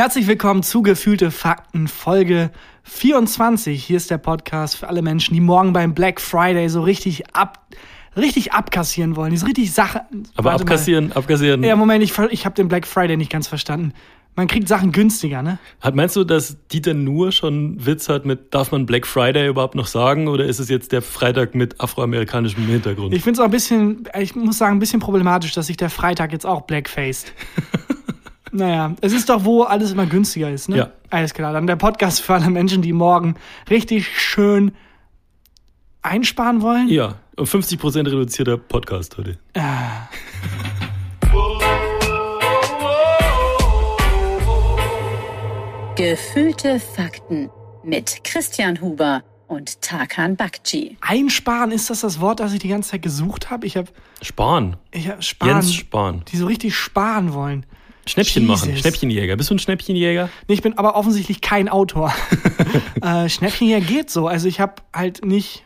[0.00, 2.52] Herzlich willkommen zu Gefühlte Fakten, Folge
[2.84, 3.84] 24.
[3.84, 7.66] Hier ist der Podcast für alle Menschen, die morgen beim Black Friday so richtig ab,
[8.16, 9.32] richtig abkassieren wollen.
[9.32, 10.00] Die so richtig Sache.
[10.36, 11.18] Aber Warte abkassieren, Mal.
[11.18, 11.62] abkassieren.
[11.62, 13.92] Ja, Moment, ich, ich habe den Black Friday nicht ganz verstanden.
[14.36, 15.58] Man kriegt Sachen günstiger, ne?
[15.82, 19.74] Hat, meinst du, dass Dieter Nuhr schon Witz hat mit, darf man Black Friday überhaupt
[19.74, 23.12] noch sagen oder ist es jetzt der Freitag mit afroamerikanischem Hintergrund?
[23.12, 25.90] Ich finde es auch ein bisschen, ich muss sagen, ein bisschen problematisch, dass sich der
[25.90, 27.34] Freitag jetzt auch blackfaced.
[28.52, 30.76] naja, es ist doch, wo alles immer günstiger ist, ne?
[30.76, 30.90] Ja.
[31.10, 31.52] Alles klar.
[31.52, 33.34] Dann der Podcast für alle Menschen, die morgen
[33.68, 34.72] richtig schön
[36.02, 36.88] einsparen wollen.
[36.88, 39.38] ja, um 50% reduzierter Podcast heute.
[45.96, 47.50] Gefühlte Fakten
[47.84, 50.96] mit Christian Huber und Tarkan Bakci.
[51.00, 53.66] Einsparen, ist das das Wort, das ich die ganze Zeit gesucht habe?
[53.66, 53.88] Ich habe
[54.22, 54.76] Sparen.
[54.92, 56.22] ich hab sparen, Jens Spahn.
[56.28, 57.66] die so richtig sparen wollen.
[58.06, 58.68] Schnäppchen machen.
[58.70, 58.82] Jesus.
[58.82, 59.36] Schnäppchenjäger.
[59.36, 60.28] Bist du ein Schnäppchenjäger?
[60.48, 62.12] Nee, ich bin aber offensichtlich kein Autor.
[63.02, 64.26] äh, Schnäppchenjäger geht so.
[64.26, 65.64] Also ich habe halt nicht,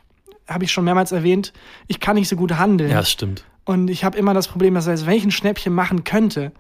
[0.49, 1.53] habe ich schon mehrmals erwähnt,
[1.87, 2.91] ich kann nicht so gut handeln.
[2.91, 3.45] Ja, das stimmt.
[3.65, 6.53] Und ich habe immer das Problem, dass selbst wenn ich ein Schnäppchen machen könnte,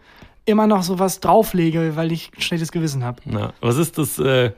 [0.46, 3.20] immer noch sowas drauflege, weil ich ein schlechtes Gewissen habe.
[3.26, 3.52] Ja.
[3.60, 4.52] Was ist das äh,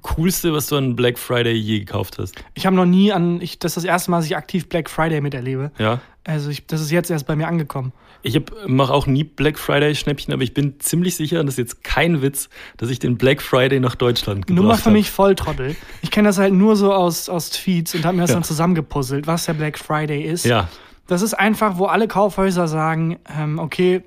[0.00, 2.34] Coolste, was du an Black Friday je gekauft hast?
[2.54, 4.88] Ich habe noch nie an, ich, das ist das erste Mal, dass ich aktiv Black
[4.88, 5.70] Friday miterlebe.
[5.78, 6.00] Ja.
[6.24, 7.92] Also ich, das ist jetzt erst bei mir angekommen.
[8.22, 11.58] Ich mache auch nie Black Friday Schnäppchen, aber ich bin ziemlich sicher, und das ist
[11.58, 14.92] jetzt kein Witz, dass ich den Black Friday nach Deutschland gebracht Nummer für hab.
[14.92, 15.74] mich Volltrottel.
[16.02, 18.36] Ich kenne das halt nur so aus, aus Tweets und habe mir das Ja.
[18.36, 20.44] dann zusammengepuzzelt, was der Black Friday ist.
[20.44, 20.68] Ja,
[21.08, 24.02] Das ist einfach, wo alle Kaufhäuser sagen, ähm, okay,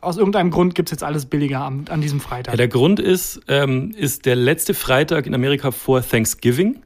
[0.00, 2.52] aus irgendeinem Grund gibt's jetzt alles billiger am, an diesem Freitag.
[2.54, 6.76] Ja, der Grund ist, ähm, ist der letzte Freitag in Amerika vor Thanksgiving.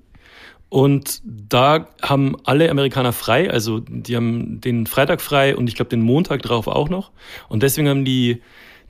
[0.70, 5.88] Und da haben alle Amerikaner frei, also die haben den Freitag frei und ich glaube
[5.88, 7.10] den Montag drauf auch noch.
[7.48, 8.40] Und deswegen haben die,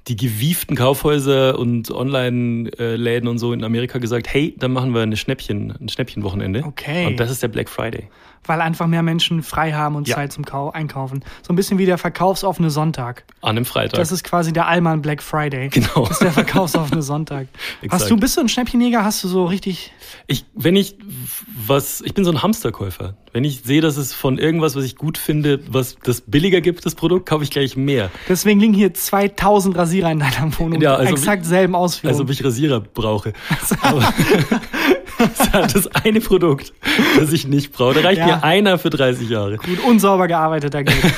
[0.07, 5.17] die gewieften Kaufhäuser und Online-Läden und so in Amerika gesagt, hey, dann machen wir eine
[5.17, 6.65] Schnäppchen, ein Schnäppchenwochenende.
[6.67, 7.07] Okay.
[7.07, 8.11] Und das ist der Black Friday.
[8.45, 10.17] Weil einfach mehr Menschen frei haben und Ja.
[10.17, 11.25] Zeit zum Kau Einkaufen.
[11.47, 13.25] So ein bisschen wie der verkaufsoffene Sonntag.
[13.43, 13.99] An einem Freitag.
[13.99, 15.69] Das ist quasi der Allmann Black Friday.
[15.69, 16.03] Genau.
[16.03, 17.47] Das ist der verkaufsoffene Sonntag.
[17.91, 19.05] Hast du, bist du ein Schnäppchenjäger?
[19.05, 19.93] Hast du so richtig.
[20.27, 20.97] Ich, wenn ich
[21.67, 23.15] was, ich bin so ein Hamsterkäufer.
[23.33, 26.85] Wenn ich sehe, dass es von irgendwas, was ich gut finde, was das billiger gibt,
[26.85, 28.11] das Produkt, kaufe ich gleich mehr.
[28.29, 30.81] Deswegen liegen hier 2000 Rasierer in deiner Wohnung.
[30.81, 32.19] Ja, also exakt selben Ausführungen.
[32.19, 33.33] Als ob ich Rasierer brauche.
[33.83, 34.13] Aber
[35.37, 36.73] das ist halt das eine Produkt,
[37.19, 37.95] das ich nicht brauche.
[37.95, 38.27] Da reicht Ja.
[38.27, 39.57] mir einer für 30 Jahre.
[39.57, 40.99] Gut, unsauber gearbeiteter Geld.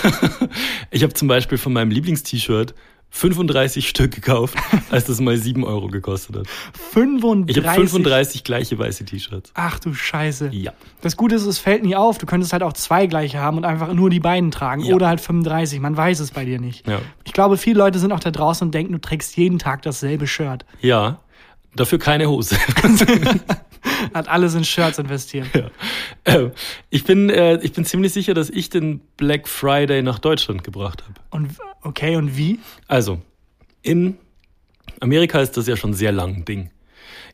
[0.94, 2.74] Ich habe zum Beispiel von meinem Lieblingst-T-Shirt
[3.14, 4.56] 35 Stück gekauft,
[4.90, 6.46] als das mal 7 Euro gekostet hat.
[6.92, 7.56] 35.
[7.56, 9.52] Ich habe 35 gleiche weiße T-Shirts.
[9.54, 10.48] Ach du Scheiße.
[10.52, 10.72] Ja.
[11.02, 12.19] Das Gute ist, es fällt nie auf.
[12.19, 14.82] Du könntest halt auch zwei gleiche haben und einfach nur die beiden tragen.
[14.84, 14.94] Ja.
[14.94, 15.80] Oder halt 35.
[15.80, 16.86] Man weiß es bei dir nicht.
[16.88, 17.00] Ja.
[17.24, 20.26] Ich glaube, viele Leute sind auch da draußen und denken, du trägst jeden Tag dasselbe
[20.26, 20.64] Shirt.
[20.80, 21.20] Ja.
[21.74, 22.56] Dafür keine Hose.
[24.14, 25.46] Hat alles in Shirts investiert.
[25.54, 25.70] Ja.
[26.24, 26.50] Äh,
[26.90, 31.02] Ich bin, äh, ich bin ziemlich sicher, dass ich den Black Friday nach Deutschland gebracht
[31.02, 31.14] habe.
[31.30, 31.50] Und
[31.82, 32.58] okay, und wie?
[32.88, 33.20] Also,
[33.82, 34.16] in
[35.00, 36.70] Amerika ist das ja schon sehr lang ein Ding.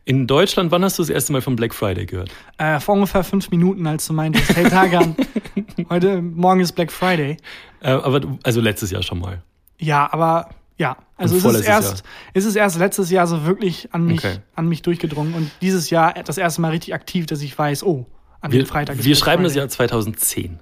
[0.05, 2.31] In Deutschland, wann hast du das erste Mal von Black Friday gehört?
[2.57, 5.15] Äh, vor ungefähr fünf Minuten, als du meintest, hey Tagan,
[5.91, 7.37] heute, morgen ist Black Friday.
[7.81, 9.43] Äh, aber also letztes Jahr schon mal.
[9.79, 10.49] Ja, aber
[10.79, 14.39] ja, also es ist erst, es ist erst letztes Jahr so wirklich an mich, Okay.
[14.55, 18.07] an mich durchgedrungen und dieses Jahr das erste Mal richtig aktiv, dass ich weiß, oh,
[18.41, 19.63] an Wir, dem Freitag ist wir schreiben das Friday.
[19.65, 20.61] Jahr 2010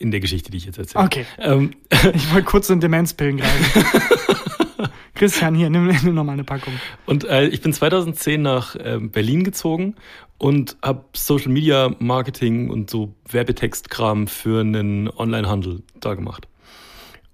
[0.00, 1.04] in der Geschichte, die ich jetzt erzähle.
[1.04, 1.26] Okay.
[1.38, 1.70] Ähm,
[2.14, 3.84] Ich wollte kurz in Demenzpillen greifen.
[5.14, 6.72] Christian, hier, nimm, nimm noch mal eine Packung.
[7.06, 9.96] Und äh, ich bin 2010 nach ähm, Berlin gezogen
[10.38, 16.46] und habe Social Media Marketing und so Werbetextkram für einen Online-Handel da gemacht.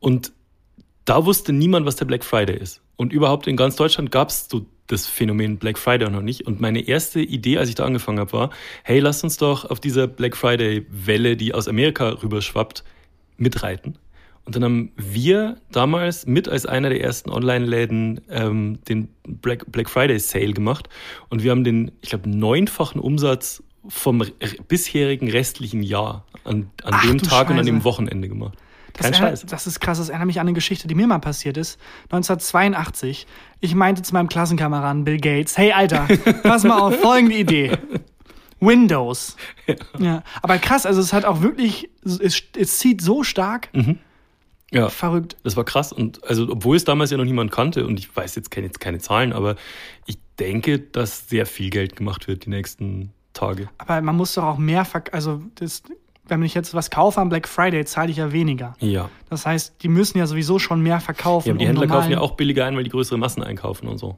[0.01, 0.33] Und
[1.05, 2.81] da wusste niemand, was der Black Friday ist.
[2.97, 6.47] Und überhaupt in ganz Deutschland gab es so das Phänomen Black Friday noch nicht.
[6.47, 8.51] Und meine erste Idee, als ich da angefangen habe, war,
[8.83, 12.85] hey, lasst uns doch auf dieser Black Friday-Welle, die aus Amerika rüberschwappt,
[13.37, 13.99] mitreiten.
[14.45, 19.89] Und dann haben wir damals mit als einer der ersten Online-Läden ähm, den Black, Black
[19.89, 20.91] Friday Sale gemacht.
[21.31, 24.23] Und wir haben den, ich glaube, neunfachen Umsatz vom
[24.69, 27.71] bisherigen restlichen Jahr an, an Ach dem Tag und an Scheiße.
[27.71, 28.59] dem Wochenende gemacht.
[28.95, 29.47] Das, Kein erinnert- Scheiß.
[29.47, 31.79] das ist krass, das erinnert mich an eine Geschichte, die mir mal passiert ist.
[32.11, 33.27] 1982.
[33.61, 36.07] Ich meinte zu meinem Klassenkameraden Bill Gates, hey Alter,
[36.43, 37.77] pass mal auf, folgende Idee.
[38.61, 39.37] Windows.
[39.99, 40.23] Ja.
[40.43, 43.69] Aber krass, also es hat auch wirklich, es, es zieht so stark.
[44.71, 44.89] Ja.
[44.89, 45.37] Verrückt.
[45.45, 45.93] Das war krass.
[45.93, 48.99] Und also, obwohl es damals ja noch niemand kannte, und ich weiß jetzt keine, keine
[48.99, 49.57] Zahlen, aber
[50.07, 53.69] ich denke, dass sehr viel Geld gemacht wird die nächsten Tage.
[53.79, 55.83] Aber man muss doch auch mehr, verk also das,
[56.27, 58.75] wenn ich jetzt was kaufe am Black Friday, zahle ich ja weniger.
[58.81, 59.11] Ja.
[59.29, 61.49] Das heißt, die müssen ja sowieso schon mehr verkaufen.
[61.49, 63.89] ja aber die um Händler kaufen ja auch billiger ein, weil die größere Massen einkaufen
[63.89, 64.17] und so.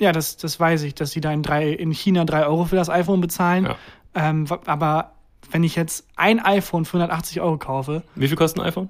[0.00, 2.76] Ja, das, das weiß ich, dass sie da in, drei, in China drei Euro für
[2.76, 3.64] das iPhone bezahlen.
[3.64, 3.76] Ja.
[4.14, 5.12] Ähm, aber
[5.50, 8.88] wenn ich jetzt ein iPhone für 180 Euro kaufe, Wie viel kostet ein iPhone?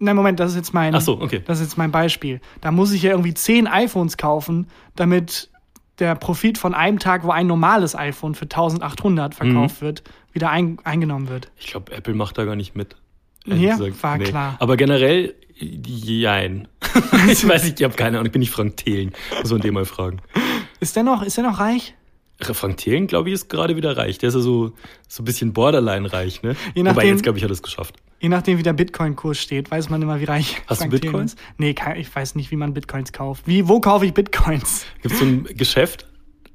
[0.00, 1.42] nein, Moment, das ist jetzt mein, Ach so, okay.
[1.44, 2.40] das ist jetzt mein Beispiel.
[2.60, 5.49] Da muss ich ja irgendwie zehn iPhones kaufen, damit
[6.00, 9.84] der Profit von einem Tag, wo ein normales iPhone für 1800 verkauft Mhm.
[9.86, 10.02] wird,
[10.32, 11.50] wieder ein, eingenommen wird.
[11.58, 12.96] Ich glaube, Apple macht da gar nicht mit.
[13.46, 14.02] Ja, gesagt.
[14.02, 14.56] war klar.
[14.58, 16.68] Aber generell, jein.
[17.30, 19.12] ich weiß nicht, ich habe keine Ahnung, ich bin nicht Frank Thelen.
[19.40, 20.18] Muss man den mal fragen.
[20.80, 21.94] Ist der noch, ist der noch reich?
[22.40, 24.18] Frank Thelen, glaube ich, ist gerade wieder reich.
[24.18, 24.72] Der ist ja so,
[25.08, 26.56] so ein bisschen borderline reich, ne?
[26.74, 27.96] Je Wobei nachdem- jetzt, glaube ich, hat er es geschafft.
[28.20, 31.00] Je nachdem, wie der Bitcoin-Kurs steht, weiß man immer, wie reich Hast du Frank Thelen
[31.00, 31.32] Bitcoins?
[31.34, 31.40] ist.
[31.56, 33.46] Nee, kein, ich weiß nicht, wie man Bitcoins kauft.
[33.46, 34.84] Wie, wo kaufe ich Bitcoins?
[35.02, 36.06] Gibt es so ein Geschäft?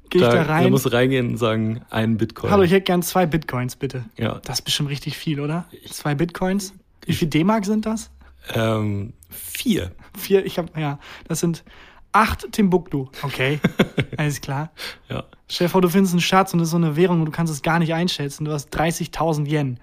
[0.08, 0.70] Gehe ich da Da rein?
[0.70, 2.52] musst du reingehen und sagen, ein Bitcoin.
[2.52, 4.04] Hallo, ich hätte gern zwei Bitcoins, bitte.
[4.16, 4.40] Ja.
[4.44, 5.64] Das ist bestimmt richtig viel, oder?
[5.90, 6.72] Zwei Bitcoins?
[7.04, 8.10] Wie viel D-Mark sind das?
[8.54, 9.90] Ähm, vier.
[10.16, 11.64] Vier, ich habe, ja, das sind
[12.12, 13.08] acht Timbuktu.
[13.22, 13.58] Okay,
[14.16, 14.70] alles klar.
[15.08, 15.24] Ja.
[15.48, 17.32] Stell dir vor, du findest einen Schatz und das ist so eine Währung und du
[17.32, 18.44] kannst es gar nicht einschätzen.
[18.44, 19.80] Du hast 30.000 Yen.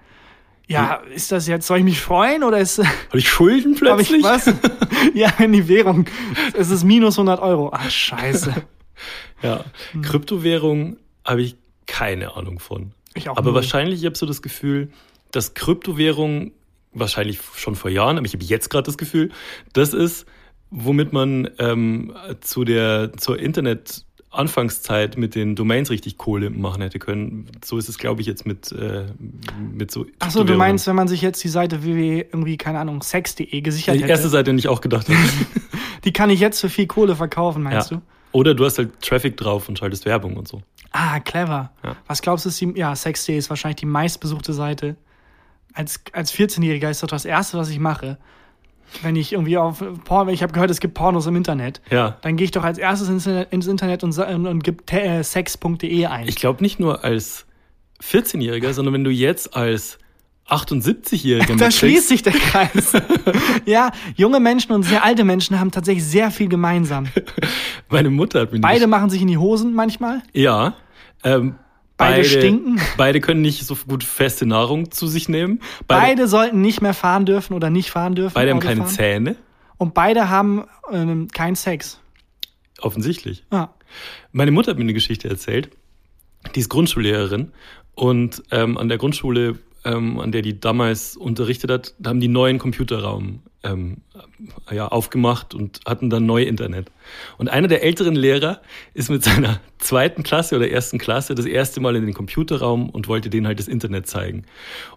[0.66, 4.08] Ja, ist das jetzt, soll ich mich freuen oder ist, Habe ich Schulden habe ich
[4.08, 4.22] plötzlich?
[4.24, 4.46] was?
[5.14, 6.06] ja, wenn die Währung,
[6.54, 7.70] es ist minus 100 Euro.
[7.72, 8.54] Ach, scheiße.
[9.42, 9.64] Ja.
[9.92, 10.00] Hm.
[10.00, 11.56] Kryptowährung habe ich
[11.86, 12.92] keine Ahnung von.
[13.14, 13.56] Ich auch Aber null.
[13.56, 14.90] wahrscheinlich, ich habe so das Gefühl,
[15.32, 16.52] dass Kryptowährung,
[16.92, 19.32] wahrscheinlich schon vor Jahren, aber ich habe jetzt gerade das Gefühl,
[19.74, 20.24] das ist,
[20.70, 23.38] womit man ähm, zu der, zur
[24.34, 27.46] Internet-Anfangszeit mit den Domains richtig Kohle machen hätte können.
[27.64, 29.06] So ist es, glaube ich, jetzt mit, äh,
[29.58, 30.06] mit so.
[30.18, 33.60] Ach so, du meinst, wenn man sich jetzt die Seite www, irgendwie, keine Ahnung, sex.de
[33.60, 35.18] gesichert die hätte, erste Seite, die ich auch gedacht habe.
[36.04, 37.98] die kann ich jetzt für viel Kohle verkaufen, meinst ja.
[37.98, 38.02] du?
[38.32, 40.60] Oder du hast halt Traffic drauf und schaltest Werbung und so.
[40.90, 41.72] Ah, clever.
[41.84, 41.96] Ja.
[42.06, 44.96] Was glaubst du, ist die, ja, Sex.de ist wahrscheinlich die meistbesuchte Seite.
[45.72, 48.18] Als, als 14-Jähriger ist das das Erste, was ich mache.
[49.02, 51.80] Wenn ich irgendwie auf Porn, ich habe gehört, es gibt Pornos im Internet.
[51.90, 52.16] Ja.
[52.22, 56.06] Dann gehe ich doch als erstes ins, ins Internet und, und, und gebe äh, sex.de
[56.06, 56.28] ein.
[56.28, 57.46] Ich glaube nicht nur als
[58.02, 59.98] 14-Jähriger, sondern wenn du jetzt als
[60.48, 62.92] 78-Jähriger da schließt sich der Kreis.
[63.64, 67.06] ja, junge Menschen und sehr alte Menschen haben tatsächlich sehr viel gemeinsam.
[67.88, 70.22] Meine Mutter hat mir Beide nicht, machen sich in die Hosen manchmal.
[70.32, 70.74] Ja.
[71.22, 71.54] Ähm,
[71.96, 72.80] Beide stinken.
[72.96, 75.60] Beide können nicht so gut feste Nahrung zu sich nehmen.
[75.86, 78.34] Beide, Beide sollten nicht mehr fahren dürfen oder nicht fahren dürfen.
[78.34, 78.92] beide haben keine fahren.
[78.92, 79.36] Zähne.
[79.76, 82.00] Und beide haben ähm, keinen Sex.
[82.80, 83.44] Offensichtlich.
[83.52, 83.74] Ja.
[84.32, 85.70] Meine Mutter hat mir eine Geschichte erzählt.
[86.54, 87.52] Die ist Grundschullehrerin
[87.94, 92.58] und ähm, an der Grundschule, ähm, an der die damals unterrichtet hat, haben die neuen
[92.58, 93.96] Computerraum ähm,
[94.70, 96.90] ja, aufgemacht und hatten dann neu Internet.
[97.38, 98.60] Und einer der älteren Lehrer
[98.92, 103.08] ist mit seiner zweiten Klasse oder ersten Klasse das erste Mal in den Computerraum und
[103.08, 104.44] wollte denen halt das Internet zeigen.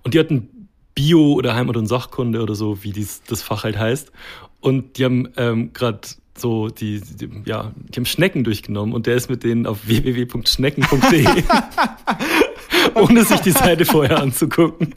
[0.03, 3.77] Und die hatten Bio oder Heimat- und Sachkunde oder so, wie dies, das Fach halt
[3.77, 4.11] heißt.
[4.59, 6.01] Und die haben ähm, gerade
[6.37, 11.25] so die, die, ja, die haben Schnecken durchgenommen und der ist mit denen auf www.schnecken.de,
[12.95, 14.95] ohne sich die Seite vorher anzugucken.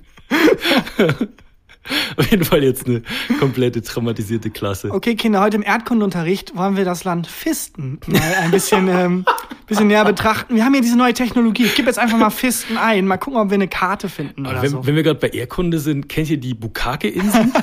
[2.16, 3.02] auf jeden Fall jetzt eine
[3.38, 4.90] komplette traumatisierte Klasse.
[4.92, 9.24] Okay, Kinder, heute im Erdkundeunterricht wollen wir das Land Fisten mal ein bisschen, ähm,
[9.66, 10.54] bisschen näher betrachten.
[10.54, 11.64] Wir haben hier diese neue Technologie.
[11.64, 13.06] Ich gebe jetzt einfach mal Fisten ein.
[13.06, 14.86] Mal gucken, ob wir eine Karte finden oder wenn, so.
[14.86, 17.52] wenn wir gerade bei Erdkunde sind, kennt ihr die Bukake-Inseln?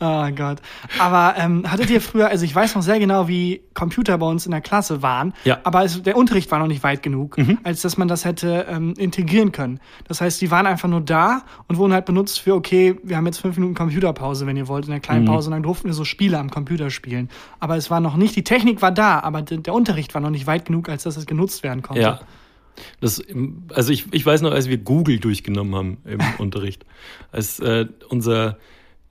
[0.00, 0.58] Oh Gott.
[0.98, 4.46] Aber ähm, hattet ihr früher, also ich weiß noch sehr genau, wie Computer bei uns
[4.46, 5.58] in der Klasse waren, Ja.
[5.64, 8.94] aber es, der Unterricht war noch nicht weit genug, als dass man das hätte ähm,
[8.96, 9.80] integrieren können.
[10.06, 13.26] Das heißt, die waren einfach nur da und wurden halt benutzt für, okay, wir haben
[13.26, 15.94] jetzt fünf Minuten Computerpause, wenn ihr wollt, in der kleinen Pause, und dann durften wir
[15.94, 17.28] so Spiele am Computer spielen.
[17.60, 20.30] Aber es war noch nicht, die Technik war da, aber de- der Unterricht war noch
[20.30, 22.02] nicht weit genug, als dass es genutzt werden konnte.
[22.02, 22.20] Ja.
[23.00, 23.22] Das,
[23.72, 26.84] also ich, ich weiß noch, als wir Google durchgenommen haben im Unterricht,
[27.32, 28.58] als äh, unser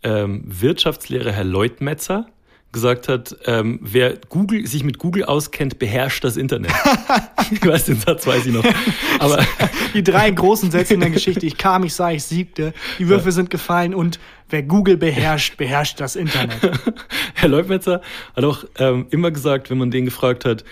[0.03, 2.27] ähm, Wirtschaftslehrer Herr Leutmetzer
[2.73, 6.71] gesagt hat, ähm, wer Google, sich mit Google auskennt, beherrscht das Internet.
[7.51, 8.65] ich weiß, den Satz weiß ich noch.
[9.19, 9.45] Aber
[9.93, 11.45] Die drei großen Sätze in der Geschichte.
[11.45, 12.73] Ich kam, ich sah, ich siegte.
[12.97, 16.57] Die Würfel sind gefallen und wer Google beherrscht, beherrscht das Internet.
[17.35, 18.01] Herr Leutmetzer
[18.35, 20.65] hat auch ähm, immer gesagt, wenn man den gefragt hat,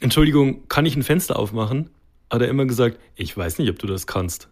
[0.00, 1.90] Entschuldigung, kann ich ein Fenster aufmachen?
[2.30, 4.48] Hat er immer gesagt, ich weiß nicht, ob du das kannst.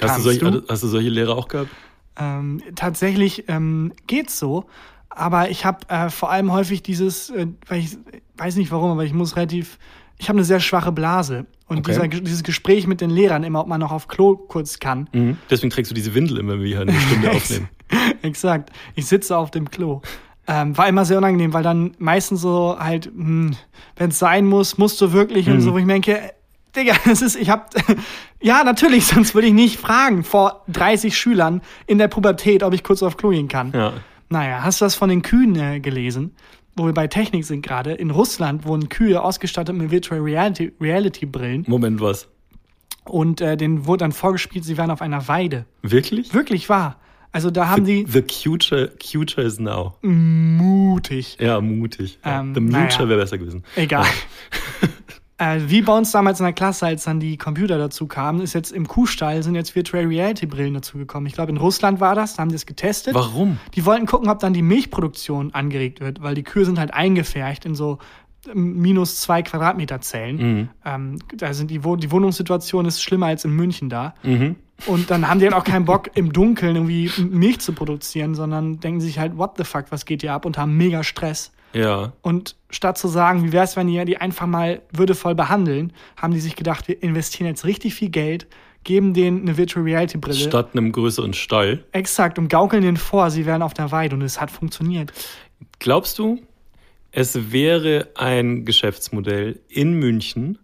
[0.00, 0.62] Hast, du, solche, du?
[0.68, 1.70] hast du solche Lehrer auch gehabt?
[2.16, 4.66] Ähm, tatsächlich ähm, geht's so,
[5.08, 7.98] aber ich habe äh, vor allem häufig dieses, äh, weil ich
[8.36, 9.78] weiß nicht warum, aber ich muss relativ,
[10.18, 11.92] ich habe eine sehr schwache Blase und Okay.
[11.92, 15.08] dieser, dieses Gespräch mit den Lehrern immer, ob man noch auf Klo kurz kann.
[15.12, 15.36] Mhm.
[15.50, 17.68] Deswegen trägst du diese Windel immer, wenn wir hier eine Stunde aufnehmen.
[18.22, 18.70] Exakt.
[18.94, 20.02] Ich sitze auf dem Klo.
[20.46, 23.56] Ähm, war immer sehr unangenehm, weil dann meistens so halt, wenn
[23.98, 26.20] es sein muss, musst du wirklich und so, wo ich denke,
[26.76, 27.70] Digga, das ist, ich hab,
[28.40, 32.84] Ja, natürlich, sonst würde ich nicht fragen vor 30 Schülern in der Pubertät, ob ich
[32.84, 33.72] kurz auf Klo gehen kann.
[33.72, 33.92] Ja.
[34.28, 36.34] Naja, hast du das von den Kühen äh, gelesen?
[36.76, 37.92] Wo wir bei Technik sind gerade.
[37.94, 42.28] In Russland wurden Kühe ausgestattet mit Virtual Reality, Reality Brillen Moment, was?
[43.04, 45.64] und äh, denen wurde dann vorgespielt, sie wären auf einer Weide.
[45.82, 46.34] Wirklich?
[46.34, 47.00] Wirklich wahr.
[47.32, 49.94] Also da haben die The future, future is now.
[50.02, 51.38] mutig.
[51.40, 52.18] Ja, mutig.
[52.24, 52.40] Ja.
[52.40, 53.08] Ähm, The future naja.
[53.08, 53.64] wäre besser gewesen.
[53.76, 54.06] Egal.
[55.38, 58.54] Äh, wie bei uns damals in der Klasse, als dann die Computer dazu kamen, ist
[58.54, 61.26] jetzt im Kuhstall sind jetzt Virtual Reality Brillen dazu gekommen.
[61.26, 63.14] Ich glaube, in Russland war das, da haben die es getestet.
[63.14, 63.58] Warum?
[63.74, 67.64] Die wollten gucken, ob dann die Milchproduktion angeregt wird, weil die Kühe sind halt eingefärcht
[67.64, 67.98] in so
[68.52, 70.36] ähm, minus zwei Quadratmeter Zellen.
[70.36, 70.68] Mhm.
[70.84, 74.14] Ähm, da sind die, Wo die Wohnungssituation ist schlimmer als in München da.
[74.24, 74.56] Mhm.
[74.86, 78.80] Und dann haben die halt auch keinen Bock, im Dunkeln irgendwie Milch zu produzieren, sondern
[78.80, 81.52] denken sich halt, what the fuck, was geht hier ab und haben mega Stress.
[81.72, 82.12] Ja.
[82.22, 86.32] Und statt zu sagen, wie wäre es, wenn die die einfach mal würdevoll behandeln, haben
[86.32, 88.46] die sich gedacht, wir investieren jetzt richtig viel Geld,
[88.84, 90.36] geben denen eine Virtual Reality Brille.
[90.36, 91.84] Statt einem größeren Stall.
[91.92, 95.12] Exakt, und gaukeln denen vor, sie wären auf der Weide und es hat funktioniert.
[95.78, 96.40] Glaubst du,
[97.10, 100.58] es wäre ein Geschäftsmodell in München,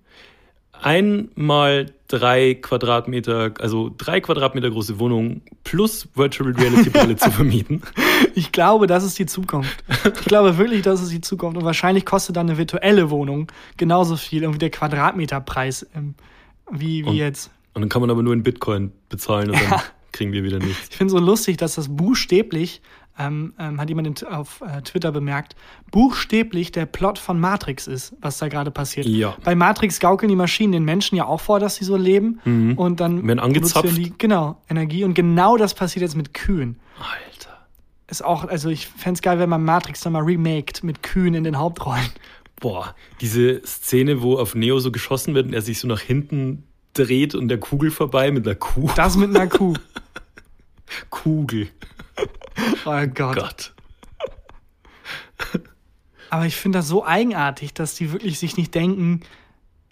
[0.72, 7.82] einmal drei Quadratmeter, also drei Quadratmeter große Wohnung plus Virtual Reality Brille zu vermieten?
[8.36, 9.84] Ich glaube, das ist die Zukunft.
[10.04, 11.56] Ich glaube wirklich, das ist die Zukunft.
[11.56, 13.46] Und wahrscheinlich kostet dann eine virtuelle Wohnung
[13.76, 16.14] genauso viel, irgendwie der Quadratmeterpreis, ähm,
[16.70, 17.50] wie, wie Und- jetzt.
[17.74, 19.82] Und dann kann man aber nur in Bitcoin bezahlen und dann Ja.
[20.12, 20.88] kriegen wir wieder nichts.
[20.90, 22.82] Ich finde so lustig, dass das buchstäblich,
[23.18, 25.54] ähm, ähm, hat jemand auf äh, Twitter bemerkt,
[25.90, 29.06] buchstäblich der Plot von Matrix ist, was da gerade passiert.
[29.06, 29.36] Ja.
[29.44, 32.40] Bei Matrix gaukeln die Maschinen den Menschen ja auch vor, dass sie so leben.
[32.76, 33.28] Und dann Mhm.
[33.28, 33.96] Werden angezapft.
[33.96, 35.04] die, genau, Energie.
[35.04, 36.80] Und genau das passiert jetzt mit Kühen.
[36.98, 37.66] Alter.
[38.08, 41.34] Ist auch, also ich fände es geil, wenn man Matrix dann mal remaked mit Kühen
[41.34, 42.10] in den Hauptrollen.
[42.60, 46.64] Boah, diese Szene, wo auf Neo so geschossen wird und er sich so nach hinten
[46.94, 48.90] dreht und der Kugel vorbei mit einer Kuh.
[48.96, 49.74] Das mit einer Kuh.
[51.10, 51.68] Kugel.
[52.86, 53.36] Oh Gott.
[53.36, 53.72] Gott.
[56.30, 59.20] Aber ich finde das so eigenartig, dass die wirklich sich nicht denken,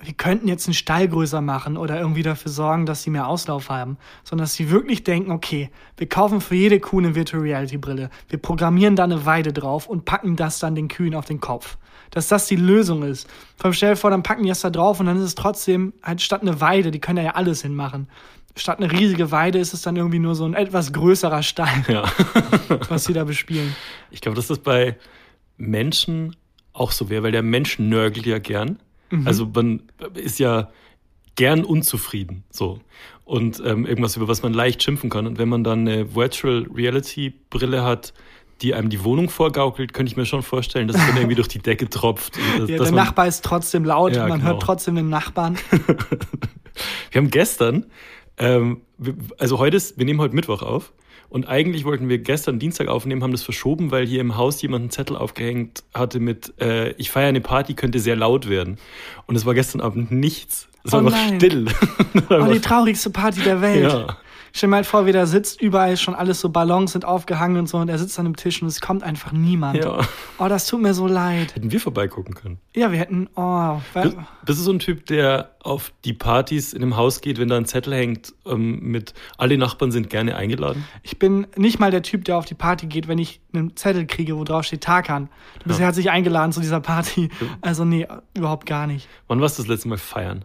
[0.03, 3.71] wir könnten jetzt einen Stall größer machen oder irgendwie dafür sorgen, dass sie mehr Auslauf
[3.71, 7.79] haben, sondern dass sie wirklich denken, okay, wir kaufen für jede Kuh eine Virtual Reality
[7.79, 11.41] Brille, wir programmieren da eine Weide drauf und packen das dann den Kühen auf den
[11.41, 11.79] Kopf.
[12.11, 13.27] Dass das die Lösung ist.
[13.63, 16.21] Allem stell vor, dann packen die das da drauf und dann ist es trotzdem halt
[16.21, 18.09] statt eine Weide, die können da ja alles hinmachen.
[18.57, 22.05] Statt eine riesige Weide ist es dann irgendwie nur so ein etwas größerer Stall, Ja.
[22.89, 23.75] was sie da bespielen.
[24.11, 24.97] Ich glaube, dass das bei
[25.57, 26.37] Menschen
[26.73, 28.79] auch so wäre, weil der Mensch nörgelt ja gern.
[29.27, 29.83] Also man
[30.15, 30.71] ist ja
[31.37, 32.81] gern unzufrieden so
[33.27, 36.67] und ähm, irgendwas über was man leicht schimpfen kann und wenn man dann eine Virtual
[36.75, 38.15] Reality Brille hat,
[38.63, 41.49] die einem die Wohnung vorgaukelt, könnte ich mir schon vorstellen, dass es dann irgendwie durch
[41.49, 42.37] die Decke tropft.
[42.59, 44.53] Dass, Ja, der man, Nachbar ist trotzdem laut, Ja, man genau.
[44.53, 45.59] hört trotzdem den Nachbarn.
[47.11, 47.85] Wir haben gestern,
[48.43, 48.81] ähm,
[49.39, 50.93] also heute ist, wir nehmen heute Mittwoch auf
[51.29, 54.83] und eigentlich wollten wir gestern Dienstag aufnehmen, haben das verschoben, weil hier im Haus jemand
[54.83, 58.79] einen Zettel aufgehängt hatte mit äh, ich feiere eine Party, könnte sehr laut werden.
[59.27, 60.69] Und es war gestern Abend nichts.
[60.85, 61.41] Es war Oh einfach nein.
[61.41, 61.67] still.
[62.29, 63.91] Oh, die traurigste Party der Welt.
[63.93, 64.17] ja.
[64.55, 67.69] Stell dir mal vor, wie der sitzt, überall schon alles so Ballons sind aufgehangen und
[67.69, 69.83] so und er sitzt an dem Tisch und es kommt einfach niemand.
[69.83, 70.01] ja.
[70.39, 71.55] Oh, das tut mir so leid.
[71.55, 72.59] Hätten wir vorbeigucken können.
[72.77, 76.73] Ja, wir hätten, oh, Bist, weil, bist du so ein Typ, der auf die Partys
[76.75, 80.37] in einem Haus geht, wenn da ein Zettel hängt ähm, mit alle Nachbarn sind gerne
[80.37, 80.85] eingeladen?
[81.03, 84.07] ich bin nicht mal der Typ, der auf die Party geht, wenn ich einen Zettel
[84.07, 85.29] kriege, wo drauf steht Tarkan.
[85.61, 85.87] Du bist Ja.
[85.87, 87.31] herzlich eingeladen zu dieser Party.
[87.63, 88.07] Also nee,
[88.37, 89.09] überhaupt gar nicht.
[89.29, 90.45] Wann warst du das letzte Mal feiern?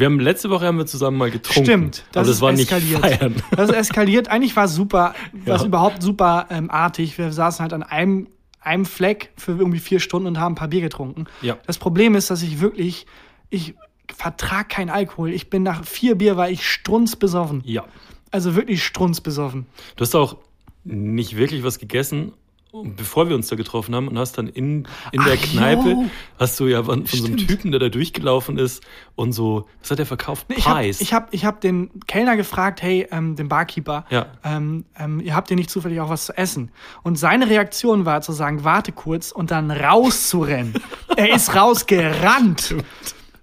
[0.00, 1.64] Wir haben letzte Woche haben wir zusammen mal getrunken.
[1.64, 3.00] Stimmt, das aber das ist war nicht eskaliert.
[3.00, 3.34] feiern.
[3.54, 4.28] Das ist eskaliert.
[4.28, 5.14] Eigentlich war es super,
[5.44, 5.66] was Ja.
[5.68, 7.16] überhaupt super ähm, artig.
[7.18, 8.26] Wir saßen halt an einem,
[8.60, 11.26] einem Fleck für irgendwie vier Stunden und haben ein paar Bier getrunken.
[11.42, 11.58] Ja.
[11.66, 13.06] Das Problem ist, dass ich wirklich,
[13.50, 13.74] ich
[14.12, 15.30] vertrag keinen Alkohol.
[15.30, 17.62] Ich bin nach vier Bier war ich strunzbesoffen.
[17.64, 17.84] Ja.
[18.32, 19.66] Also wirklich strunzbesoffen.
[19.96, 20.36] Du hast auch
[20.84, 22.32] nicht wirklich was gegessen,
[22.72, 26.04] bevor wir uns da getroffen haben und hast dann in, in der Ach, Kneipe, jo.
[26.38, 27.36] hast du ja von, von so einem.
[27.36, 28.82] Typen, der da durchgelaufen ist
[29.16, 30.46] und so, was hat er verkauft?
[30.48, 34.26] Nee, Ich habe ich hab, ich hab den Kellner gefragt, hey, ähm, den Barkeeper, Ja.
[34.44, 36.70] ähm, ähm, ihr habt ihr nicht zufällig auch was zu essen?
[37.02, 40.74] Und seine Reaktion war zu sagen, warte kurz und dann rauszurennen.
[41.16, 42.74] er ist rausgerannt.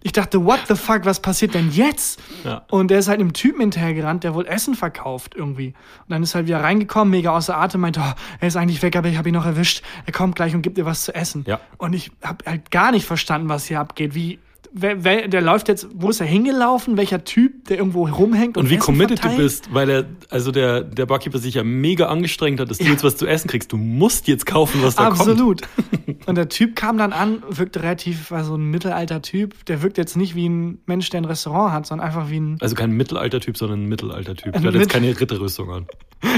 [0.04, 2.20] Ich dachte, what the fuck, was passiert denn jetzt?
[2.44, 2.64] Ja.
[2.70, 5.68] Und der ist halt einem Typen hinterhergerannt, der wohl Essen verkauft irgendwie.
[5.68, 8.96] Und dann ist halt wieder reingekommen, mega außer Atem, meinte, oh, er ist eigentlich weg,
[8.96, 9.84] aber ich habe ihn noch erwischt.
[10.06, 11.44] Er kommt gleich und gibt dir was zu essen.
[11.48, 11.60] Ja.
[11.78, 14.14] Und ich habe halt gar nicht verstanden, was hier abgeht.
[14.14, 14.40] Wie,
[14.78, 16.98] wer, wer, der läuft jetzt, wo ist er hingelaufen?
[16.98, 19.40] Welcher Typ, der irgendwo rumhängt und, Und wie Essen committed verteilt?
[19.40, 22.86] du bist, weil er, also der, der Barkeeper sich ja mega angestrengt hat, dass du
[22.86, 23.72] jetzt was zu essen kriegst.
[23.72, 25.22] Du musst jetzt kaufen, was da kommt.
[25.22, 25.62] Absolut.
[26.26, 29.66] Und der Typ kam dann an, wirkte relativ, war so ein mittelalter Typ.
[29.66, 32.58] Der wirkt jetzt nicht wie ein Mensch, der ein Restaurant hat, sondern einfach wie ein.
[32.62, 34.56] Also kein Mittelalter-Typ, sondern ein Mittelalter-Typ.
[34.56, 35.88] Ein Der hat jetzt keine Ritterrüstung an.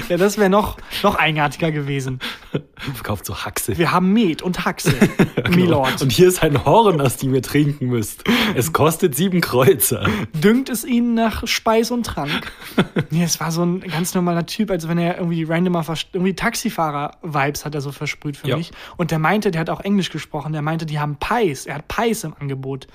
[0.09, 2.19] Ja, das wäre noch, noch eigenartiger gewesen.
[2.95, 3.77] Verkauft so Haxe.
[3.77, 4.93] Wir haben Met und Haxe,
[5.35, 5.49] Genau.
[5.55, 6.01] Milord.
[6.01, 8.23] Und hier ist ein Horn, aus dem ihr trinken müsst.
[8.55, 10.05] Es kostet sieben Kreuzer.
[10.33, 12.51] Düngt es ihn nach Speis und Trank?
[13.11, 15.83] Nee, es war so ein ganz normaler Typ, als wenn er irgendwie randomer,
[16.13, 18.57] irgendwie Taxifahrer-Vibes hat er so versprüht für Ja.
[18.57, 18.71] mich.
[18.97, 21.65] Und der meinte, der hat auch Englisch gesprochen, der meinte, die haben Pies.
[21.65, 22.87] Er hat Pies im Angebot.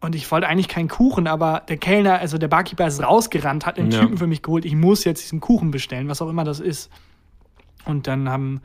[0.00, 3.76] Und ich wollte eigentlich keinen Kuchen, aber der Kellner, also der Barkeeper ist rausgerannt, hat
[3.78, 4.00] den Ja.
[4.00, 4.64] Typen für mich geholt.
[4.64, 6.90] Ich muss jetzt diesen Kuchen bestellen, was auch immer das ist.
[7.84, 8.60] Und dann haben,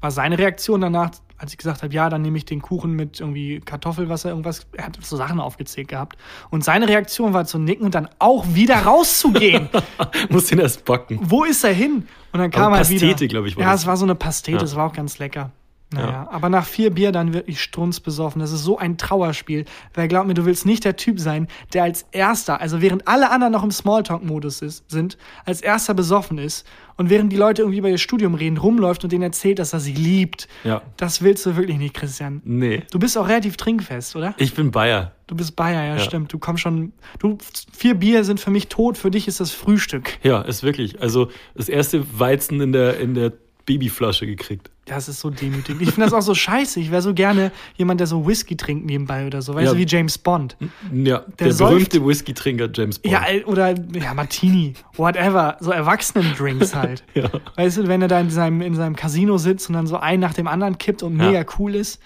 [0.00, 3.18] war seine Reaktion danach, als ich gesagt habe, ja, dann nehme ich den Kuchen mit
[3.20, 4.66] irgendwie Kartoffelwasser, irgendwas.
[4.72, 6.18] Er hat so Sachen aufgezählt gehabt.
[6.50, 9.68] Und seine Reaktion war zu nicken und dann auch wieder rauszugehen.
[10.28, 11.18] Muss den erst backen.
[11.22, 12.06] Wo ist er hin?
[12.32, 13.26] Und dann kam Aber er Pastete, wieder.
[13.28, 13.80] glaub ich, war Ja, das.
[13.82, 14.64] es war so eine Pastete, Ja.
[14.64, 15.50] es war auch ganz lecker.
[15.92, 16.28] Naja, Ja.
[16.30, 18.40] aber nach vier Bier dann wirklich strunzbesoffen.
[18.40, 19.64] Das ist so ein Trauerspiel.
[19.94, 23.30] Weil glaub mir, du willst nicht der Typ sein, der als erster, also während alle
[23.30, 26.64] anderen noch im Smalltalk-Modus sind, als erster besoffen ist
[27.00, 29.80] und während die Leute irgendwie über ihr Studium reden, rumläuft und denen erzählt, dass er
[29.80, 30.48] sie liebt.
[30.64, 30.82] Ja.
[30.98, 32.42] Das willst du wirklich nicht, Christian.
[32.44, 32.82] Nee.
[32.90, 34.34] Du bist auch relativ trinkfest, oder?
[34.36, 35.12] Ich bin Bayer.
[35.26, 35.98] Du bist Bayer, ja, Ja.
[35.98, 36.30] stimmt.
[36.30, 36.92] Du kommst schon.
[37.18, 37.38] Du,
[37.72, 40.18] vier Bier sind für mich tot, für dich ist das Frühstück.
[40.22, 41.00] Ja, ist wirklich.
[41.00, 43.32] Also das erste Weizen in der, in der
[43.64, 44.70] Babyflasche gekriegt.
[44.90, 45.82] Das ist so demütigend.
[45.82, 46.80] Ich finde das auch so scheiße.
[46.80, 49.54] Ich wäre so gerne jemand, der so Whisky trinkt nebenbei oder so.
[49.54, 49.72] Weißt Ja.
[49.72, 50.56] du, wie James Bond.
[50.92, 53.12] Ja, der, säuft- berühmte Whisky-Trinker James Bond.
[53.14, 55.56] Ja, oder ja, Martini, whatever.
[55.60, 57.04] So Erwachsenen-Drinks halt.
[57.14, 57.30] Ja.
[57.56, 60.20] Weißt du, wenn er da in seinem, in seinem Casino sitzt und dann so einen
[60.20, 61.26] nach dem anderen kippt und Ja.
[61.30, 62.00] mega cool ist,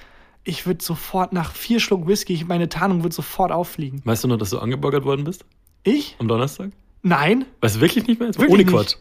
[0.44, 4.02] ich würde sofort nach vier Schluck Whisky, meine Tarnung wird sofort auffliegen.
[4.04, 5.46] Weißt du noch, dass du angebaggert worden bist?
[5.84, 6.16] Ich?
[6.18, 6.70] Am Donnerstag?
[7.02, 7.46] Nein?
[7.62, 8.28] Weißt du wirklich nicht mehr?
[8.28, 8.74] Jetzt Wirklich Ohne nicht.
[8.74, 8.96] Quatsch.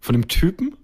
[0.00, 0.76] Von dem Typen?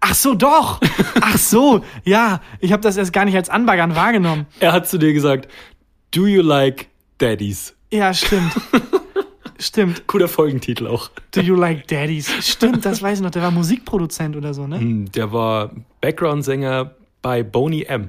[0.00, 0.80] Ach so, doch.
[1.20, 2.40] Ach so, ja.
[2.60, 4.46] Ich habe das erst gar nicht als Anbaggern wahrgenommen.
[4.60, 5.48] Er hat zu dir gesagt,
[6.12, 7.74] do you like daddies?
[7.90, 8.52] Ja, stimmt.
[9.58, 10.06] stimmt.
[10.06, 11.10] Cooler Folgentitel auch.
[11.32, 12.30] Do you like daddies?
[12.46, 13.30] Stimmt, das weiß ich noch.
[13.30, 14.78] Der war Musikproduzent oder so, ne?
[14.80, 15.70] Hm, Der war
[16.00, 18.08] Background-Sänger bei Boney M.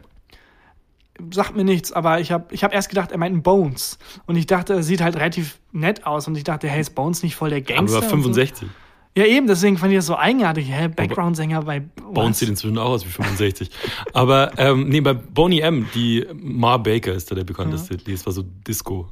[1.32, 4.00] Sagt mir nichts, aber ich habe ich hab erst gedacht, er meint Bones.
[4.26, 6.28] Und ich dachte, er sieht halt relativ nett aus.
[6.28, 7.98] Und ich dachte, hey, ist Bones nicht voll der Aber Gangster?
[8.00, 8.68] er war und 65.
[8.68, 8.74] So?
[9.16, 10.68] Ja, eben, deswegen fand ich das so eigenartig.
[10.72, 13.70] Hä, Background-Sänger bei Bones sieht inzwischen auch aus wie 65.
[14.14, 17.98] Aber ähm, nee, bei Boney M, die Ma Baker ist da der bekannteste.
[17.98, 19.08] Die ist war so Disco.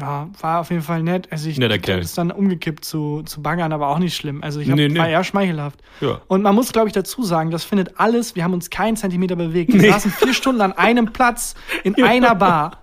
[0.00, 1.28] Ja, war auf jeden Fall nett.
[1.30, 1.98] Also ich Netter Kerl.
[2.00, 4.42] ist dann umgekippt zu, zu Baggern, aber auch nicht schlimm.
[4.42, 4.98] Also ich hab, Nee, nee.
[4.98, 5.80] war eher schmeichelhaft.
[6.00, 6.22] Ja.
[6.28, 9.36] Und man muss, glaube ich, dazu sagen, das findet alles, wir haben uns keinen Zentimeter
[9.36, 9.70] bewegt.
[9.74, 12.80] Wir saßen vier Stunden an einem Platz in einer Bar.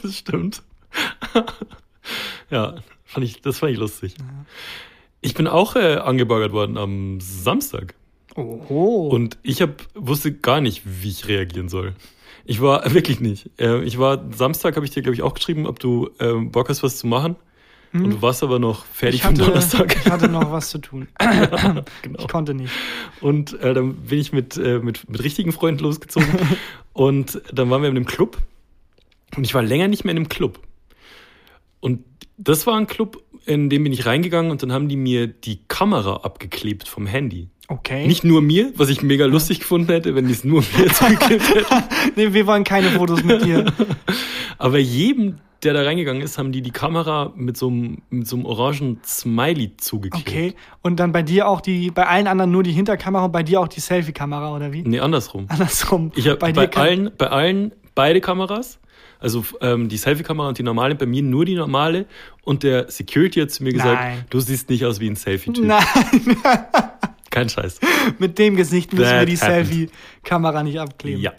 [0.00, 0.62] Das stimmt.
[2.50, 2.74] ja,
[3.04, 4.14] fand ich, das fand ich lustig.
[5.24, 7.94] Ich bin auch äh, angebaggert worden am Samstag.
[8.36, 9.08] Oh.
[9.10, 11.94] Und ich hab, wusste gar nicht, wie ich reagieren soll.
[12.44, 13.50] Ich war wirklich nicht.
[13.58, 16.68] Äh, ich war Samstag, habe ich dir, glaube ich, auch geschrieben, ob du ähm, Bock
[16.68, 17.36] hast, was zu machen.
[17.94, 19.96] Und du warst aber noch fertig ich, hatte, Donnerstag.
[19.96, 21.06] ich hatte noch was zu tun.
[21.18, 21.84] genau.
[22.18, 22.72] Ich konnte nicht.
[23.20, 26.28] Und äh, dann bin ich mit, äh, mit, mit richtigen Freunden losgezogen.
[26.92, 28.38] und dann waren wir in einem Club.
[29.36, 30.58] Und ich war länger nicht mehr in einem Club.
[31.78, 32.04] Und
[32.36, 35.60] das war ein Club, in dem bin ich reingegangen und dann haben die mir die
[35.68, 37.48] Kamera abgeklebt vom Handy.
[37.68, 38.06] Okay.
[38.06, 41.54] Nicht nur mir, was ich mega lustig gefunden hätte, wenn die es nur mir zugeklebt
[41.54, 41.84] hätten.
[42.16, 43.64] nee, wir wollen keine Fotos mit dir.
[44.58, 48.36] Aber jedem, der da reingegangen ist, haben die die Kamera mit so einem, mit so
[48.36, 50.28] einem orangen Smiley zugeklebt.
[50.28, 50.54] Okay.
[50.82, 53.60] Und dann bei dir auch die, bei allen anderen nur die Hinterkamera und bei dir
[53.60, 54.82] auch die Selfie-Kamera, oder wie?
[54.82, 55.46] Nee, andersrum.
[55.48, 56.12] Andersrum.
[56.16, 58.78] Ich habe bei, kann- allen, bei allen beide Kameras.
[59.24, 62.04] Also ähm, die Selfie-Kamera und die normale, bei mir nur die normale.
[62.42, 64.24] Und der Security hat zu mir gesagt, Nein.
[64.28, 65.64] du siehst nicht aus wie ein Selfie-Typ.
[65.64, 65.82] Nein,
[67.30, 67.80] Kein Scheiß.
[68.18, 69.66] mit dem Gesicht müssen wir That die happened.
[69.66, 71.22] Selfie-Kamera nicht abkleben.
[71.22, 71.32] Ja.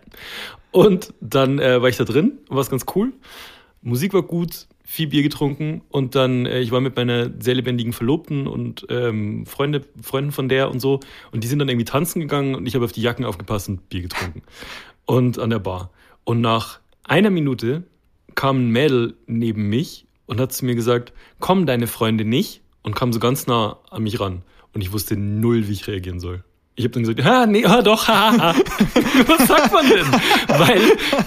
[0.72, 3.14] Und dann äh, war ich da drin, war es ganz cool.
[3.84, 7.94] Musik war gut, viel Bier getrunken und dann, äh, ich war mit meiner sehr lebendigen
[7.94, 11.02] Verlobten und ähm, Freunde, Freunden von der und so.
[11.32, 13.90] Und die sind dann irgendwie tanzen gegangen und ich habe auf die Jacken aufgepasst und
[13.90, 14.42] Bier getrunken.
[15.06, 15.92] Und an der Bar.
[16.24, 17.84] Und nach einer Minute
[18.36, 22.96] kam ein Mädel neben mich und hat zu mir gesagt, komm deine Freunde nicht und
[22.96, 24.44] kam so ganz nah an mich ran.
[24.74, 26.44] Und ich wusste null, wie ich reagieren soll.
[26.76, 28.54] Ich habe dann gesagt, ha, nee, ah, doch, ha, ha.
[29.28, 30.12] Was sagt man denn?
[30.48, 30.82] Weil,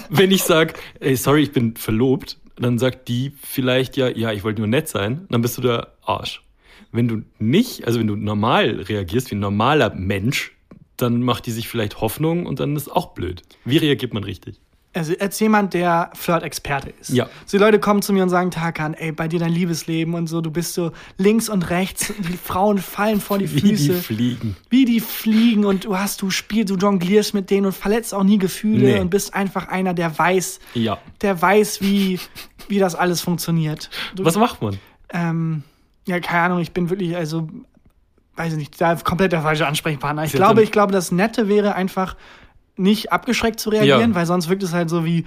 [0.09, 4.43] wenn ich sag, ey, sorry, ich bin verlobt, dann sagt die vielleicht ja, ja, ich
[4.43, 6.43] wollte nur nett sein, dann bist du der Arsch.
[6.91, 10.55] Wenn du nicht, also wenn du normal reagierst, wie ein normaler Mensch,
[10.97, 13.41] dann macht die sich vielleicht Hoffnung und dann ist auch blöd.
[13.65, 14.59] Wie reagiert man richtig?
[14.93, 17.09] Also als jemand, der Flirt-Experte ist.
[17.11, 17.27] Ja.
[17.45, 20.27] So die Leute kommen zu mir und sagen, Tarkan, ey, bei dir dein Liebesleben und
[20.27, 23.93] so, du bist so links und rechts, die Frauen fallen vor die Wie Füße.
[23.93, 24.55] die fliegen.
[24.69, 28.23] wie die fliegen und du hast, du spielst, du jonglierst mit denen und verletzt auch
[28.23, 28.99] nie Gefühle Nee.
[28.99, 30.97] und bist einfach einer, der weiß, Ja.
[31.21, 32.19] der weiß, wie,
[32.67, 33.89] wie das alles funktioniert.
[34.15, 34.79] Du, Was macht man?
[35.11, 35.63] ähm,
[36.07, 37.47] ja, keine Ahnung, ich bin wirklich, also,
[38.37, 40.23] weiß ich nicht, da komplett der falsche Ansprechpartner.
[40.23, 42.15] Ich glaube, ich glaube, das Nette wäre einfach,
[42.79, 44.15] nicht abgeschreckt zu reagieren, Ja.
[44.15, 45.25] weil sonst wirkt es halt so wie,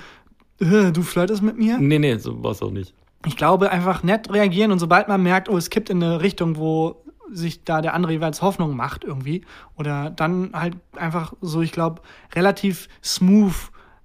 [0.58, 1.78] du flirtest mit mir.
[1.78, 2.94] Nee, nee, so war es auch nicht.
[3.26, 6.56] Ich glaube, einfach nett reagieren und sobald man merkt, oh, es kippt in eine Richtung,
[6.56, 6.96] wo
[7.30, 9.42] sich da der andere jeweils Hoffnung macht irgendwie,
[9.76, 12.02] oder dann halt einfach so, ich glaube,
[12.34, 13.54] relativ smooth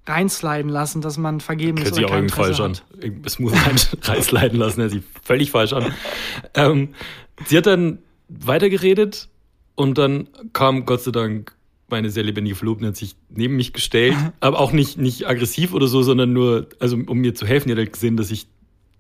[0.06, 2.72] reinsliden lassen, dass man vergeben ist Hört sich auch irgendwie falsch an.
[2.74, 2.84] hat.
[3.26, 5.92] Es muss rein, reißleiten lassen, hört sich völlig falsch an.
[6.54, 6.90] Ähm,
[7.46, 9.28] sie hat dann weitergeredet
[9.76, 11.54] und dann kam Gott sei Dank
[11.90, 15.88] meine sehr lebendige Verlobte, hat sich neben mich gestellt, aber auch nicht, nicht aggressiv oder
[15.88, 18.48] so, sondern nur, also um mir zu helfen, die hat halt gesehen, dass ich,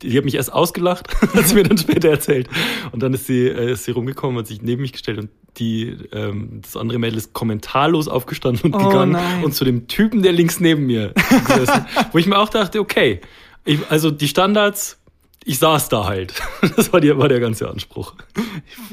[0.01, 2.47] die hat mich erst ausgelacht, hat sie mir dann später erzählt.
[2.91, 5.97] Und dann ist sie, äh, ist sie rumgekommen, hat sich neben mich gestellt und die,
[6.11, 9.43] ähm, das andere Mädel ist kommentarlos aufgestanden und Oh gegangen nein.
[9.43, 11.13] und zu dem Typen, der links neben mir
[11.47, 13.21] gesessen, wo ich mir auch dachte, okay,
[13.65, 14.99] ich, also die Standards,
[15.47, 16.33] ich saß da halt.
[16.75, 18.13] Das war, die, war der ganze Anspruch.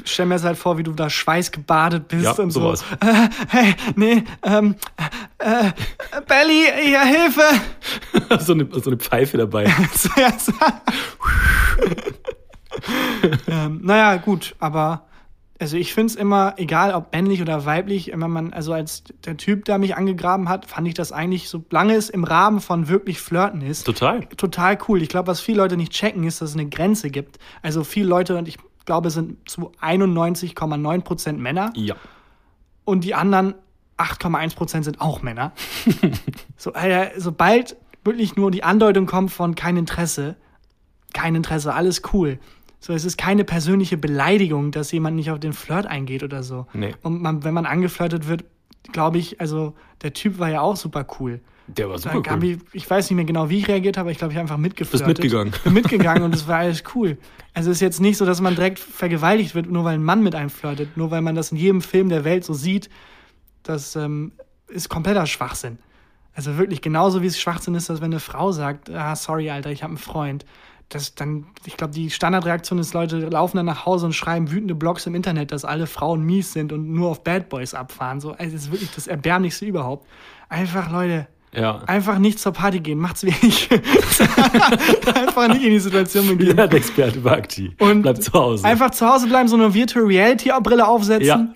[0.03, 2.83] Ich stell mir jetzt halt vor, wie du da schweißgebadet bist Ja, und sowas.
[2.89, 3.07] so.
[3.07, 4.75] Äh, hey, nee, ähm,
[5.39, 5.71] äh,
[6.27, 7.41] Belly, ja, Hilfe!
[8.39, 9.65] so, eine, so eine Pfeife dabei.
[13.47, 15.05] Ähm, naja, gut, aber
[15.59, 19.37] also ich finde es immer, egal ob männlich oder weiblich, immer man, also als der
[19.37, 23.21] Typ, der mich angegraben hat, fand ich das eigentlich, solange es im Rahmen von wirklich
[23.21, 24.25] Flirten ist, Total.
[24.37, 25.01] total cool.
[25.01, 27.39] Ich glaube, was viele Leute nicht checken, ist, dass es eine Grenze gibt.
[27.61, 31.95] Also viele Leute, und ich glaube, es sind zu 91,9 Prozent Männer Ja.
[32.83, 33.55] und die anderen
[33.97, 35.53] 8,1 Prozent sind auch Männer.
[36.57, 40.35] so, Alter, sobald wirklich nur die Andeutung kommt von kein Interesse,
[41.13, 42.39] kein Interesse, alles cool.
[42.85, 46.67] So, es ist keine persönliche Beleidigung, dass jemand nicht auf den Flirt eingeht oder so.
[46.71, 46.93] Nee.
[47.01, 48.43] Und man, wenn man angeflirtet wird,
[48.91, 51.39] glaube ich, also der Typ war ja auch super cool.
[51.65, 52.43] Der war super cool.
[52.43, 54.43] ich, ich weiß nicht mehr genau, wie ich reagiert habe, aber ich glaube, ich habe
[54.43, 55.07] einfach mitgeflirtet.
[55.07, 55.51] Bist mitgegangen.
[55.63, 57.17] Bin mitgegangen und es war alles cool.
[57.55, 60.21] Also es ist jetzt nicht so, dass man direkt vergewaltigt wird, nur weil ein Mann
[60.21, 62.91] mit einem flirtet, nur weil man das in jedem Film der Welt so sieht.
[63.63, 64.33] Das ähm,
[64.67, 65.79] ist kompletter Schwachsinn.
[66.35, 69.71] Also wirklich genauso wie es Schwachsinn ist, dass wenn eine Frau sagt, ah, sorry, Alter,
[69.71, 70.45] ich habe einen Freund.
[70.89, 74.75] Das dann, ich glaube, die Standardreaktion ist, Leute laufen dann nach Hause und schreiben wütende
[74.75, 78.19] Blogs im Internet, dass alle Frauen mies sind und nur auf Bad Boys abfahren.
[78.19, 80.07] So, also es ist wirklich das Erbärmlichste überhaupt.
[80.47, 81.81] Einfach, Leute, Ja.
[81.87, 83.69] Einfach nicht zur Party gehen, macht's wie ich.
[85.15, 86.49] einfach nicht in die Situation begeben.
[86.49, 87.73] Jeder hat Experte über Akti.
[87.79, 88.65] Und Bleibt zu Hause.
[88.65, 91.53] Einfach zu Hause bleiben, so eine Virtual Reality Brille aufsetzen Ja.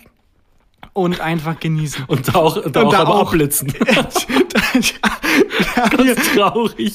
[0.92, 2.04] Und einfach genießen.
[2.06, 3.26] Und auch, und auch da auch.
[3.28, 3.72] abblitzen.
[5.96, 6.94] Ganz traurig.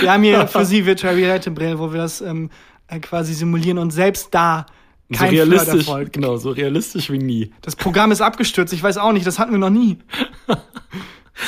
[0.00, 2.50] wir haben hier für Sie Virtual Reality Brille, wo wir das ähm,
[2.88, 4.66] äh, quasi simulieren und selbst da
[5.10, 6.12] So kein realistisch, Flirterfolg.
[6.12, 7.52] genau, so realistisch wie nie.
[7.62, 9.98] Das Programm ist abgestürzt, ich weiß auch nicht, das hatten wir noch nie.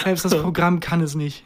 [0.05, 1.45] Selbst das Programm kann es nicht.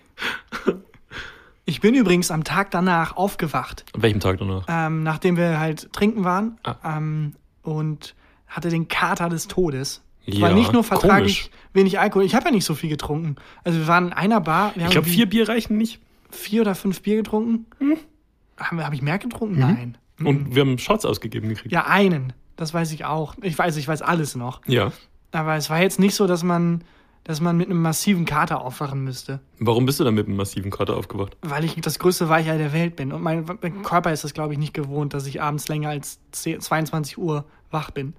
[1.65, 3.85] Ich bin übrigens am Tag danach aufgewacht.
[3.95, 4.65] An welchem Tag danach?
[4.69, 6.97] ähm, nachdem wir halt trinken waren Ah.
[6.97, 8.15] ähm, und
[8.49, 10.02] hatte den Kater des Todes.
[10.25, 11.51] Ja, war nicht nur vertrage komisch.
[11.51, 12.25] ich wenig Alkohol.
[12.25, 13.37] Ich habe ja nicht so viel getrunken.
[13.65, 14.73] Also wir waren in einer Bar.
[14.77, 16.01] Ich glaube, vier Bier reichen nicht.
[16.31, 17.67] vier oder fünf Bier getrunken.
[18.71, 19.59] Wir, habe ich mehr getrunken?
[19.59, 19.99] Nein.
[20.23, 21.73] Und wir haben Shots ausgegeben gekriegt.
[21.73, 22.33] Ja, einen.
[22.57, 23.35] Das weiß ich auch.
[23.43, 24.61] Ich weiß, ich weiß alles noch.
[24.67, 24.93] ja.
[25.35, 26.85] Aber es war jetzt nicht so, dass man,
[27.25, 29.41] dass man mit einem massiven Kater aufwachen müsste.
[29.59, 31.39] Warum bist du dann mit einem massiven Kater aufgewacht?
[31.41, 33.13] Weil ich das größte Weichei der Welt bin.
[33.13, 36.21] Und mein, mein Körper ist es, glaube ich, nicht gewohnt, dass ich abends länger als
[36.33, 38.13] 10, 22 Uhr wach bin.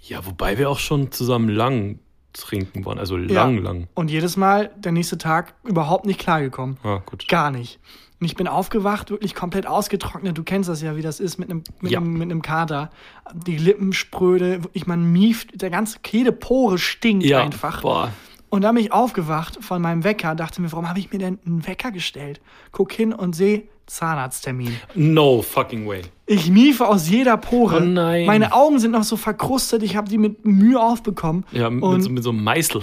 [0.00, 1.98] Ja, wobei wir auch schon zusammen lang
[2.32, 2.98] trinken waren.
[2.98, 3.62] Also lang, Ja.
[3.62, 3.88] lang.
[3.94, 6.76] Und jedes Mal der nächste Tag überhaupt nicht klargekommen.
[6.82, 7.26] Ah, gut.
[7.28, 7.80] Gar nicht.
[8.20, 10.36] Und ich bin aufgewacht, wirklich komplett ausgetrocknet.
[10.38, 11.98] Du kennst das ja, wie das ist mit einem, mit Ja.
[11.98, 12.90] einem, mit einem Kater.
[13.34, 17.82] Die Lippen spröde, wirklich, man mieft, der ganze, jede Pore stinkt Ja, einfach.
[17.82, 18.12] boah.
[18.48, 21.38] Und dann bin ich aufgewacht von meinem Wecker, dachte mir, warum habe ich mir denn
[21.44, 22.40] einen Wecker gestellt?
[22.72, 24.76] Guck hin und sehe Zahnarzttermin.
[24.94, 26.02] No fucking way.
[26.26, 27.76] Ich miefe aus jeder Pore.
[27.76, 28.26] Oh nein.
[28.26, 31.44] Meine Augen sind noch so verkrustet, ich habe die mit Mühe aufbekommen.
[31.52, 32.82] Ja, mit, und so, mit so einem Meißel.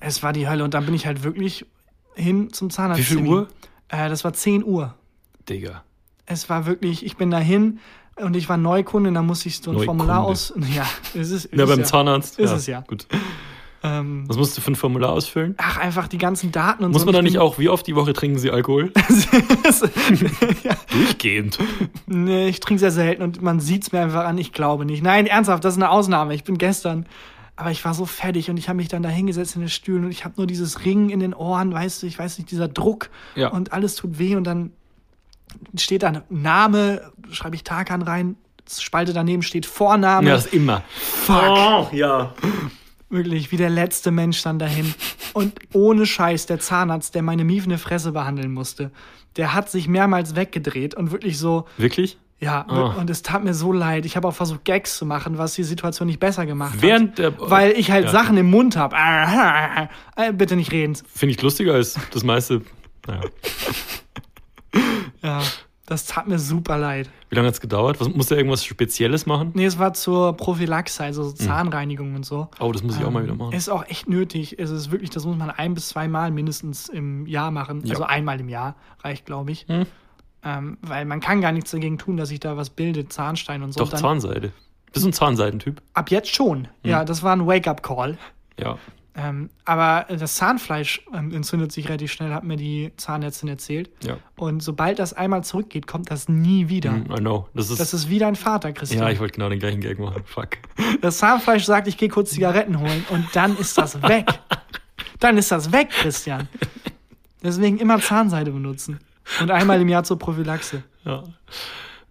[0.00, 1.66] es war die Hölle und dann bin ich halt wirklich
[2.14, 3.00] hin zum Zahnarzt.
[3.00, 3.48] Wie viel Uhr?
[3.88, 4.94] Äh, das war 10 Uhr.
[5.48, 5.82] Digga.
[6.26, 7.80] Es war wirklich, ich bin dahin
[8.16, 10.04] und ich war Neukunde, da musste ich so ein Neukunde.
[10.04, 10.52] Formular aus.
[10.74, 12.38] Ja, es ist, Ja, ist beim Zahnarzt.
[12.38, 12.82] Ist es ja.
[12.82, 13.06] Gut.
[13.82, 15.54] Ähm, Was musst du für ein Formular ausfüllen?
[15.56, 17.06] ach, einfach die ganzen Daten und Muss so.
[17.06, 18.92] man Und da ich nicht auch, wie oft die Woche trinken sie Alkohol?
[20.64, 21.58] ja, Durchgehend.
[22.06, 25.02] nee, ich trinke sehr selten und man sieht es mir einfach an, ich glaube nicht.
[25.02, 26.34] Nein, ernsthaft, das ist eine Ausnahme.
[26.34, 27.06] Ich bin gestern,
[27.56, 30.04] Aber ich war so fertig und ich habe mich dann da hingesetzt in den Stühlen
[30.04, 32.68] und ich habe nur dieses Ringen in den Ohren, weißt du, ich weiß nicht, dieser
[32.68, 33.48] Druck Ja.
[33.48, 34.72] und alles tut weh und dann
[35.76, 38.36] steht da Name, schreibe ich Tarkan rein,
[38.68, 40.28] Spalte daneben steht Vorname.
[40.28, 40.82] Ja, das immer.
[40.96, 41.42] Fuck.
[41.42, 42.32] Oh, ja.
[43.10, 44.94] Wirklich, wie der letzte Mensch dann dahin.
[45.34, 48.90] Und ohne Scheiß, der Zahnarzt, der meine miefende Fresse behandeln musste,
[49.36, 52.18] der hat sich mehrmals weggedreht und wirklich so, Wirklich?
[52.38, 52.94] ja, Ah.
[52.98, 54.06] und es tat mir so leid.
[54.06, 57.32] Ich habe auch versucht, Gags zu machen, was die Situation nicht besser gemacht Während der.
[57.32, 57.36] hat.
[57.40, 58.10] Weil ich halt Ja.
[58.12, 58.96] Sachen im Mund habe.
[60.16, 60.96] Äh, bitte nicht reden.
[61.12, 62.62] Finde ich lustiger als das meiste.
[63.06, 63.22] Naja.
[65.22, 65.42] Ja,
[65.90, 67.10] das tat mir super leid.
[67.30, 68.00] Wie lange hat es gedauert?
[68.00, 69.50] Was, musste er irgendwas Spezielles machen?
[69.54, 72.48] Nee, es war zur Prophylaxe, also so Zahnreinigung und so.
[72.60, 73.52] Oh, das muss ich auch mal wieder machen.
[73.52, 74.60] Ist auch echt nötig.
[74.60, 77.82] Es ist wirklich, das muss man ein bis zweimal mindestens im Jahr machen.
[77.84, 77.90] Ja.
[77.90, 79.66] Also einmal im Jahr reicht, glaube ich.
[79.66, 79.84] Hm.
[80.44, 83.72] Ähm, weil man kann gar nichts dagegen tun, dass sich da was bildet, Zahnstein und
[83.72, 83.80] so.
[83.80, 84.52] Doch, Zahnseide.
[84.92, 85.82] Bist du ein Zahnseidentyp?
[85.92, 86.64] ab jetzt schon.
[86.64, 86.68] Hm.
[86.84, 88.16] Ja, das war ein Wake-up-Call.
[88.60, 88.78] Ja.
[89.16, 93.90] Ähm, aber das Zahnfleisch ähm, entzündet sich relativ schnell, hat mir die Zahnärztin erzählt.
[94.04, 94.18] Ja.
[94.36, 96.92] Und sobald das einmal zurückgeht, kommt das nie wieder.
[96.92, 97.48] Hm, I know.
[97.54, 97.80] Das ist.
[97.80, 99.02] Das ist wie dein Vater, Christian.
[99.02, 100.22] ja, ich wollte genau den gleichen Gag machen.
[100.24, 100.50] Fuck.
[101.00, 104.26] Das Zahnfleisch sagt, ich gehe kurz Zigaretten holen und dann ist das weg.
[105.18, 106.48] dann ist das weg, Christian.
[107.42, 109.00] Deswegen immer Zahnseide benutzen.
[109.40, 110.82] Und einmal im Jahr zur Prophylaxe.
[111.04, 111.24] Ja.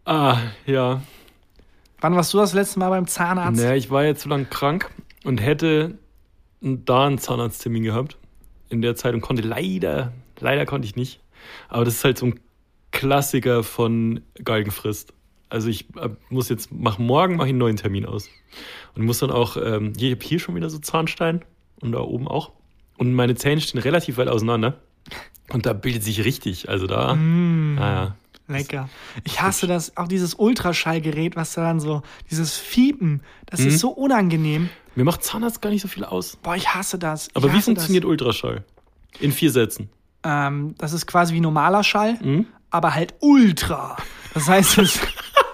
[0.06, 1.02] Ah, ja.
[2.02, 3.62] Wann warst du das letzte Mal beim Zahnarzt?
[3.62, 4.90] Naja, ich war jetzt so lange krank
[5.24, 5.98] und hätte
[6.62, 8.18] da einen Zahnarzttermin gehabt
[8.70, 11.20] in der Zeit und konnte leider, leider konnte ich nicht.
[11.70, 12.40] Aber das ist halt so ein
[12.92, 15.14] Klassiker von Galgenfrist.
[15.50, 18.30] Also ich äh, muss jetzt, mach morgen mache ich einen neuen Termin aus.
[18.96, 21.44] Und muss dann auch, ähm, hier, ich habe hier schon wieder so Zahnstein
[21.82, 22.52] und da oben auch.
[22.98, 24.80] Und meine Zähne stehen relativ weit auseinander.
[25.52, 26.70] Und da bildet sich richtig.
[26.70, 27.76] Also da, Mm.
[27.76, 28.16] naja.
[28.48, 28.90] Lecker.
[29.26, 33.68] Ich hasse das, auch dieses Ultraschallgerät, was da dann so, dieses Fiepen, das Mhm.
[33.68, 34.70] ist so unangenehm.
[35.00, 36.36] Mir macht Zahnarzt gar nicht so viel aus.
[36.44, 37.30] Boah, ich hasse das.
[37.30, 38.66] Ich Aber wie hasse funktioniert Ultraschall?
[39.22, 39.90] In vier Sätzen.
[40.24, 40.32] Das.
[40.50, 42.48] Ähm, das ist quasi wie normaler Schall, Mhm.
[42.70, 43.96] aber halt Ultra.
[44.34, 45.00] Das heißt, es,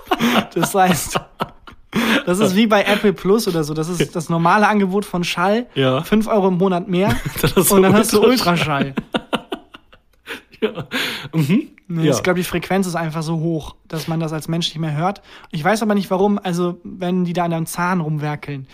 [0.55, 1.19] das heißt,
[2.25, 3.75] das ist wie bei Apple Plus oder so.
[3.75, 5.67] Das ist das normale Angebot von Schall.
[5.75, 6.01] Ja.
[6.01, 7.09] 5 Euro im Monat mehr.
[7.69, 8.95] Und dann hast du Ultraschall.
[8.95, 8.95] Ultraschall.
[10.61, 10.87] Ja.
[11.33, 11.67] Mhm.
[11.87, 12.13] Nee, ja.
[12.13, 14.95] Ich glaube, die Frequenz ist einfach so hoch, dass man das als Mensch nicht mehr
[14.95, 15.21] hört.
[15.51, 18.65] Ich weiß aber nicht warum, also wenn die da an deinem Zahn rumwerkeln,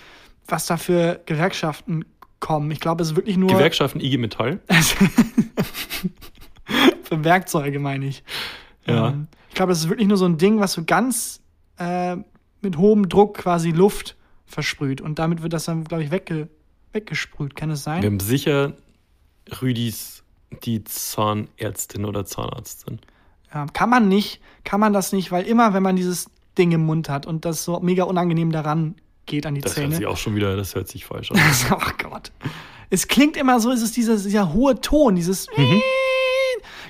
[0.48, 2.06] was da für Gewerkschaften
[2.40, 2.72] kommen.
[2.72, 4.60] Ich glaube, es ist wirklich nur Gewerkschaften IG Metall.
[7.04, 8.24] für Werkzeuge, meine ich.
[8.86, 9.10] Ja.
[9.10, 11.42] Ähm, ich glaube, das ist wirklich nur so ein Ding, was so ganz
[11.78, 12.18] äh,
[12.62, 15.02] mit hohem Druck quasi Luft versprüht.
[15.02, 16.50] Und damit wird das dann, glaube ich, wegge
[16.94, 17.56] weggesprüht.
[17.56, 18.02] Kann es sein?
[18.02, 18.74] Wir haben sicher
[19.62, 20.24] Rüdis
[20.64, 23.00] die Zahnärztin oder Zahnarztin.
[23.54, 26.86] Ja, kann man nicht, kann man das nicht, weil immer, wenn man dieses Ding im
[26.86, 29.96] Mund hat und das so mega unangenehm daran geht an die Das hört Zähne.
[29.96, 31.40] sich auch schon wieder, das hört sich falsch an.
[31.72, 32.32] oh Gott.
[32.90, 35.48] Es klingt immer so, es ist dieser, dieser hohe Ton, dieses.
[35.56, 35.82] Mhm.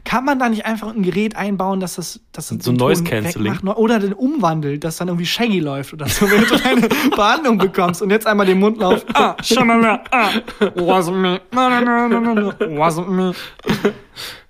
[0.04, 3.54] Kann man da nicht einfach ein Gerät einbauen, dass das, dass das So Noise Cancelling.
[3.54, 3.78] wegmacht?
[3.78, 8.02] Oder den umwandelt, dass dann irgendwie Shaggy läuft oder so, wenn du eine Behandlung bekommst
[8.02, 9.06] und jetzt einmal den Mund laufst.
[9.14, 10.30] Ah, shalala, ah,
[10.76, 11.40] wasn't me.
[11.52, 12.50] No, no, no, no, no,
[12.82, 13.36] wasn't me.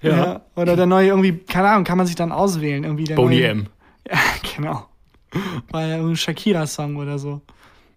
[0.02, 0.10] Ja.
[0.26, 0.42] Ja.
[0.56, 2.86] Oder der neue irgendwie, keine Ahnung, kann man sich dann auswählen.
[2.86, 3.68] Irgendwie der Boney neue, M.
[4.10, 4.18] Ja,
[4.56, 4.86] genau.
[5.72, 7.42] Bei irgendeinem Shakira-Song oder so.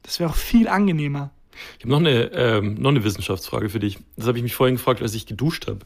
[0.04, 1.30] Das wäre auch viel angenehmer.
[1.78, 3.98] Ich habe noch eine, ähm, noch eine Wissenschaftsfrage für dich.
[4.16, 5.80] Das habe ich mich vorhin gefragt, als ich geduscht habe.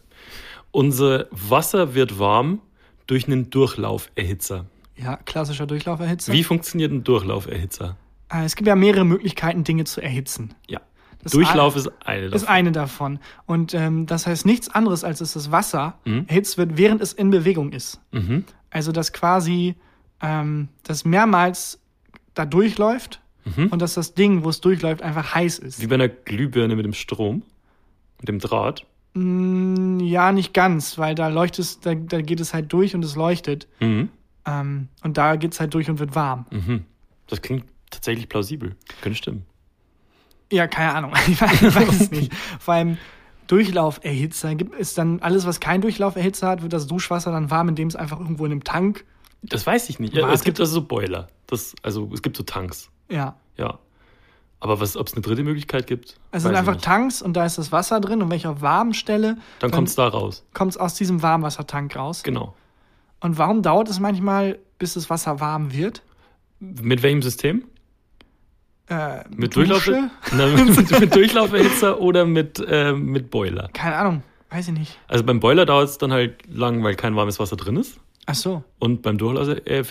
[0.71, 2.61] Unser Wasser wird warm
[3.07, 4.67] durch einen Durchlauferhitzer.
[4.97, 6.33] Ja, klassischer Durchlauferhitzer.
[6.33, 7.97] Wie funktioniert ein Durchlauferhitzer?
[8.31, 10.55] Äh, Es gibt ja mehrere Möglichkeiten, Dinge zu erhitzen.
[10.69, 10.81] Ja.
[11.23, 12.49] Das Durchlauf ist eine ist davon.
[12.49, 13.19] eine davon.
[13.47, 16.25] Und ähm, das heißt nichts anderes, als dass das Wasser Mhm.
[16.29, 18.01] erhitzt wird, während es in Bewegung ist.
[18.13, 18.45] Mhm.
[18.71, 19.75] Also dass quasi
[20.21, 21.81] ähm, das mehrmals
[22.35, 23.21] da durchläuft
[23.57, 23.69] Mhm.
[23.69, 25.81] und dass das Ding, wo es durchläuft, einfach heiß ist.
[25.81, 27.43] Wie bei einer Glühbirne mit dem Strom,
[28.21, 28.85] mit dem Draht.
[29.15, 33.05] Mm, ja, nicht ganz, weil da leuchtet es, da, da geht es halt durch und
[33.05, 33.67] es leuchtet.
[33.81, 34.11] Mhm.
[34.47, 36.47] Ähm, und da geht es halt durch und wird warm.
[36.51, 36.85] Mhm.
[37.27, 38.77] Das klingt tatsächlich plausibel.
[39.01, 39.45] Könnte stimmen.
[40.51, 41.13] Ja, keine Ahnung.
[41.29, 42.35] Ich weiß, ich weiß es nicht.
[42.59, 42.99] Vor allem
[43.49, 47.97] Durchlauferhitzer es dann alles, was kein Durchlauferhitzer hat, wird das Duschwasser dann warm, indem es
[47.97, 49.05] einfach irgendwo in einem Tank.
[49.43, 50.15] Das weiß ich nicht.
[50.15, 51.29] Ja, es gibt also so Boiler.
[51.47, 52.91] Das, also es gibt so Tanks.
[53.11, 53.37] Ja.
[53.57, 53.79] Ja.
[54.61, 56.17] Aber was, ob es eine dritte Möglichkeit gibt?
[56.33, 56.85] Es sind einfach nicht.
[56.85, 59.89] Tanks und da ist das Wasser drin und wenn ich auf warm stelle, Dann kommt
[59.89, 60.45] es da raus.
[60.53, 62.23] kommt es aus diesem Warmwassertank raus.
[62.25, 62.55] Genau.
[63.21, 66.03] Und warum dauert es manchmal, bis das Wasser warm wird?
[66.61, 67.65] Mit welchem System?
[68.89, 69.67] Äh, Mit, Dusche?
[69.69, 73.69] Durchlaufe, Na, mit, mit Durchlauferhitzer oder mit, äh, mit Boiler?
[73.75, 74.99] Keine Ahnung, weiß ich nicht.
[75.09, 77.99] Also beim Boiler dauert es dann halt lang, weil kein warmes Wasser drin ist.
[78.27, 78.65] Ach so.
[78.79, 79.85] Und beim Durchlaufer- äh,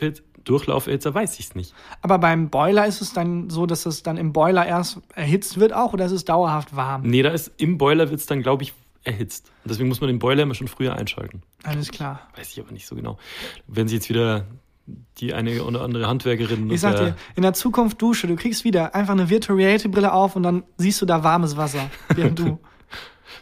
[0.50, 1.74] Durchlauferhitzer, weiß ich es nicht.
[2.02, 5.74] Aber beim Boiler ist es dann so, dass es dann im Boiler erst erhitzt wird
[5.74, 7.04] auch oder ist es dauerhaft warm?
[7.04, 9.52] Nee, da ist im Boiler wird es dann, glaube ich, erhitzt.
[9.64, 11.42] Und deswegen muss man den Boiler immer schon früher einschalten.
[11.64, 12.22] Alles klar.
[12.36, 13.18] Weiß ich aber nicht so genau.
[13.68, 14.46] Wenn sie jetzt wieder
[15.18, 16.70] die eine oder andere Handwerkerin.
[16.72, 20.14] Ich sag dir, in der Zukunft Dusche, du kriegst wieder einfach eine Virtual Reality Brille
[20.14, 22.60] auf und dann siehst du da warmes Wasser, während du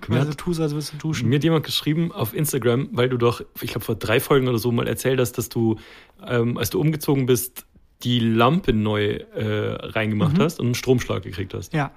[0.02, 1.30] quasi hat- tust, als würdest du duschen.
[1.30, 4.58] Mir hat jemand geschrieben auf Instagram, weil du doch, ich glaube, vor drei Folgen oder
[4.58, 5.78] so mal erzählt hast, dass du,
[6.26, 7.66] ähm, als du umgezogen bist,
[8.04, 11.74] die Lampe neu äh, reingemacht hast und einen Stromschlag gekriegt hast.
[11.74, 11.92] Ja.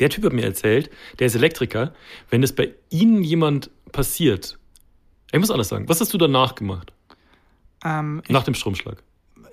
[0.00, 1.92] Der Typ hat mir erzählt, der ist Elektriker,
[2.30, 4.58] wenn es bei Ihnen jemand passiert,
[5.32, 6.92] ich muss anders sagen, was hast du danach gemacht?
[7.84, 9.02] Ähm, Nach dem Stromschlag?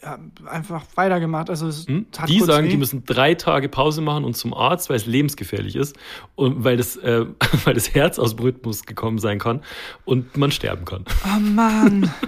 [0.07, 1.49] Hab einfach weitergemacht.
[1.49, 2.05] Also Hm?
[2.27, 2.69] Die sagen, weh.
[2.71, 5.95] die müssen drei Tage Pause machen und zum Arzt, weil es lebensgefährlich ist
[6.35, 7.25] und weil das, äh,
[7.65, 9.61] weil das Herz aus dem Rhythmus gekommen sein kann
[10.05, 11.05] und man sterben kann.
[11.25, 12.11] Oh Mann.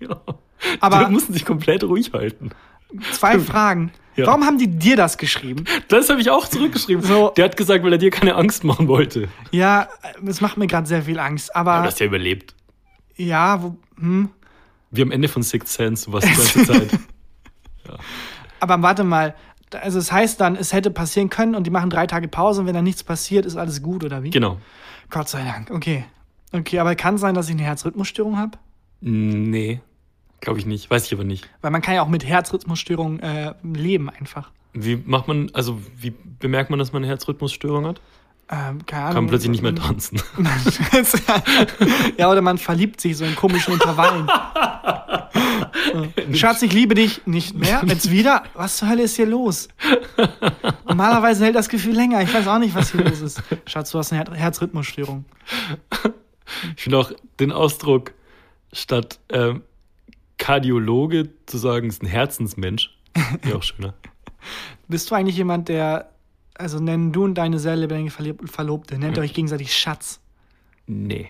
[0.00, 0.20] Ja.
[0.80, 2.50] Aber- die mussten sich komplett ruhig halten.
[3.12, 3.92] Zwei Fragen.
[4.16, 4.26] Ja.
[4.26, 5.64] Warum haben die dir das geschrieben?
[5.88, 7.02] Das habe ich auch zurückgeschrieben.
[7.02, 7.30] So.
[7.36, 9.28] Der hat gesagt, weil er dir keine Angst machen wollte.
[9.52, 9.88] Ja,
[10.26, 11.54] es macht mir gerade sehr viel Angst.
[11.56, 12.54] Aber Aber du hast ja überlebt.
[13.16, 14.28] ja, wo, hm.
[14.92, 16.98] Wie am Ende von Sixth Sense, du warst die ganze Zeit.
[18.60, 19.34] aber warte mal.
[19.80, 22.66] Also es heißt dann, es hätte passieren können und die machen drei Tage Pause und
[22.66, 24.28] wenn dann nichts passiert, ist alles gut, oder wie?
[24.28, 24.58] Genau.
[25.08, 25.70] Gott sei Dank.
[25.70, 26.04] Okay.
[26.52, 28.58] Okay, aber kann sein, dass ich eine Herzrhythmusstörung habe?
[29.00, 29.80] Nee,
[30.42, 30.90] glaube ich nicht.
[30.90, 31.48] Weiß ich aber nicht.
[31.62, 34.50] Weil man kann ja auch mit Herzrhythmusstörung äh, leben einfach.
[34.74, 38.02] Wie macht man, also wie bemerkt man, dass man eine Herzrhythmusstörung hat?
[38.52, 39.14] Ähm, keine Kann Ahnung.
[39.14, 40.20] man plötzlich nicht mehr tanzen.
[42.18, 44.28] ja, oder man verliebt sich so in komischen Intervallen.
[46.34, 47.82] Schatz, ich liebe dich nicht mehr.
[47.86, 48.42] Jetzt wieder?
[48.52, 49.68] Was zur Hölle ist hier los?
[50.86, 52.20] Normalerweise hält das Gefühl länger.
[52.22, 53.42] Ich weiß auch nicht, was hier los ist.
[53.66, 55.24] Schatz, du hast eine Her Herzrhythmusstörung.
[56.76, 57.10] Ich finde auch
[57.40, 58.12] den Ausdruck,
[58.72, 59.62] statt ähm,
[60.36, 62.90] Kardiologe zu sagen, ist ein Herzensmensch,
[63.48, 63.94] ja auch schöner.
[64.88, 66.11] Bist du eigentlich jemand, der,
[66.62, 70.20] also nennen du und deine sehr lebendige Verlobte, nennt ihr euch gegenseitig Schatz?
[70.86, 71.28] Nee.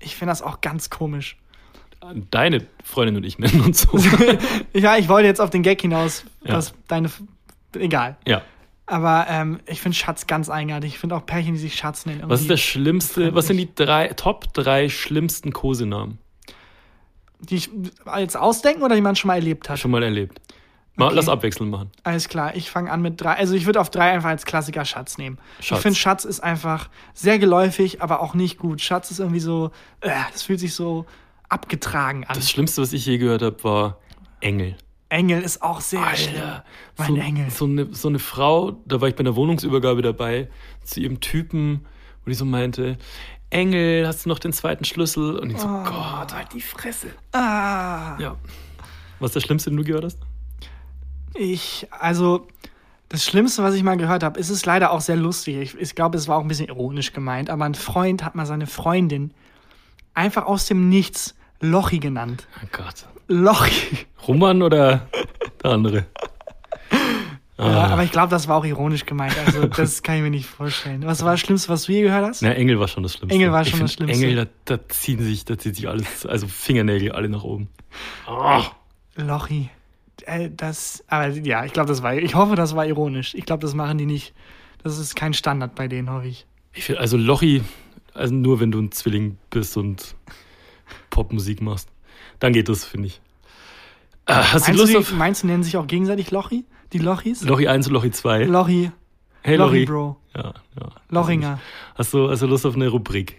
[0.00, 1.36] Ich finde das auch ganz komisch.
[2.30, 3.98] Deine Freundin und ich nennen uns so.
[4.72, 6.54] Ja, ich wollte jetzt auf den Gag hinaus, Ja.
[6.54, 7.10] dass deine,
[7.76, 8.16] egal.
[8.26, 8.42] ja.
[8.86, 10.94] Aber ähm, ich finde Schatz ganz eigenartig.
[10.94, 12.22] Ich finde auch Pärchen, die sich Schatz nennen.
[12.24, 16.18] Was ist der irgendwie- schlimmste, was sind die drei, Top drei schlimmsten Kosenamen?
[17.38, 17.70] Die ich
[18.18, 19.78] jetzt ausdenken oder die man schon mal erlebt hat?
[19.78, 20.40] Schon mal erlebt.
[21.08, 21.16] Okay.
[21.16, 21.90] Lass abwechselnd machen.
[22.02, 23.34] Alles klar, ich fange an mit drei.
[23.34, 25.38] Also ich würde auf drei einfach als Klassiker Schatz nehmen.
[25.60, 25.78] Schatz.
[25.78, 28.80] Ich finde Schatz ist einfach sehr geläufig, aber auch nicht gut.
[28.80, 31.06] Schatz ist irgendwie so, äh, es fühlt sich so
[31.48, 32.34] abgetragen an.
[32.34, 33.98] Das Schlimmste, was ich je gehört habe, war
[34.40, 34.76] Engel.
[35.08, 36.36] Engel ist auch sehr schlimm.
[36.40, 36.64] Alter,
[36.96, 37.50] Mein so, Engel.
[37.50, 40.48] So eine, so eine Frau, da war ich bei einer Wohnungsübergabe dabei,
[40.84, 41.84] zu ihrem Typen,
[42.24, 42.96] wo die so meinte,
[43.50, 45.36] Engel, hast du noch den zweiten Schlüssel?
[45.40, 45.82] Und ich so, Oh.
[45.82, 47.08] Gott, halt die Fresse.
[47.32, 48.36] Ah, Ja.
[49.18, 50.18] Was ist das Schlimmste, den du gehört hast?
[51.34, 52.46] Ich, also
[53.08, 55.56] das Schlimmste, was ich mal gehört habe, ist es leider auch sehr lustig.
[55.56, 58.46] Ich, ich glaube, es war auch ein bisschen ironisch gemeint, aber ein Freund hat mal
[58.46, 59.32] seine Freundin
[60.14, 62.46] einfach aus dem Nichts Lochi genannt.
[62.62, 63.06] Oh Gott.
[63.28, 64.06] Lochi.
[64.26, 65.06] Roman oder
[65.62, 66.06] der andere?
[67.58, 67.88] Ja, Ah.
[67.88, 69.36] aber ich glaube, das war auch ironisch gemeint.
[69.44, 71.04] Also, das kann ich mir nicht vorstellen.
[71.04, 72.40] Was war das Schlimmste, was du je gehört hast?
[72.40, 73.34] Na, Engel war schon das Schlimmste.
[73.34, 74.26] Engel war Ich schon das find, Schlimmste.
[74.26, 77.68] Engel, da, da ziehen sich, da zieht sich alles, also Fingernägel alle nach oben.
[78.26, 78.62] Ah.
[79.16, 79.68] Lochi.
[80.26, 83.34] Äh, das, aber ja, ich glaube, das war, ich hoffe, das war ironisch.
[83.34, 84.34] Ich glaube, das machen die nicht.
[84.82, 86.46] Das ist kein Standard bei denen, hoffe ich.
[86.72, 87.62] Ich find, also Lochi,
[88.14, 90.14] also nur wenn du ein Zwilling bist und
[91.10, 91.88] Popmusik machst,
[92.38, 93.20] dann geht das, finde ich.
[94.26, 96.64] Äh, hast du Meinst Lust du, auf meinst du, nennen sich auch gegenseitig Lochi?
[96.92, 97.42] Die Lochis?
[97.42, 98.44] Lochi 1 und Lochi 2?
[98.44, 98.90] Lochi.
[99.42, 99.84] hey Lochi, Lochi.
[99.86, 100.16] Bro.
[100.34, 100.88] Ja, ja.
[101.08, 101.60] Lochinger.
[101.94, 103.36] Hast du, hast du Lust auf eine Rubrik?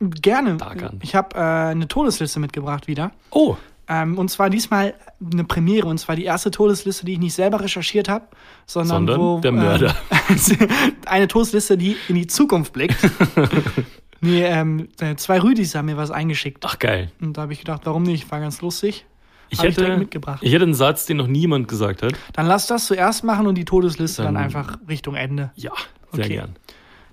[0.00, 0.58] Gerne.
[1.02, 3.10] Ich habe äh, eine Todesliste mitgebracht wieder.
[3.30, 3.56] Oh,
[3.88, 4.94] Ähm, und zwar diesmal
[5.32, 5.86] eine Premiere.
[5.86, 8.26] Und zwar die erste Todesliste, die ich nicht selber recherchiert habe,
[8.66, 9.40] sondern, Sondern wo.
[9.40, 9.96] der Mörder.
[10.28, 10.68] Ähm,
[11.06, 12.98] eine Todesliste, die in die Zukunft blickt.
[14.20, 16.64] nee, ähm, äh, zwei Rüdis haben mir was eingeschickt.
[16.66, 17.10] ach geil.
[17.20, 18.30] Und da habe ich gedacht, warum nicht?
[18.30, 19.06] War ganz lustig.
[19.50, 20.40] Ich Hab ich hätte, mitgebracht.
[20.42, 22.12] ich hätte einen Satz, den noch niemand gesagt hat.
[22.34, 25.50] Dann lass das zuerst machen und die Todesliste dann, Dann- einfach Richtung Ende.
[25.54, 25.72] Ja,
[26.12, 26.34] sehr Okay.
[26.34, 26.56] gern.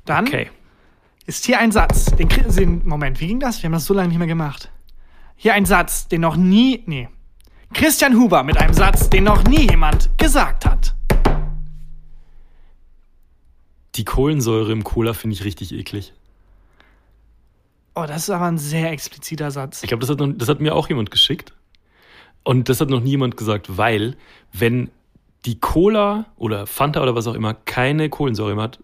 [0.03, 0.49] Dann Okay.
[1.25, 2.07] ist hier ein Satz.
[2.17, 3.63] Den, den Moment, wie ging das?
[3.63, 4.69] Wir haben das so lange nicht mehr gemacht.
[5.35, 6.83] Hier ein Satz, den noch nie.
[6.85, 7.09] Nee.
[7.73, 10.95] Christian Huber mit einem Satz, den noch nie jemand gesagt hat.
[13.95, 16.13] Die Kohlensäure im Cola finde ich richtig eklig.
[17.95, 19.83] Oh, das ist aber ein sehr expliziter Satz.
[19.83, 21.53] Ich glaube, das, das hat mir auch jemand geschickt.
[22.43, 24.17] Und das hat noch niemand gesagt, weil,
[24.51, 24.91] wenn
[25.45, 28.79] die Cola oder Fanta oder was auch immer keine Kohlensäure mehr hat,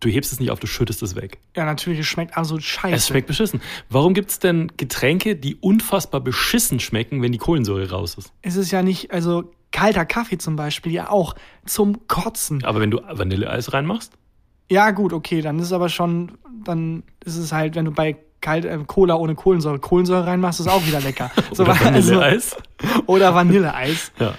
[0.00, 1.38] du hebst es nicht auf, du schüttest es weg.
[1.56, 2.94] Ja, natürlich, es schmeckt absolut scheiße.
[2.96, 3.60] Es schmeckt beschissen.
[3.88, 8.32] Warum gibt es denn Getränke, die unfassbar beschissen schmecken, wenn die Kohlensäure raus ist?
[8.42, 11.34] Es ist ja nicht, also kalter Kaffee zum Beispiel, ja auch
[11.66, 12.64] zum Kotzen.
[12.64, 14.12] Aber wenn du Vanilleeis reinmachst?
[14.70, 16.32] Ja, gut, okay, dann ist es aber schon,
[16.64, 20.68] dann ist es halt, wenn du bei kalt, äh, Cola ohne Kohlensäure Kohlensäure reinmachst, ist
[20.68, 21.30] auch wieder lecker.
[21.52, 22.56] So, Oder also- Vanilleeis?
[23.06, 24.12] oder Vanilleeis.
[24.18, 24.34] Ja.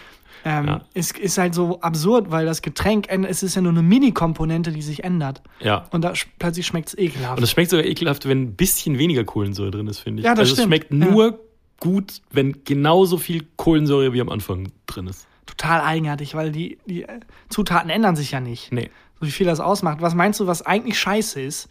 [0.46, 0.82] Ähm, Ja.
[0.94, 4.82] Es ist halt so absurd, weil das Getränk, es ist ja nur eine Mini-Komponente, die
[4.82, 5.42] sich ändert.
[5.60, 5.86] Ja.
[5.92, 7.38] Und da sch- plötzlich schmeckt es ekelhaft.
[7.38, 10.26] Und es schmeckt sogar ekelhaft, wenn ein bisschen weniger Kohlensäure drin ist, finde ich.
[10.26, 10.68] Ja, das also es stimmt.
[10.68, 10.98] schmeckt Ja.
[11.12, 11.40] nur
[11.80, 15.28] gut, wenn genauso viel Kohlensäure wie am Anfang drin ist.
[15.46, 17.06] Total eigenartig, weil die, die
[17.50, 18.72] Zutaten ändern sich ja nicht.
[18.72, 18.90] Nee.
[19.20, 20.02] So wie viel das ausmacht.
[20.02, 21.70] Was meinst du, was eigentlich scheiße ist?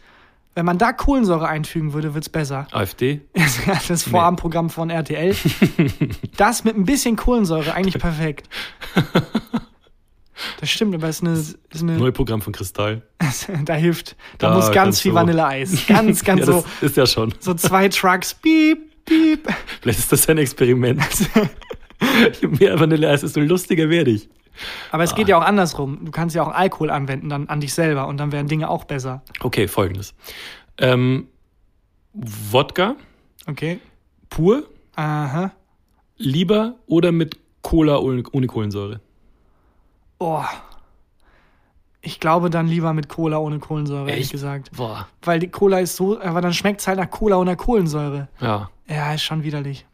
[0.53, 2.67] Wenn man da Kohlensäure einfügen würde, wird's besser.
[2.71, 3.21] AfD?
[3.87, 5.35] Das Vorabendprogramm von RTL.
[6.37, 8.49] das mit ein bisschen Kohlensäure, eigentlich perfekt.
[10.59, 13.03] Das stimmt, aber es ist eine, ist eine Neuprogramm von Kristall.
[13.65, 15.85] da hilft, da, Da muss ganz viel du- Vanilleeis.
[15.87, 17.33] Ganz, ganz ja, so, ist ja schon.
[17.39, 19.47] so zwei Trucks, piep, piep.
[19.81, 21.01] Vielleicht ist das ein Experiment.
[22.41, 24.29] Je mehr Vanilleeis, desto lustiger werde ich.
[24.91, 26.05] Aber es geht ja auch andersrum.
[26.05, 28.83] Du kannst ja auch Alkohol anwenden dann an dich selber und dann werden Dinge auch
[28.83, 29.21] besser.
[29.41, 30.13] Okay, folgendes.
[30.77, 31.27] Ähm,
[32.13, 32.95] Wodka,
[33.47, 33.79] Okay?
[34.29, 34.63] pur,
[34.95, 35.51] Aha.
[36.17, 38.99] lieber oder mit Cola ohne, Kohlensäure?
[40.19, 40.43] Oh.
[42.01, 44.31] Ich glaube dann lieber mit Cola ohne Kohlensäure, ehrlich Echt?
[44.31, 44.71] gesagt.
[44.75, 45.07] Boah.
[45.21, 48.27] Weil die Cola ist so, aber dann schmeckt es halt nach Cola ohne Kohlensäure.
[48.39, 49.85] Ja, Ja, ist schon widerlich.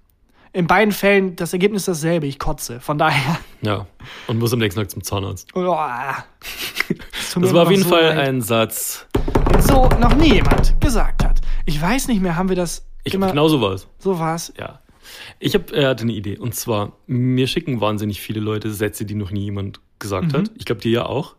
[0.58, 2.80] In beiden Fällen, das Ergebnis dasselbe, ich kotze.
[2.80, 3.38] Von daher.
[3.62, 3.86] ja.
[4.26, 5.49] Und muss am nächsten Tag zum Zahnarzt.
[5.53, 8.18] Oh, das Das war auf jeden so Fall leid.
[8.28, 9.05] ein Satz.
[9.53, 11.41] Den so noch nie jemand gesagt hat.
[11.66, 13.28] Ich weiß nicht mehr, haben wir das Ich immer.
[13.30, 13.88] genau so war es.
[13.99, 14.51] So war's.
[14.58, 14.80] Ja.
[15.39, 16.38] Ich hab, äh, hatte eine Idee.
[16.39, 20.38] Und zwar, mir schicken wahnsinnig viele Leute Sätze, die noch nie jemand gesagt Mhm.
[20.38, 20.51] hat.
[20.55, 21.36] Ich glaube, dir ja auch.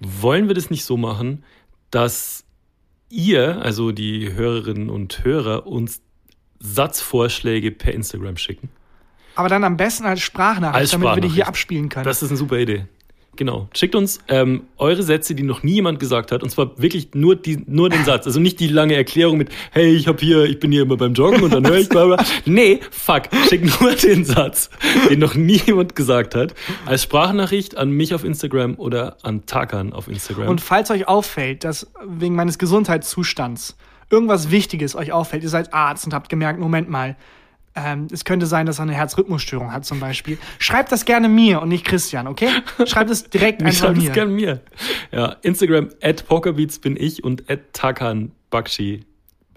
[0.00, 1.44] Wollen wir das nicht so machen,
[1.92, 2.42] dass
[3.08, 6.02] ihr, also die Hörerinnen und Hörer, uns
[6.60, 8.68] Satzvorschläge per Instagram schicken?
[9.34, 12.04] Aber dann am besten als Sprachnachricht, Als damit wir die hier abspielen können.
[12.04, 12.86] Das ist eine super Idee.
[13.38, 13.68] Genau.
[13.72, 16.42] Schickt uns ähm, eure Sätze, die noch nie jemand gesagt hat.
[16.42, 18.26] Und zwar wirklich nur, die, nur den Satz.
[18.26, 21.14] Also nicht die lange Erklärung mit, hey, ich hab hier, ich bin hier immer beim
[21.14, 22.16] Joggen und dann höre ich bla bla.
[22.46, 23.28] Nee, fuck.
[23.48, 24.70] Schickt nur den Satz,
[25.08, 26.52] den noch nie jemand gesagt hat.
[26.84, 30.48] Als Sprachnachricht an mich auf Instagram oder an Takan auf Instagram.
[30.48, 33.76] Und falls euch auffällt, dass wegen meines Gesundheitszustands
[34.10, 37.16] irgendwas Wichtiges euch auffällt, ihr seid Arzt und habt gemerkt, Moment mal,
[37.74, 40.38] ähm, es könnte sein, dass er eine Herzrhythmusstörung hat zum Beispiel.
[40.58, 42.48] Schreibt das gerne mir und nicht Christian, okay?
[42.86, 44.12] Schreibt es direkt ich einfach schreibe es mir.
[44.12, 44.60] gerne mir.
[45.12, 49.04] Ja, Instagram at Pokerbeats bin ich und at Takan Bakshi.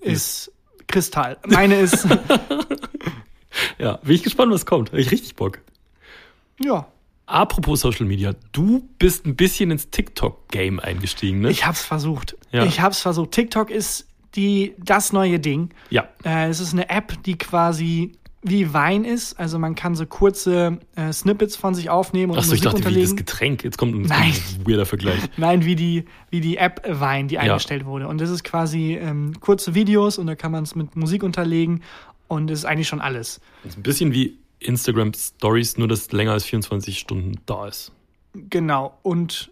[0.02, 0.52] Ist
[0.88, 1.38] Kristall.
[1.48, 2.08] Meine ist,
[3.80, 4.92] Ja, bin ich gespannt, was kommt.
[4.92, 5.60] Hab ich richtig Bock.
[6.60, 6.88] ja,
[7.28, 11.50] Apropos Social Media, du bist ein bisschen ins TikTok-Game eingestiegen, ne?
[11.50, 12.36] ich hab's versucht.
[12.52, 12.66] Ja.
[12.66, 13.32] Ich hab's versucht.
[13.32, 14.06] TikTok ist
[14.36, 15.70] die, das neue Ding.
[15.90, 16.08] ja.
[16.24, 18.14] Äh, es ist eine App, die quasi
[18.44, 19.40] wie Wein ist.
[19.40, 22.82] Also man kann so kurze äh, Snippets von sich aufnehmen und Achso, ich dachte, wie
[22.82, 23.16] das unterlegen.
[23.16, 23.64] Getränk.
[23.64, 24.34] Jetzt kommt ein, Nein.
[24.34, 25.20] ein weirder Vergleich.
[25.38, 28.08] Nein, wie die, wie die App Wein, die eingestellt wurde.
[28.08, 31.84] Und das ist quasi ähm, kurze Videos und da kann man es mit Musik unterlegen
[32.28, 33.42] und das ist eigentlich schon alles.
[33.64, 37.68] Das ist ein bisschen wie Instagram Stories, nur dass es länger als 24 Stunden da
[37.68, 37.92] ist.
[38.34, 38.98] Genau.
[39.04, 39.52] Und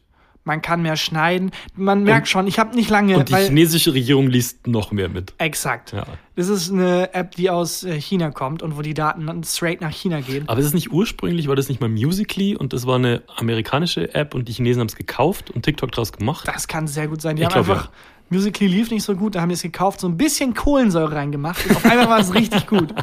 [0.50, 1.52] man kann mehr schneiden.
[1.76, 5.08] Man merkt schon, ich habe nicht lange, Und die weil chinesische Regierung liest noch mehr
[5.08, 5.34] mit.
[5.38, 5.94] exakt.
[5.94, 6.06] Ja.
[6.36, 9.80] Das ist eine App, die aus äh, China kommt und wo die Daten dann straight
[9.82, 10.50] nach China gehen.
[10.50, 14.14] Aber ist es nicht ursprünglich, war das nicht mal Musically und das war eine amerikanische
[14.16, 16.48] App und die Chinesen haben es gekauft und TikTok draus gemacht?
[16.48, 17.36] Das kann sehr gut sein.
[17.36, 17.90] Die Ich haben glaub, einfach
[18.32, 21.66] Musically lief nicht so gut, da haben die es gekauft, so ein bisschen Kohlensäure reingemacht
[21.68, 22.94] und auf einmal war es richtig gut.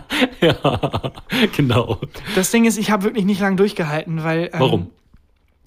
[0.40, 1.12] ja,
[1.56, 2.00] genau.
[2.34, 4.90] Das Ding ist, ich habe wirklich nicht lange durchgehalten, weil ähm, Warum?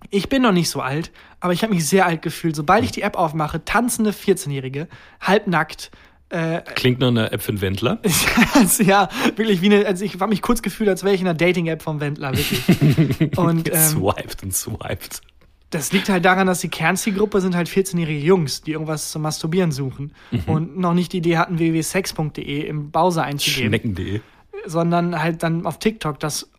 [0.10, 2.56] Ich bin noch nicht so alt, aber ich habe mich sehr alt gefühlt.
[2.56, 4.88] Sobald ich die App aufmache, tanzende 14-Jährige,
[5.22, 5.92] halbnackt,
[6.30, 8.00] äh, Klingt nach einer App für einen Wendler.
[8.80, 11.38] ja, wirklich wie eine, also ich habe mich kurz gefühlt, als wäre ich in einer
[11.38, 13.38] Dating-App vom Wendler, wirklich.
[13.38, 15.22] Und ähm, Swiped und swiped.
[15.72, 19.72] das liegt halt daran, dass die Kernzielgruppe sind halt 14-jährige Jungs, die irgendwas zum Masturbieren
[19.72, 20.14] suchen
[20.46, 23.70] und noch nicht die Idee hatten, www.sex.de im Browser einzugeben.
[23.70, 24.22] Schnecken.de.
[24.66, 26.52] sondern halt dann auf TikTok das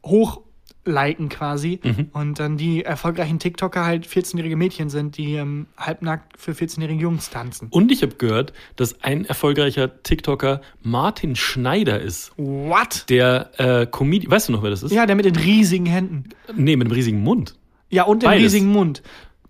[0.86, 1.80] hochliken quasi
[2.12, 7.30] und dann die erfolgreichen TikToker halt 14-jährige Mädchen sind, die ähm, halbnackt für 14-jährige Jungs
[7.30, 7.68] tanzen.
[7.70, 12.32] Und ich habe gehört, dass ein erfolgreicher TikToker Martin Schneider ist.
[12.36, 13.04] What?
[13.08, 14.92] Der äh, Comedian, weißt du noch, wer das ist?
[14.92, 16.24] Ja, der mit den riesigen Händen.
[16.54, 17.56] Nee, mit einem riesigen Mund.
[17.90, 18.44] Ja, und dem Beides.
[18.44, 19.02] riesigen Mund.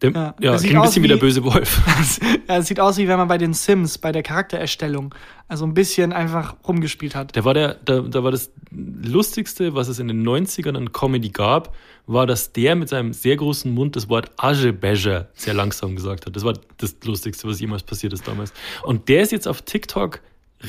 [0.03, 0.35] Der, Ja.
[0.41, 1.81] ja, sieht klingt ein aus bisschen wie der böse Wolf.
[2.49, 5.15] ja, es sieht aus, wie wenn man bei den Sims, bei der Charaktererstellung,
[5.49, 7.37] also ein bisschen einfach rumgespielt hat.
[7.37, 11.29] Der war der, da, da war das Lustigste, was es in den 90ern an Comedy
[11.31, 11.75] gab,
[12.07, 16.35] war, dass der mit seinem sehr großen Mund das Wort Ajebeja sehr langsam gesagt hat.
[16.35, 18.53] Das war das Lustigste, was jemals passiert ist damals.
[18.83, 20.21] Und der ist jetzt auf TikTok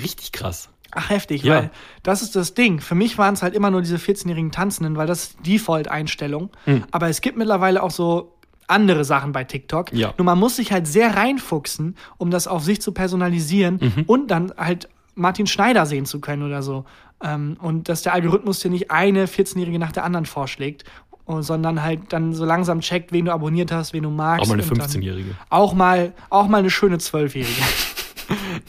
[0.03, 0.69] richtig krass.
[0.93, 1.55] Ach, heftig, Ja.
[1.55, 1.71] weil
[2.03, 2.81] das ist das Ding.
[2.81, 6.49] Für mich waren es halt immer nur diese 14-jährigen Tanzenden, weil das ist Default-Einstellung.
[6.65, 6.83] Hm.
[6.91, 8.33] Aber es gibt mittlerweile auch so
[8.71, 9.93] andere Sachen bei TikTok.
[9.93, 10.13] Ja.
[10.17, 14.03] Nur man muss sich halt sehr reinfuchsen, um das auf sich zu personalisieren Mhm.
[14.07, 16.85] und dann halt Martin Schneider sehen zu können oder so.
[17.23, 20.85] Ähm, und dass der Algorithmus dir nicht eine 14-Jährige nach der anderen vorschlägt,
[21.25, 24.43] oh, sondern halt dann so langsam checkt, wen du abonniert hast, wen du magst.
[24.43, 25.35] Auch mal eine und dann 15-Jährige.
[25.49, 27.61] Auch mal, auch mal eine schöne Zwölfjährige.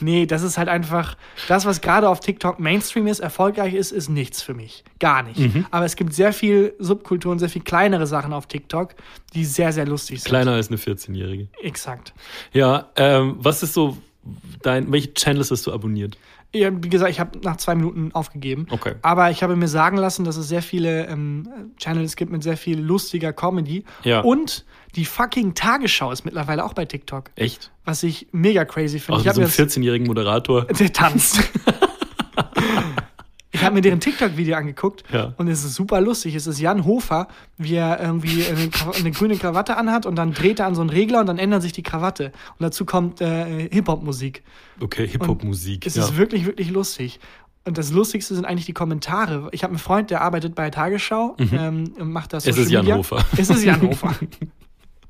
[0.00, 1.16] nee, das ist halt einfach,
[1.48, 4.84] das, was gerade auf TikTok Mainstream ist, erfolgreich ist, ist nichts für mich.
[4.98, 5.38] Gar nicht.
[5.38, 5.66] Mhm.
[5.70, 8.94] Aber es gibt sehr viel Subkulturen, sehr viel kleinere Sachen auf TikTok,
[9.34, 10.28] die sehr, sehr lustig sind.
[10.28, 11.48] Kleiner als eine 14-Jährige.
[11.62, 12.12] Exakt.
[12.52, 13.96] Ja, ähm, was ist so
[14.62, 16.16] dein, welche Channels hast du abonniert?
[16.54, 18.66] Ja, wie gesagt, ich habe nach zwei Minuten aufgegeben.
[18.68, 18.94] Okay.
[19.00, 22.58] Aber ich habe mir sagen lassen, dass es sehr viele ähm, Channels gibt mit sehr
[22.58, 23.84] viel lustiger Comedy.
[24.04, 24.20] Ja.
[24.20, 24.66] Und
[24.96, 27.30] die fucking Tagesschau ist mittlerweile auch bei TikTok.
[27.36, 27.70] Echt?
[27.84, 29.20] Was ich mega crazy finde.
[29.20, 30.64] Auch Ich so das- 14-jährigen Moderator.
[30.78, 31.40] Der tanzt.
[33.54, 35.34] ich habe mir deren TikTok-Video angeguckt Ja.
[35.36, 36.34] und es ist super lustig.
[36.34, 37.28] Es ist Jan Hofer,
[37.58, 40.80] wie er irgendwie eine, Kraw- eine grüne Krawatte anhat und dann dreht er an so
[40.80, 42.26] einen Regler und dann ändert sich die Krawatte.
[42.58, 44.42] Und dazu kommt äh, Hip-Hop-Musik.
[44.80, 45.86] Okay, Hip-Hop-Musik.
[45.86, 46.04] Es Ja.
[46.04, 47.20] ist wirklich, wirklich lustig.
[47.64, 49.48] Und das Lustigste sind eigentlich die Kommentare.
[49.52, 52.50] Ich habe einen Freund, der arbeitet bei Tagesschau ähm, und macht das Mhm.
[52.50, 53.24] Es ist Jan Hofer.
[53.36, 54.14] Es ist Jan Hofer.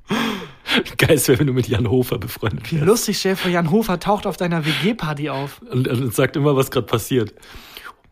[0.99, 2.87] Geil wäre, wenn du mit Jan Hofer befreundet Wie wärst.
[2.87, 5.61] lustig, stell dir vor, Jan Hofer taucht auf deiner WG-Party auf.
[5.71, 7.35] Und, und sagt immer, was gerade passiert.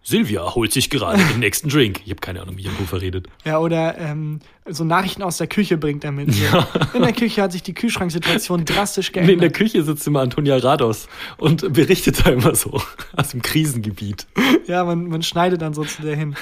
[0.02, 2.00] Silvia holt sich gerade den nächsten Drink.
[2.04, 3.28] Ich habe keine Ahnung, wie Jan Hofer redet.
[3.44, 6.32] Ja, oder ähm, so Nachrichten aus der Küche bringt er mit.
[6.32, 6.64] So.
[6.94, 9.54] In der Küche hat sich die Kühlschranksituation drastisch Nee, in der geändert.
[9.54, 12.80] Küche sitzt immer Antonia Rados und berichtet da immer so
[13.14, 14.26] aus dem Krisengebiet.
[14.66, 16.34] Ja, man, man schneidet dann so zu der hin.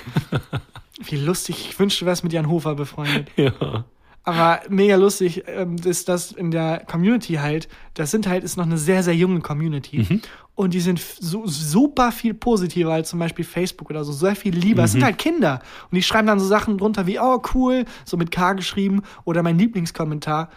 [1.04, 1.68] Wie lustig.
[1.70, 3.28] Ich wünschte, du wärst mit Jan Hofer befreundet.
[3.36, 3.84] Ja.
[4.24, 7.68] Aber mega lustig ähm, ist das in der Community halt.
[7.94, 10.06] Das sind halt, ist noch eine sehr, sehr junge Community.
[10.08, 10.20] Mhm.
[10.54, 14.12] Und die sind so, super viel positiver als zum Beispiel Facebook oder so.
[14.12, 14.84] Sehr viel lieber.
[14.84, 15.04] Es sind Mhm.
[15.04, 15.60] halt Kinder.
[15.90, 19.02] Und die schreiben dann so Sachen drunter wie, oh cool, so mit K geschrieben.
[19.24, 20.50] Oder mein Lieblingskommentar.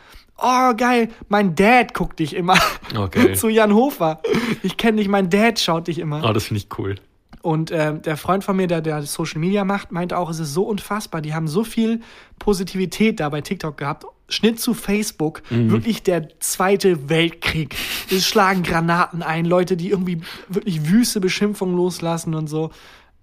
[0.43, 2.57] Oh, geil, mein Dad guckt dich immer.
[2.97, 3.35] Oh, geil.
[3.35, 4.21] Zu Jan Hofer.
[4.63, 6.23] Ich kenne dich, mein Dad schaut dich immer.
[6.25, 6.95] Ah, das finde ich cool.
[7.41, 10.53] Und äh, der Freund von mir, der, der Social Media macht, meinte auch, es ist
[10.53, 11.21] so unfassbar.
[11.21, 12.01] Die haben so viel
[12.37, 14.05] Positivität da bei TikTok gehabt.
[14.29, 17.75] Schnitt zu Facebook, wirklich der zweite Weltkrieg.
[18.09, 22.71] Es schlagen Granaten ein, Leute, die irgendwie wirklich wüste Beschimpfungen loslassen und so.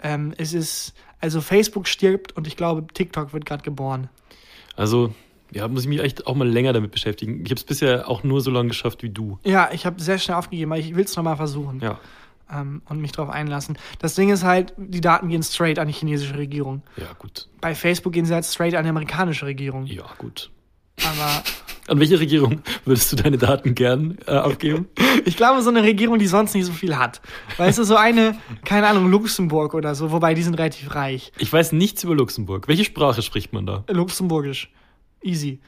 [0.02, 4.10] Ähm, es ist, also Facebook stirbt und ich glaube, TikTok wird gerade geboren.
[4.76, 5.14] Also,
[5.50, 7.42] ja, muss ich mich echt auch mal länger damit beschäftigen.
[7.44, 9.38] Ich habe es bisher auch nur so lange geschafft wie du.
[9.44, 11.98] Ja, ich habe sehr schnell aufgegeben, aber ich will es nochmal versuchen Ja.
[12.52, 13.78] Ähm, und mich darauf einlassen.
[13.98, 16.82] Das Ding ist halt, die Daten gehen straight an die chinesische Regierung.
[16.96, 17.48] Ja, gut.
[17.60, 19.86] Bei Facebook gehen sie halt straight an die amerikanische Regierung.
[19.86, 20.50] Ja, gut.
[21.04, 21.42] Aber
[21.88, 24.88] An welche Regierung würdest du deine Daten gern äh, abgeben?
[25.24, 27.22] ich glaube, so eine Regierung, die sonst nicht so viel hat.
[27.56, 31.32] Weißt du, so eine, keine Ahnung, Luxemburg oder so, wobei die sind relativ reich.
[31.38, 32.68] Ich weiß nichts über Luxemburg.
[32.68, 33.84] Welche Sprache spricht man da?
[33.88, 34.70] Luxemburgisch.
[35.22, 35.60] Easy.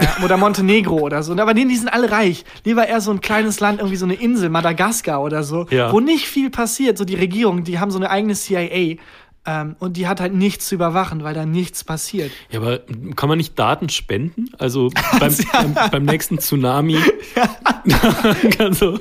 [0.00, 1.32] Äh, oder Montenegro oder so.
[1.36, 2.44] Aber denen, die sind alle reich.
[2.64, 5.92] Lieber eher so ein kleines Land, irgendwie so eine Insel, Madagaskar oder so, Ja.
[5.92, 6.98] wo nicht viel passiert.
[6.98, 8.96] So die Regierung, die haben so eine eigene CIA.
[9.46, 12.30] Ähm, und die hat halt nichts zu überwachen, weil da nichts passiert.
[12.50, 12.80] Ja, aber
[13.14, 14.46] kann man nicht Daten spenden?
[14.58, 14.88] Also
[15.20, 16.96] beim, beim, beim nächsten Tsunami
[18.56, 18.98] kann so,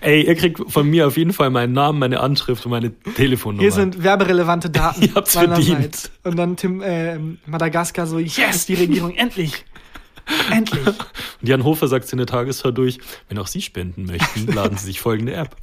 [0.00, 3.62] ey, ihr kriegt von mir auf jeden Fall meinen Namen, meine Anschrift und meine Telefonnummer.
[3.62, 5.02] Hier sind werberelevante Daten.
[5.04, 6.10] Ihr habt's verdient.
[6.22, 9.64] Und dann Tim, äh, Madagaskar so, yes, die Regierung, endlich.
[10.50, 10.86] Endlich.
[10.86, 10.98] Und
[11.48, 12.98] Jan Hofer sagt in der Tagesschau durch,
[13.28, 15.56] wenn auch Sie spenden möchten, laden Sie sich folgende App.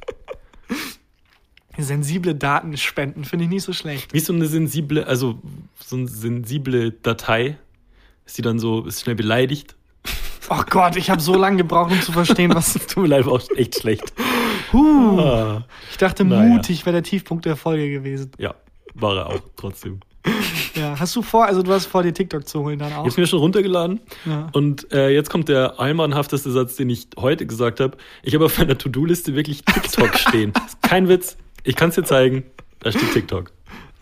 [1.78, 4.14] Sensible Daten spenden, finde ich nicht so schlecht.
[4.14, 5.38] Wie so eine sensible, also
[5.84, 7.58] so eine sensible Datei,
[8.24, 9.76] ist die dann so, ist schnell beleidigt.
[10.48, 12.72] Oh Gott, ich habe so lange gebraucht, um zu verstehen, was.
[12.88, 14.04] Tut mir leid, war auch echt schlecht.
[14.72, 15.18] Huh.
[15.20, 16.48] Ah, Ich dachte, Naja.
[16.54, 18.30] mutig wäre der Tiefpunkt der Folge gewesen.
[18.38, 18.54] ja,
[18.94, 20.00] war er auch trotzdem.
[20.74, 23.04] Ja, hast du vor, also du hast vor, dir TikTok zu holen dann Ich auch?
[23.04, 24.48] hab's mir schon runtergeladen Ja.
[24.52, 27.96] und äh, jetzt kommt der allmannhafteste Satz, den ich heute gesagt habe.
[28.22, 30.52] Ich habe auf meiner To-Do-Liste wirklich TikTok stehen.
[30.82, 31.36] Kein Witz.
[31.64, 32.44] Ich kann es dir zeigen.
[32.80, 33.50] Da steht TikTok.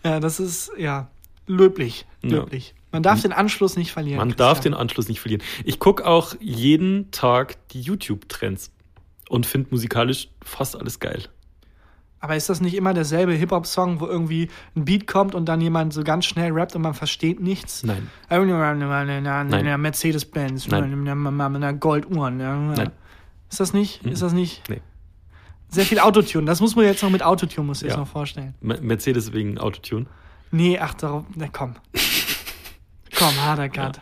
[0.03, 1.09] Ja, das ist, ja,
[1.47, 2.05] löblich.
[2.23, 2.29] Ja.
[2.39, 2.73] Löblich.
[2.91, 4.17] Man darf den Anschluss nicht verlieren.
[4.19, 4.47] Man Christian.
[4.47, 5.43] darf den Anschluss nicht verlieren.
[5.63, 8.71] Ich gucke auch jeden Tag die YouTube-Trends
[9.29, 11.23] und finde musikalisch fast alles geil.
[12.25, 15.93] Aber ist das nicht immer derselbe Hip-Hop-Song, wo irgendwie ein Beat kommt und dann jemand
[15.93, 17.83] so ganz schnell rappt und man versteht nichts?
[17.83, 18.09] Nein.
[19.51, 19.79] Nein.
[19.79, 20.67] Mercedes-Benz,
[21.63, 22.31] einer Golduhr.
[22.31, 22.89] Nein.
[23.47, 24.03] Ist das nicht?
[24.07, 24.67] Ist das nicht?
[24.69, 24.81] Nee.
[25.69, 26.47] Sehr viel Autotune.
[26.47, 27.89] Das muss man jetzt noch mit Autotune, muss ich Ja.
[27.89, 28.55] jetzt noch vorstellen.
[28.59, 30.07] Me- Mercedes wegen Autotune.
[30.49, 31.25] Nee, ach, darauf.
[31.35, 31.75] Na komm.
[33.19, 34.01] komm, harter Cut.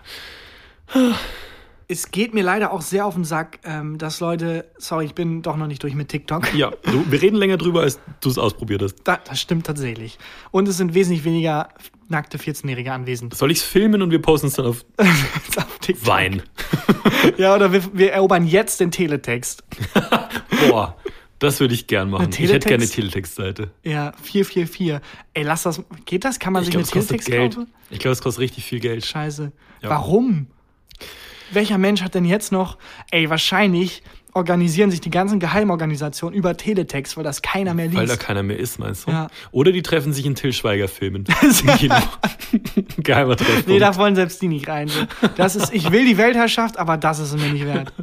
[1.87, 4.65] Es geht mir leider auch sehr auf den Sack, ähm, dass Leute.
[4.77, 6.53] Sorry, ich bin doch noch nicht durch mit TikTok.
[6.53, 8.95] Ja, du, wir reden länger drüber, als du es ausprobiert hast.
[9.03, 10.17] Da, das stimmt tatsächlich.
[10.51, 11.69] Und es sind wesentlich weniger
[12.09, 13.35] nackte 14-Jährige anwesend.
[13.35, 16.07] Soll ich es filmen und wir posten es dann auf auf TikTok.
[16.07, 16.41] Wein?
[17.37, 19.63] Ja, oder wir, wir erobern jetzt den Teletext.
[20.69, 20.97] Boah,
[21.39, 22.29] das würde ich gern machen.
[22.31, 23.35] Ich hätte gerne eine Teletext?
[23.37, 23.71] Teletext-Seite.
[23.83, 24.99] Ja, 444.
[25.33, 25.81] Ey, lass das.
[26.05, 26.39] Geht das?
[26.39, 27.55] Kann man Ich sich glaube, eine Teletext Geld.
[27.55, 27.71] kaufen?
[27.89, 29.05] Ich glaube, es kostet richtig viel Geld.
[29.05, 29.51] Scheiße.
[29.81, 29.89] Ja.
[29.89, 30.47] Warum?
[31.53, 32.77] Welcher Mensch hat denn jetzt noch,
[33.11, 38.13] ey, wahrscheinlich organisieren sich die ganzen Geheimorganisationen über Teletext, weil das keiner mehr Weil da
[38.13, 38.19] liest.
[38.19, 39.11] keiner mehr ist, meinst du?
[39.11, 39.27] Ja.
[39.51, 41.25] Oder die treffen sich in Till Schweiger Filmen.
[42.97, 43.67] Geheimer Treffpunkt.
[43.67, 44.89] Nee, da wollen selbst die nicht rein.
[45.35, 47.93] Das ist, ich will die Weltherrschaft, aber das ist es mir nicht wert.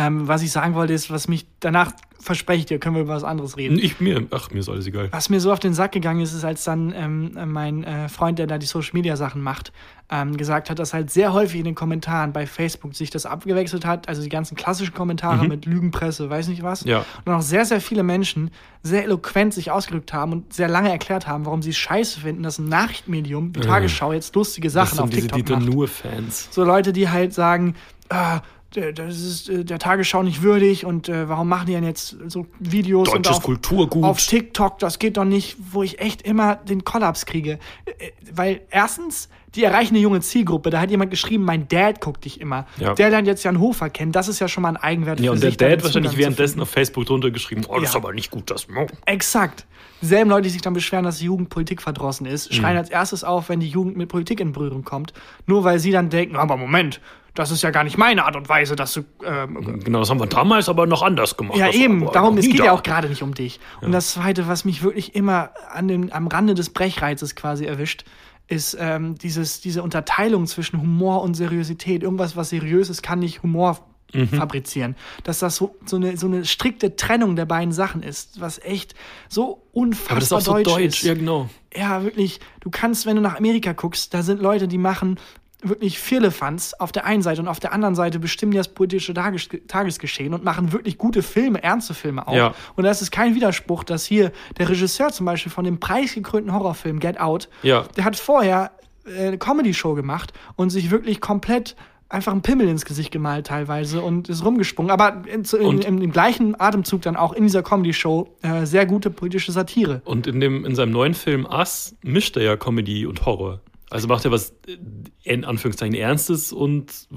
[0.00, 1.90] Ähm, was ich sagen wollte, ist, was mich danach
[2.20, 3.78] verspreche ich dir, können wir über was anderes reden.
[3.78, 5.08] ich, mir, ach, mir ist alles egal.
[5.12, 8.38] Was mir so auf den Sack gegangen ist, ist, als dann ähm, mein äh, Freund,
[8.38, 9.72] der da die Social Media Sachen macht,
[10.10, 13.84] ähm, gesagt hat, dass halt sehr häufig in den Kommentaren bei Facebook sich das abgewechselt
[13.86, 16.84] hat, also die ganzen klassischen Kommentare mit Lügenpresse, weiß nicht was.
[16.84, 16.90] Mhm.
[16.90, 17.04] Ja.
[17.24, 18.50] Und auch sehr, sehr viele Menschen
[18.82, 22.42] sehr eloquent sich ausgedrückt haben und sehr lange erklärt haben, warum sie es scheiße finden,
[22.42, 25.68] dass ein Nachrichtenmedium wie Tagesschau jetzt lustige Das Sachen auf sind diese TikTok Dieter macht.
[25.72, 26.48] Nur-Fans.
[26.50, 27.74] So Leute, die halt sagen,
[28.08, 28.42] ah, der-
[28.74, 32.46] das ist äh, der Tagesschau nicht würdig und äh, warum machen die denn jetzt so
[32.58, 34.04] Videos und Deutsches auf, Kulturgut.
[34.04, 37.58] auf TikTok, das geht doch nicht, wo ich echt immer den Kollaps kriege.
[37.86, 40.68] Äh, Weil erstens, die erreichen eine junge Zielgruppe.
[40.68, 42.66] Da hat jemand geschrieben, mein Dad guckt dich immer.
[42.76, 42.92] Ja.
[42.94, 44.12] Der lernt jetzt Jan Hofer kennen.
[44.12, 46.60] Das ist ja schon mal ein Eigenwert Ja, für und der Dad wahrscheinlich Zugang währenddessen
[46.60, 48.00] auf Facebook drunter geschrieben, oh, das ist Ja.
[48.00, 48.66] aber nicht gut, das.
[49.06, 49.66] Exakt.
[50.02, 52.78] Selben Leute, die sich dann beschweren, dass die Jugend Politik verdrossen ist, schreien Mhm.
[52.80, 55.14] als erstes auf, wenn die Jugend mit Politik in Berührung kommt.
[55.46, 57.00] Nur weil sie dann denken, aber Moment,
[57.38, 60.20] das ist ja gar nicht meine Art und Weise, dass du ähm, Genau, das haben
[60.20, 61.56] wir damals aber noch anders gemacht.
[61.58, 62.04] Ja, eben.
[62.12, 62.64] Darum, es geht da.
[62.66, 63.60] ja auch gerade nicht um dich.
[63.80, 68.04] Und das Zweite, was mich wirklich immer an dem, am Rande des Brechreizes quasi erwischt,
[68.48, 72.02] ist ähm, dieses, diese Unterteilung zwischen Humor und Seriosität.
[72.02, 73.78] Irgendwas, was seriös ist, kann nicht Humor
[74.14, 74.28] Mhm.
[74.28, 74.96] fabrizieren.
[75.22, 78.94] Dass das so, so, eine, so eine strikte Trennung der beiden Sachen ist, was echt
[79.28, 80.98] so unfassbar Aber das ist auch so deutsch, deutsch.
[81.00, 81.02] ist.
[81.02, 81.50] Ja, genau.
[81.76, 82.40] Ja, wirklich.
[82.60, 85.20] Du kannst, wenn du nach Amerika guckst, da sind Leute, die machen
[85.62, 89.12] wirklich Firlefanz auf der einen Seite und auf der anderen Seite bestimmen die das politische
[89.14, 92.34] Tages Tagesgeschehen und machen wirklich gute Filme, ernste Filme auch.
[92.34, 92.54] Ja.
[92.76, 96.52] Und da ist es kein Widerspruch, dass hier der Regisseur zum Beispiel von dem preisgekrönten
[96.52, 97.84] Horrorfilm Get Out, Ja.
[97.96, 98.70] der hat vorher
[99.06, 101.74] äh, eine Comedy-Show gemacht und sich wirklich komplett
[102.08, 104.90] einfach einen Pimmel ins Gesicht gemalt teilweise und ist rumgesprungen.
[104.90, 109.10] Aber in, in, im, im gleichen Atemzug dann auch in dieser Comedy-Show äh, sehr gute
[109.10, 110.00] politische Satire.
[110.04, 113.60] Und in, dem, in seinem neuen Film Us mischt er ja Comedy und Horror.
[113.90, 114.76] Also macht er was äh,
[115.24, 117.08] in Anführungszeichen Ernstes und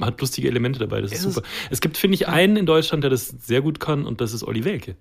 [0.00, 1.00] hat lustige Elemente dabei.
[1.00, 1.46] Das ist Es super.
[1.70, 4.42] Es gibt, finde ich, einen in Deutschland, der das sehr gut kann und das ist
[4.42, 4.96] Olli Welke.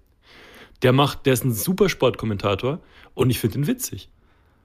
[0.81, 2.81] Der macht, der ist ein super Sportkommentator
[3.13, 4.09] und ich finde ihn witzig.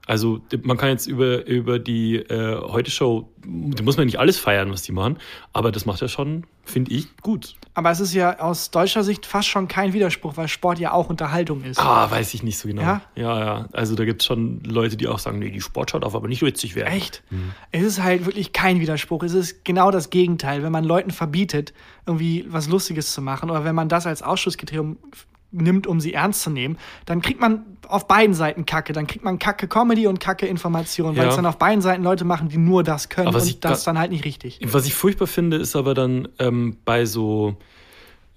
[0.09, 4.71] Also man kann jetzt über, über die äh, Heute-Show, da muss man nicht alles feiern,
[4.71, 5.17] was die machen,
[5.53, 7.55] aber das macht er schon, finde ich, gut.
[7.75, 11.09] Aber es ist ja aus deutscher Sicht fast schon kein Widerspruch, weil Sport ja auch
[11.09, 11.79] Unterhaltung ist.
[11.79, 12.81] Ah, weiß ich nicht so genau.
[12.81, 13.01] Ja?
[13.15, 13.39] ja.
[13.39, 13.69] ja.
[13.71, 16.41] Also da gibt es schon Leute, die auch sagen, nee, die Sportschau darf aber nicht
[16.41, 16.91] witzig werden.
[16.91, 17.21] Echt?
[17.71, 19.21] Es ist halt wirklich kein Widerspruch.
[19.21, 20.63] Es ist genau das Gegenteil.
[20.63, 21.71] Wenn man Leuten verbietet,
[22.07, 26.13] irgendwie was Lustiges zu machen oder wenn man das als Ausschusskriterium f- nimmt, um sie
[26.13, 28.93] ernst zu nehmen, dann kriegt man auf beiden Seiten Kacke.
[28.93, 31.29] Dann kriegt man Kacke Comedy und Kacke Information, weil Ja.
[31.29, 33.97] es dann auf beiden Seiten Leute machen, die nur das können Aber und das dann
[33.97, 34.59] halt nicht richtig.
[34.63, 37.55] Was ich furchtbar finde, ist aber dann ähm, bei so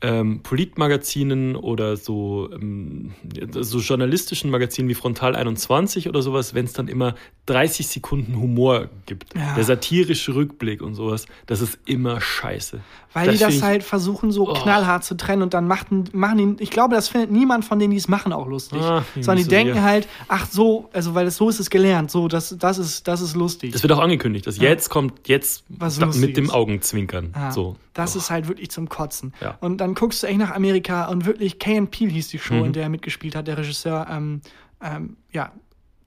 [0.02, 3.12] ähm, Politmagazinen oder so, ähm,
[3.60, 7.14] so journalistischen Magazinen wie Frontal 21 oder sowas, wenn es dann immer
[7.46, 9.34] 30 Sekunden Humor gibt.
[9.34, 9.54] Ja.
[9.54, 12.80] Der satirische Rückblick und sowas, das ist immer scheiße.
[13.14, 14.54] Weil die find das ich- halt versuchen, so Oh.
[14.54, 17.90] knallhart zu trennen und dann machen, machen die, ich glaube, das findet niemand von denen,
[17.90, 18.80] die es machen, auch lustig.
[18.80, 22.10] Ah, Sondern die denken dir- halt, ach so, also weil es so ist es gelernt,
[22.10, 23.72] so, das, das ist, das ist lustig.
[23.72, 27.32] Das wird auch angekündigt, dass jetzt kommt jetzt Was da, mit dem Augenzwinkern.
[27.34, 27.76] Ja, so.
[27.94, 29.34] Das ist halt wirklich zum Kotzen.
[29.42, 29.58] Ja.
[29.60, 32.64] Und dann guckst du echt nach Amerika und wirklich Kay Peel hieß die Show, Mhm.
[32.66, 34.06] in der er mitgespielt hat, der Regisseur.
[34.10, 34.40] Ähm,
[34.82, 35.52] ähm, ja,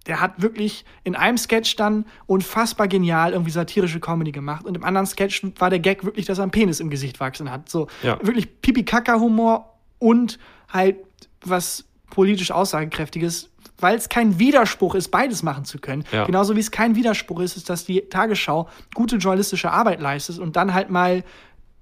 [0.07, 4.83] der hat wirklich in einem Sketch dann unfassbar genial irgendwie satirische Comedy gemacht und im
[4.83, 7.69] anderen Sketch war der Gag wirklich, dass er einen Penis im Gesicht wachsen hat.
[7.69, 8.19] So Ja.
[8.21, 10.37] wirklich Pipi-Kaka-Humor und
[10.71, 10.97] halt
[11.43, 16.03] was politisch aussagekräftiges, weil es kein Widerspruch ist, beides machen zu können.
[16.11, 16.25] Ja.
[16.25, 20.55] Genauso wie es kein Widerspruch ist, ist, dass die Tagesschau gute journalistische Arbeit leistet und
[20.55, 21.23] dann halt mal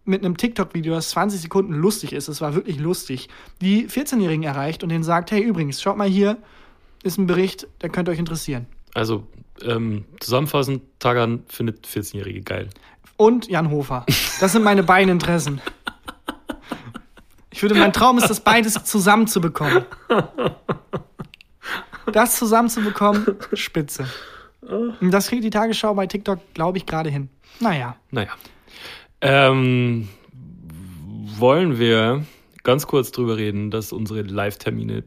[0.05, 3.29] mit einem TikTok-Video, das 20 Sekunden lustig ist, es war wirklich lustig,
[3.61, 6.37] die 14-Jährigen erreicht und denen sagt, hey, übrigens, schaut mal hier,
[7.03, 8.65] ist ein Bericht, der könnte euch interessieren.
[8.93, 9.27] Also
[9.61, 12.69] ähm, zusammenfassend, Tagan findet 14-Jährige geil.
[13.17, 14.05] Und Jan Hofer.
[14.39, 15.61] Das sind meine beiden Interessen.
[17.51, 19.85] Ich würde, mein Traum ist, das beides zusammenzubekommen.
[22.11, 24.05] Das zusammenzubekommen, spitze.
[24.61, 27.29] Und das kriegt die Tagesschau bei TikTok, glaube ich, gerade hin.
[27.59, 27.95] Naja.
[28.11, 28.31] Naja.
[29.23, 30.09] Ähm,
[31.37, 32.25] wollen wir
[32.63, 35.03] ganz kurz drüber reden, dass unsere Live-Termine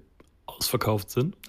[0.46, 1.36] ausverkauft sind?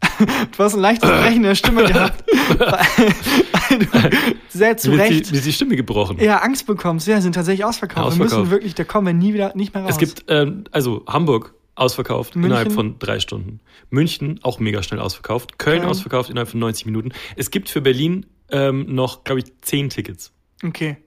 [0.58, 2.24] Du hast ein leichtes Brechen der Stimme gehabt.
[2.58, 6.18] weil du sehr zu Mir ist, Recht die, mir ist die Stimme gebrochen.
[6.18, 7.06] eher Angst bekommst.
[7.08, 7.98] Ja, sind tatsächlich ausverkauft.
[7.98, 8.50] Ja, Wir müssen ausverkauft.
[8.52, 9.92] wirklich, da kommen wir nie wieder, nicht mehr raus.
[9.92, 12.50] Es gibt, ähm, also Hamburg ausverkauft München?
[12.52, 13.60] innerhalb von drei Stunden.
[13.92, 15.60] München auch mega schnell ausverkauft.
[15.60, 15.90] Köln Köln.
[15.92, 17.12] ausverkauft innerhalb von 90 Minuten.
[17.36, 20.34] Es gibt für Berlin ähm, noch, glaube ich, zehn Tickets.
[20.66, 20.98] Okay.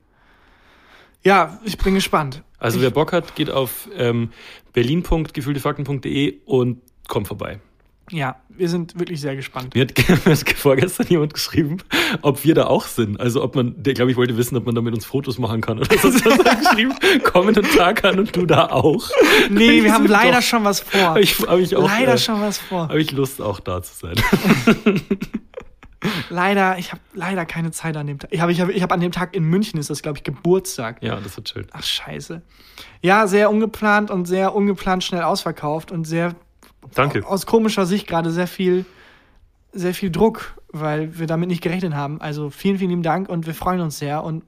[1.22, 2.42] Ja, ich bin gespannt.
[2.58, 4.30] Also ich, wer Bock hat, geht auf ähm,
[4.72, 7.60] berlin.gefühltefakten.de und kommt vorbei.
[8.12, 9.74] Ja, wir sind wirklich sehr gespannt.
[9.74, 11.78] Mir hat, vorgestern jemand geschrieben,
[12.22, 13.20] ob wir da auch sind.
[13.20, 15.60] Also ob man, der glaube ich wollte wissen, ob man da mit uns Fotos machen
[15.60, 15.78] kann.
[15.78, 16.10] Oder so.
[16.10, 19.08] Das hat geschrieben, kommenden Tag an und du da auch.
[19.48, 20.12] Nee, wir haben Doch.
[20.12, 21.16] leider schon was vor.
[21.18, 22.88] Ich, hab ich auch, leider äh, schon was vor.
[22.88, 24.14] Habe ich Lust, auch da zu sein.
[26.30, 28.32] Leider, ich habe leider keine Zeit an dem Tag.
[28.32, 30.24] Ich habe ich hab, ich hab an dem Tag in München ist das, glaube ich,
[30.24, 31.02] Geburtstag.
[31.02, 31.66] Ja, das wird schön.
[31.72, 32.40] Ach, scheiße.
[33.02, 36.34] Ja, sehr ungeplant und sehr ungeplant schnell ausverkauft und sehr
[36.94, 37.26] Danke.
[37.26, 38.86] aus komischer Sicht gerade sehr viel,
[39.72, 42.20] sehr viel Druck, weil wir damit nicht gerechnet haben.
[42.20, 44.44] Also vielen, vielen lieben Dank und wir freuen uns sehr und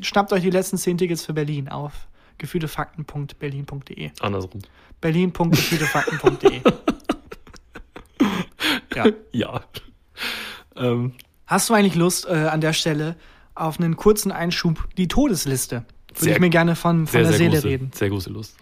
[0.00, 2.06] schnappt euch die letzten zehn Tickets für Berlin auf
[2.38, 4.10] gefühltefakten.berlin.de.
[4.20, 4.60] Andersrum.
[5.00, 6.60] Berlin.gefühltefakten.de.
[8.94, 9.06] ja.
[9.32, 9.60] Ja.
[10.76, 11.12] Ähm,
[11.46, 13.16] Hast du eigentlich Lust äh, an der Stelle
[13.54, 15.84] auf einen kurzen Einschub, die Todesliste?
[16.08, 17.90] Würde Sehr- ich mir gerne von, von sehr, der sehr Seele große, reden.
[17.94, 18.56] sehr große Lust.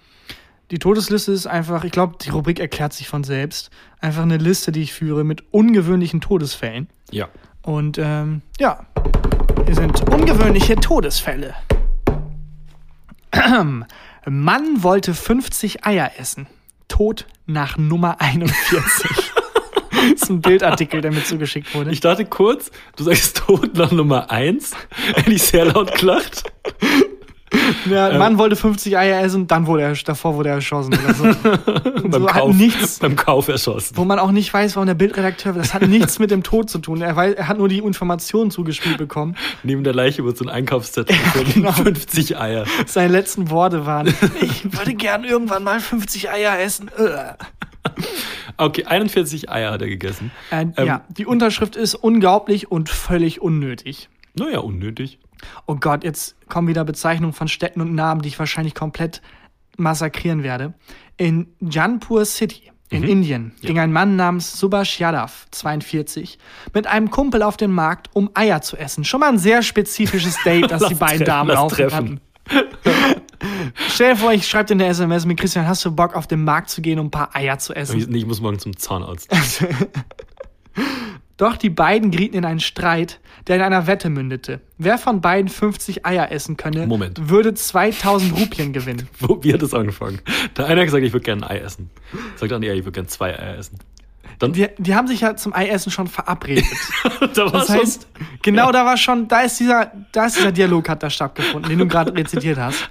[0.71, 3.71] Die Todesliste ist einfach, ich glaube, die Rubrik erklärt sich von selbst.
[4.01, 6.89] Einfach eine Liste, die ich führe mit ungewöhnlichen Todesfällen.
[7.11, 7.29] Ja.
[7.61, 8.87] Und ähm, ja,
[9.67, 11.55] hier sind ungewöhnliche Todesfälle.
[14.27, 16.47] Mann wollte 50 Eier essen.
[16.89, 19.32] Tod nach Nummer 41.
[20.11, 21.91] das ist ein Bildartikel, der mir zugeschickt wurde.
[21.91, 24.73] Ich dachte kurz, du sagst Tod nach Nummer eins.
[25.15, 26.45] Hätte ich sehr laut gelacht.
[27.85, 28.19] Ja, Ähm.
[28.19, 31.25] Mann wollte 50 Eier essen, dann wurde er, davor wurde er erschossen oder so.
[31.25, 33.95] Und beim, so Kauf, nichts, beim Kauf erschossen.
[33.99, 36.79] wo man auch nicht weiß, warum der Bildredakteur, das hat nichts mit dem Tod zu
[36.79, 37.03] tun.
[37.03, 39.37] Er, weiß, er hat nur die Informationen zugespielt bekommen.
[39.65, 41.53] Neben der Leiche wird so ein Einkaufszettel gefunden.
[41.53, 41.73] genau.
[41.73, 42.65] 50 Eier.
[42.87, 44.07] Seine letzten Worte waren,
[44.41, 46.91] ich würde gern irgendwann mal 50 Eier essen.
[48.57, 50.31] Okay, 41 Eier hat er gegessen.
[50.51, 50.87] Äh, Ähm.
[50.87, 54.09] ja, die Unterschrift ist unglaublich und völlig unnötig.
[54.35, 55.19] Naja, unnötig.
[55.67, 59.21] Oh Gott, jetzt kommen wieder Bezeichnungen von Städten und Namen, die ich wahrscheinlich komplett
[59.77, 60.75] massakrieren werde.
[61.17, 66.39] In Janpur City in Indien ging ein Mann namens Subhash Yadav, 42,
[66.75, 69.03] mit einem Kumpel auf den Markt, um Eier zu essen.
[69.05, 71.95] Schon mal ein sehr spezifisches Date, das die beiden treffen, Damen treffen.
[71.97, 72.21] hatten.
[73.89, 76.45] Stell dir vor, ich schreibe dir eine SMS mit Christian, hast du Bock auf den
[76.45, 77.99] Markt zu gehen, um ein paar Eier zu essen?
[77.99, 79.31] Ich, nee, ich muss morgen zum Zahnarzt.
[81.37, 83.19] Doch die beiden gerieten in einen Streit,
[83.49, 84.61] der in einer Wette mündete.
[84.79, 87.29] Wer von beiden 50 Eier essen könne, Moment.
[87.29, 89.09] würde 2000 Rupien gewinnen.
[89.19, 90.21] Wo, wie hat das angefangen?
[90.57, 91.91] Der eine hat gesagt, ich würde gerne ein Ei essen.
[92.37, 93.79] Sagt dann, ja, ich würde gerne zwei Eier essen.
[94.39, 96.65] Dann, Die, die haben sich ja zum Eiessen schon verabredet.
[97.35, 98.09] da Das heißt,
[98.43, 101.79] genau da war schon, da ist dieser, da ist dieser Dialog hat da stattgefunden, den
[101.79, 102.91] du gerade rezitiert hast.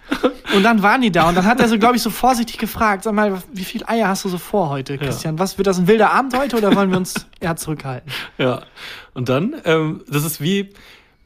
[0.53, 3.03] Und dann waren die da und dann hat er so, glaube ich, so vorsichtig gefragt,
[3.03, 5.39] sag mal, wie viel Eier hast du so vor heute, Christian?
[5.39, 8.11] Was, wird das ein wilder Abend heute oder wollen wir uns eher zurückhalten?
[8.37, 8.63] Ja.
[9.13, 10.69] Und dann, ähm, das ist wie,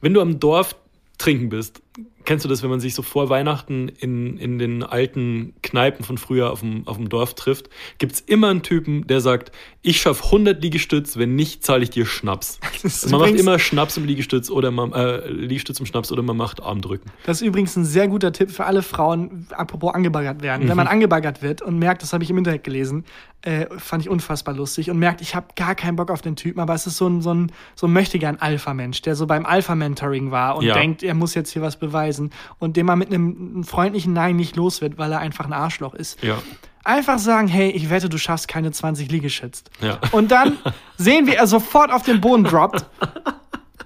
[0.00, 0.76] wenn du am Dorf
[1.18, 1.82] trinken bist.
[2.26, 6.18] Kennst du das, wenn man sich so vor Weihnachten in, in den alten Kneipen von
[6.18, 7.70] früher auf dem, auf dem Dorf trifft?
[7.98, 12.04] Gibt's immer einen Typen, der sagt, ich schaff 100 Liegestütz, wenn nicht, zahle ich dir
[12.04, 12.58] Schnaps.
[13.04, 16.36] Und man macht immer Schnaps im Liegestütz oder man, äh, Liegestütz im Schnaps oder man
[16.36, 17.10] macht Armdrücken.
[17.24, 20.62] Das ist übrigens ein sehr guter Tipp für alle Frauen, apropos angebaggert werden.
[20.62, 20.76] Wenn Mhm.
[20.76, 23.04] man angebaggert wird und merkt, das habe ich im Internet gelesen,
[23.42, 26.58] äh, fand ich unfassbar lustig und merkt, ich habe gar keinen Bock auf den Typen,
[26.58, 30.32] aber es ist so ein, so ein, so ein möchtegern Alpha-Mensch, der so beim Alpha-Mentoring
[30.32, 30.74] war und Ja.
[30.74, 32.15] denkt, er muss jetzt hier was beweisen
[32.58, 35.94] und dem man mit einem freundlichen Nein nicht los wird, weil er einfach ein Arschloch
[35.94, 36.22] ist.
[36.22, 36.38] Ja.
[36.84, 39.64] Einfach sagen, hey, ich wette, du schaffst keine 20 Liegestütz.
[39.80, 39.98] Ja.
[40.12, 40.56] Und dann
[40.96, 42.86] sehen, wie er sofort auf den Boden droppt,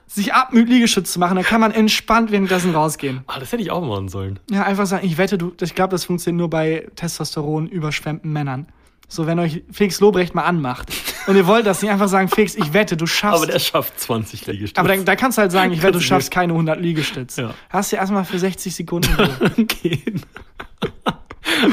[0.06, 3.22] sich abmüht, Liegestütz zu machen, dann kann man entspannt währenddessen rausgehen.
[3.26, 4.40] Ah, das hätte ich auch machen sollen.
[4.50, 8.66] Ja, einfach sagen, ich wette, du, ich glaube, das funktioniert nur bei Testosteron überschwemmten Männern.
[9.12, 10.88] So, wenn euch Felix Lobrecht mal anmacht
[11.26, 13.42] Und ihr wollt das nicht einfach sagen, Fix, ich wette, du schaffst.
[13.42, 14.78] Aber der schafft 20 Liegestütze.
[14.80, 17.42] Aber dann, da kannst du halt sagen, ich wette, du schaffst keine 100 Liegestütze.
[17.42, 17.54] Ja.
[17.70, 19.10] Hast du erstmal für 60 Sekunden.
[19.82, 20.22] gehen.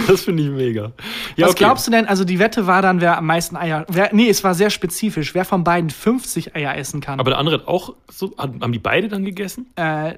[0.08, 0.92] Das finde ich mega.
[1.36, 1.60] Ja, Was okay.
[1.60, 4.44] glaubst du denn, also die Wette war dann, wer am meisten Eier, wer, nee, es
[4.44, 7.20] war sehr spezifisch, wer von beiden 50 Eier essen kann.
[7.20, 9.68] Aber der andere hat auch so, haben die beide dann gegessen?
[9.76, 10.16] äh,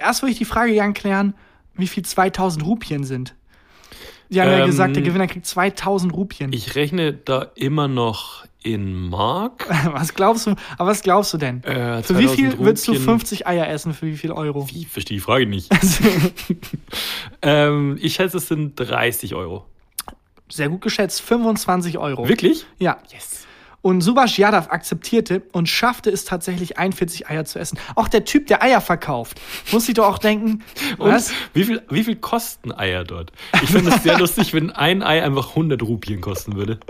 [0.00, 1.34] erst würde ich die Frage gerne klären,
[1.74, 3.34] wie viel 2000 Rupien sind.
[4.34, 6.52] Die haben ja Ähm, gesagt, der Gewinner kriegt 2000 Rupien.
[6.52, 9.68] Ich rechne da immer noch in Mark.
[9.92, 11.62] was glaubst du, aber was glaubst du denn?
[11.62, 13.04] Äh, für wie 2000 viel willst du Rupien.
[13.04, 14.66] 50 Eier essen, für wie viel Euro?
[14.74, 15.70] Ich verstehe die Frage nicht.
[17.42, 19.66] ähm, ich schätze, es sind 30 Euro.
[20.48, 22.28] Sehr gut geschätzt, 25 Euro.
[22.28, 22.66] Wirklich?
[22.78, 22.98] Ja.
[23.12, 23.46] Yes.
[23.84, 27.78] Und Subhash Yadav akzeptierte und schaffte es tatsächlich, 41 Eier zu essen.
[27.96, 29.38] Auch der Typ, der Eier verkauft,
[29.72, 30.64] muss sich doch auch denken,
[30.96, 31.32] Und was?
[31.52, 33.30] wie viel, wie viel kosten Eier dort?
[33.62, 36.80] Ich finde es sehr lustig, wenn ein Ei einfach 100 Rupien kosten würde.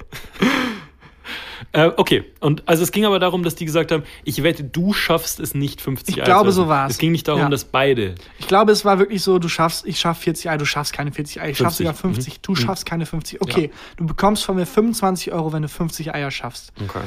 [1.75, 4.93] Äh, okay, und also es ging aber darum, dass die gesagt haben, ich wette, du
[4.93, 6.57] schaffst es nicht 50 Ich Eier glaube, essen.
[6.57, 6.93] so war's.
[6.93, 7.49] Es ging nicht darum, Ja.
[7.49, 8.15] dass beide.
[8.39, 11.11] Ich glaube, es war wirklich so, du schaffst, ich schaff 40 Eier, du schaffst keine
[11.11, 11.79] 40 Eier, ich schaff 50.
[11.87, 12.57] sogar 50, du Mhm.
[12.57, 13.43] schaffst keine 50.
[13.43, 16.73] Okay, du bekommst von mir 25 Euro, wenn du 50 Eier schaffst.
[16.83, 17.01] Okay.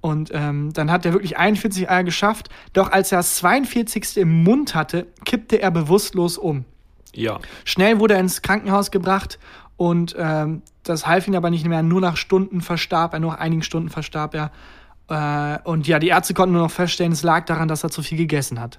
[0.00, 2.48] Und ähm, dann hat er wirklich 41 Eier geschafft.
[2.72, 4.16] Doch als er das 42.
[4.16, 6.64] im Mund hatte, kippte er bewusstlos um.
[7.14, 7.38] Ja.
[7.64, 9.38] Schnell wurde er ins Krankenhaus gebracht
[9.76, 11.82] und ähm, das half ihm aber nicht mehr.
[11.82, 14.50] Nur nach Stunden verstarb er, nur nach einigen Stunden verstarb er.
[15.08, 18.02] Äh, und ja, die Ärzte konnten nur noch feststellen, es lag daran, dass er zu
[18.02, 18.78] viel gegessen hat.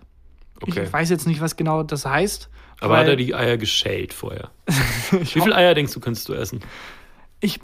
[0.62, 0.84] Okay.
[0.86, 2.50] Ich weiß jetzt nicht, was genau das heißt.
[2.82, 4.50] Aber hat er die Eier geschält vorher?
[5.12, 6.62] Wie viele Eier denkst du, könntest du essen?
[7.40, 7.60] ich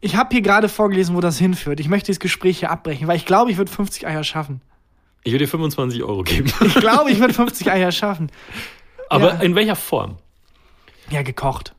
[0.00, 1.80] ich habe hier gerade vorgelesen, wo das hinführt.
[1.80, 4.60] Ich möchte das Gespräch hier abbrechen, weil ich glaube, ich würde 50 Eier schaffen.
[5.24, 6.52] Ich würde dir 25 Euro geben.
[6.64, 8.30] Ich glaube, ich würde 50 Eier schaffen.
[9.08, 9.40] Aber Ja.
[9.40, 10.18] in welcher Form?
[11.10, 11.74] Ja, gekocht.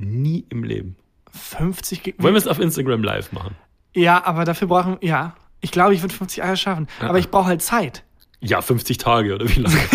[0.00, 0.96] Nie im Leben.
[1.32, 3.54] 50 ge Wollen wir es auf Instagram live machen?
[3.94, 5.34] Ja, aber dafür brauchen ja.
[5.60, 6.88] Ich glaube, ich würde 50 Eier schaffen.
[7.00, 8.02] Aber ich brauche halt Zeit.
[8.40, 9.76] Ja, 50 Tage oder wie lange?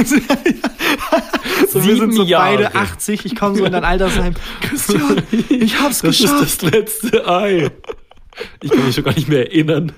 [1.70, 2.56] So, wir sind so Jahre.
[2.58, 3.26] beide 80.
[3.26, 4.34] Ich komme so in dein Altersheim.
[4.62, 6.44] Christian, ich hab's Das geschafft.
[6.44, 7.72] ist das letzte Ei.
[8.62, 9.92] Ich kann mich schon gar nicht mehr erinnern.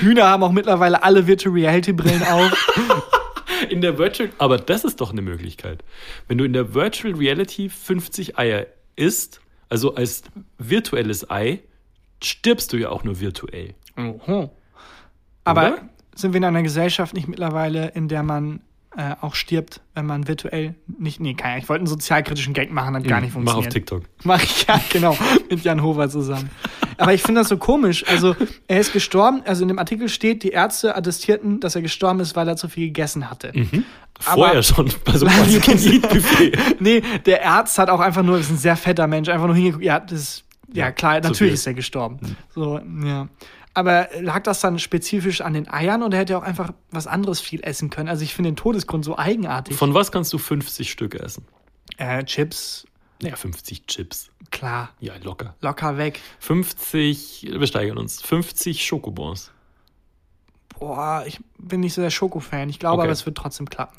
[0.00, 2.52] Hühner haben auch mittlerweile alle Virtual Reality Brillen auf.
[3.70, 5.82] In der Virtual, aber das ist doch eine Möglichkeit.
[6.28, 10.22] Wenn du in der Virtual Reality 50 Eier isst, also als
[10.58, 11.60] virtuelles Ei,
[12.22, 13.74] stirbst du ja auch nur virtuell.
[15.44, 15.88] Aber Oder?
[16.14, 18.60] sind wir in einer Gesellschaft nicht mittlerweile, in der man
[18.96, 21.20] äh, auch stirbt, wenn man virtuell nicht.
[21.20, 21.58] Nee, kann ja.
[21.58, 23.72] Ich wollte einen sozialkritischen Gag machen, hat gar nicht Mach auf funktioniert.
[23.72, 24.02] TikTok.
[24.24, 25.16] Mach ich ja, genau,
[25.50, 26.50] mit Jan Hofer zusammen.
[26.98, 28.04] Aber ich finde das so komisch.
[28.08, 28.36] Also,
[28.68, 32.36] er ist gestorben, also in dem Artikel steht, die Ärzte attestierten, dass er gestorben ist,
[32.36, 33.52] weil er zu viel gegessen hatte.
[34.26, 35.60] Aber- Vorher schon bei so einem
[36.02, 36.52] Buffet.
[36.80, 39.56] Nee, der Arzt hat auch einfach nur, das ist ein sehr fetter Mensch, einfach nur
[39.56, 41.48] hingeguckt, ja, das ist, ja, klar, natürlich viel.
[41.52, 42.36] ist er gestorben.
[42.54, 43.28] So, ja.
[43.76, 47.40] Aber lag das dann spezifisch an den Eiern oder hätte er auch einfach was anderes
[47.40, 48.08] viel essen können?
[48.08, 49.74] Also ich finde den Todesgrund so eigenartig.
[49.76, 51.44] Von was kannst du 50 Stück essen?
[51.98, 52.86] äh, Chips,
[53.24, 54.30] Naja, 50 Chips.
[54.50, 55.54] klar, Ja, locker.
[55.60, 56.20] locker weg.
[56.40, 58.22] 50, wir steigern uns.
[58.22, 59.50] 50 Schokobons.
[60.78, 62.68] Boah, ich bin nicht so der Schoko-Fan.
[62.68, 63.04] Ich glaube Okay.
[63.04, 63.96] aber, es wird trotzdem klappen.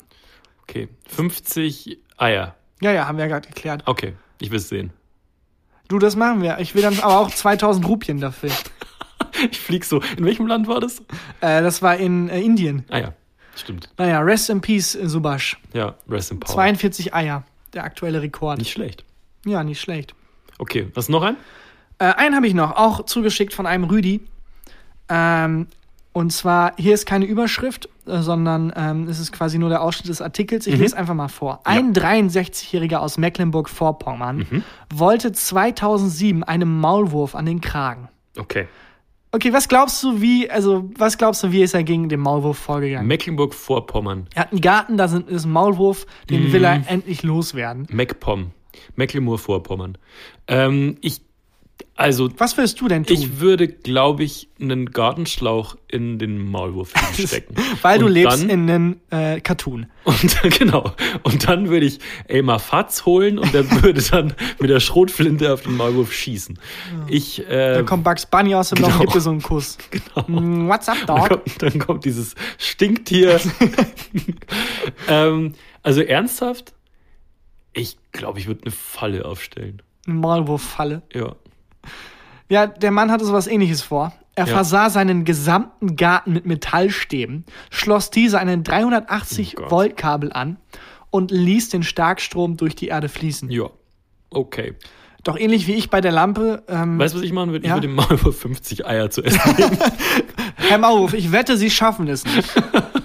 [0.62, 0.88] Okay.
[1.08, 2.54] 50 Eier.
[2.82, 3.82] Ja, ja, haben wir ja gerade geklärt.
[3.86, 4.92] Okay, ich will es sehen.
[5.88, 6.58] Du, das machen wir.
[6.58, 8.50] Ich will dann aber auch 2000 Rupien dafür.
[9.50, 10.00] Ich flieg so.
[10.16, 11.00] In welchem Land war das?
[11.40, 12.84] Äh, das war in äh, Indien.
[12.90, 13.12] Ah ja,
[13.54, 13.90] stimmt.
[13.98, 15.58] Naja, rest in peace, Subash.
[15.74, 16.54] Ja, Rest in Power.
[16.54, 18.58] 42 Eier, der aktuelle Rekord.
[18.58, 19.04] Nicht schlecht.
[19.46, 20.14] Ja, nicht schlecht.
[20.58, 21.36] Okay, was noch ein?
[21.98, 24.20] Äh, einen habe ich noch, auch zugeschickt von einem Rüdi.
[25.08, 25.68] Ähm,
[26.12, 30.08] und zwar, hier ist keine Überschrift, äh, sondern ähm, es ist quasi nur der Ausschnitt
[30.08, 30.66] des Artikels.
[30.66, 31.60] Ich lese einfach mal vor.
[31.64, 38.08] Ein 63-Jähriger aus Mecklenburg-Vorpommern wollte 2007 einem Maulwurf an den Kragen.
[38.38, 38.66] Okay.
[39.32, 42.56] Okay, was glaubst du, wie, also, was glaubst du, wie ist er gegen den Maulwurf
[42.56, 43.06] vorgegangen?
[43.06, 44.28] Mecklenburg-Vorpommern.
[44.34, 47.86] er hat einen Garten, da sind, ist ein Maulwurf, den will er endlich loswerden.
[47.90, 48.52] MacPom.
[48.96, 49.98] Mecklenburg-Vorpommern.
[50.48, 51.20] Ähm, ich,
[51.98, 53.16] also, Was würdest du denn tun?
[53.16, 57.54] ich würde, glaube ich, einen Gartenschlauch in den Maulwurf stecken.
[57.80, 59.86] Weil du Und lebst dann, in einem äh, Cartoon.
[60.04, 60.92] Und genau.
[61.22, 61.98] Und dann würde ich
[62.28, 66.58] Elmar Fatz holen und der würde dann mit der Schrotflinte auf den Maulwurf schießen.
[67.08, 68.96] Ich, äh, Dann kommt Bugs Bunny aus dem Loch genau.
[68.96, 69.78] und gibt dir so einen Kuss.
[70.26, 71.28] Mm, What's up, dann, dog?
[71.28, 73.40] kommt, dann kommt dieses Stinktier.
[75.08, 76.74] ähm, also ernsthaft,
[77.76, 79.82] ich glaube, ich würde eine Falle aufstellen.
[80.06, 81.02] Eine Maulwurffalle.
[81.12, 81.36] Ja.
[82.48, 84.12] Ja, der Mann hatte sowas ähnliches vor.
[84.34, 84.52] Er Ja.
[84.54, 89.70] versah seinen gesamten Garten mit Metallstäben, schloss diese an ein 380 Oh Gott.
[89.70, 90.56] Volt Kabel an
[91.10, 93.50] und ließ den Starkstrom durch die Erde fließen.
[93.50, 93.70] Ja.
[94.30, 94.74] Okay.
[95.24, 97.66] Doch ähnlich wie ich bei der Lampe, ähm, Weißt du, was ich machen würde?
[97.66, 97.72] Ja?
[97.76, 99.78] Ich würde dem Maulwurf 50 Eier zu essen geben.
[100.56, 102.48] Herr Maulwurf, ich wette, Sie schaffen es nicht.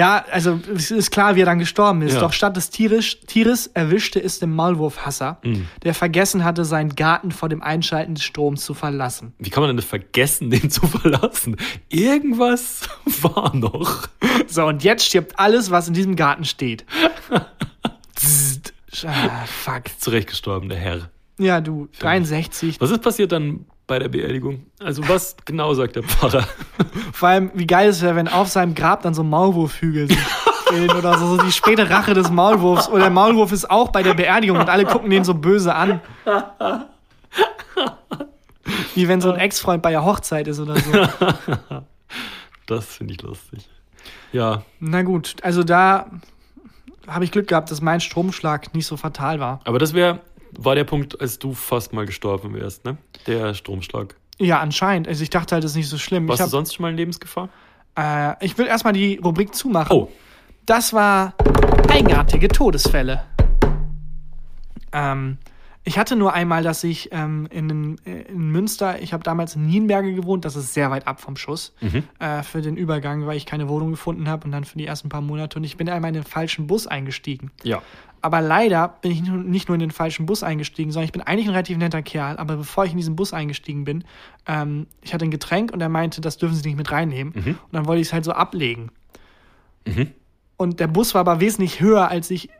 [0.00, 2.14] Ja, also es ist klar, wie er dann gestorben ist.
[2.14, 2.20] Ja.
[2.20, 5.66] Doch statt des Tieres, Tieres erwischte es den Maulwurfhasser, Mhm.
[5.82, 9.34] der vergessen hatte, seinen Garten vor dem Einschalten des Stroms zu verlassen.
[9.38, 11.56] Wie kann man denn vergessen, den zu verlassen?
[11.90, 12.80] Irgendwas
[13.22, 14.08] war noch.
[14.46, 16.84] So, und jetzt stirbt alles, was in diesem Garten steht.
[19.06, 19.84] Ah, fuck.
[19.98, 21.10] Zurecht gestorben, der Herr.
[21.40, 22.80] Ja, du, 63.
[22.80, 24.66] Was ist passiert dann bei der Beerdigung?
[24.78, 26.46] Also was genau sagt der Pfarrer?
[27.12, 30.08] Vor allem, wie geil es wäre, wenn auf seinem Grab dann so Maulwurfhügel
[30.70, 32.88] bilden oder so, so die späte Rache des Maulwurfs.
[32.90, 36.00] Oder der Maulwurf ist auch bei der Beerdigung und alle gucken den so böse an.
[38.94, 40.92] Wie wenn so ein Ex-Freund bei der Hochzeit ist oder so.
[42.66, 43.68] Das finde ich lustig.
[44.30, 46.06] Ja, Na gut, also da
[47.08, 49.58] habe ich Glück gehabt, dass mein Stromschlag nicht so fatal war.
[49.64, 50.20] aber das wäre,
[50.58, 52.96] war der Punkt, als du fast mal gestorben wärst, ne?
[53.26, 54.16] Der Stromschlag.
[54.38, 55.06] Ja, anscheinend.
[55.08, 56.26] Also ich dachte halt, das ist nicht so schlimm.
[56.28, 57.48] Warst ich, du hab, sonst schon mal in Lebensgefahr?
[57.98, 59.94] äh, ich will erstmal die Rubrik zumachen.
[59.96, 60.08] Oh,
[60.66, 61.34] Das war
[61.90, 63.22] eigenartige Todesfälle.
[64.92, 65.38] Ähm,
[65.82, 69.66] ich hatte nur einmal, dass ich ähm, in, äh, in Münster, ich habe damals in
[69.66, 71.74] Nienberge gewohnt, das ist sehr weit ab vom Schuss,
[72.18, 75.08] äh, für den Übergang, weil ich keine Wohnung gefunden habe und dann für die ersten
[75.08, 75.58] paar Monate.
[75.58, 77.50] Und ich bin einmal in den falschen Bus eingestiegen.
[77.62, 77.82] ja.
[78.22, 81.46] Aber leider bin ich nicht nur in den falschen Bus eingestiegen, sondern ich bin eigentlich
[81.46, 82.36] ein relativ netter Kerl.
[82.36, 84.04] Aber bevor ich in diesen Bus eingestiegen bin,
[84.46, 87.32] ähm, ich hatte ein Getränk und er meinte, das dürfen Sie nicht mit reinnehmen.
[87.50, 88.90] Und dann wollte ich es halt so ablegen.
[90.56, 92.50] Und der Bus war aber wesentlich höher, als ich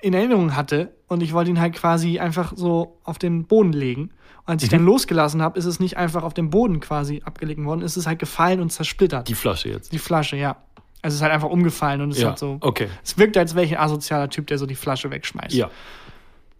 [0.00, 0.94] in Erinnerung hatte.
[1.08, 4.10] Und ich wollte ihn halt quasi einfach so auf den Boden legen.
[4.44, 7.62] Und als ich dann losgelassen habe, ist es nicht einfach auf dem Boden quasi abgelegt
[7.62, 9.28] worden, es ist halt gefallen und zersplittert.
[9.28, 9.92] Die Flasche jetzt.
[9.92, 10.56] Die Flasche, ja.
[11.02, 12.58] Also es ist halt einfach umgefallen und es Ja, hat so.
[12.60, 12.88] okay.
[13.04, 15.54] Es wirkt, als wäre ich ein asozialer Typ, der so die Flasche wegschmeißt.
[15.54, 15.68] Ja.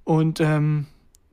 [0.05, 0.87] Und ähm,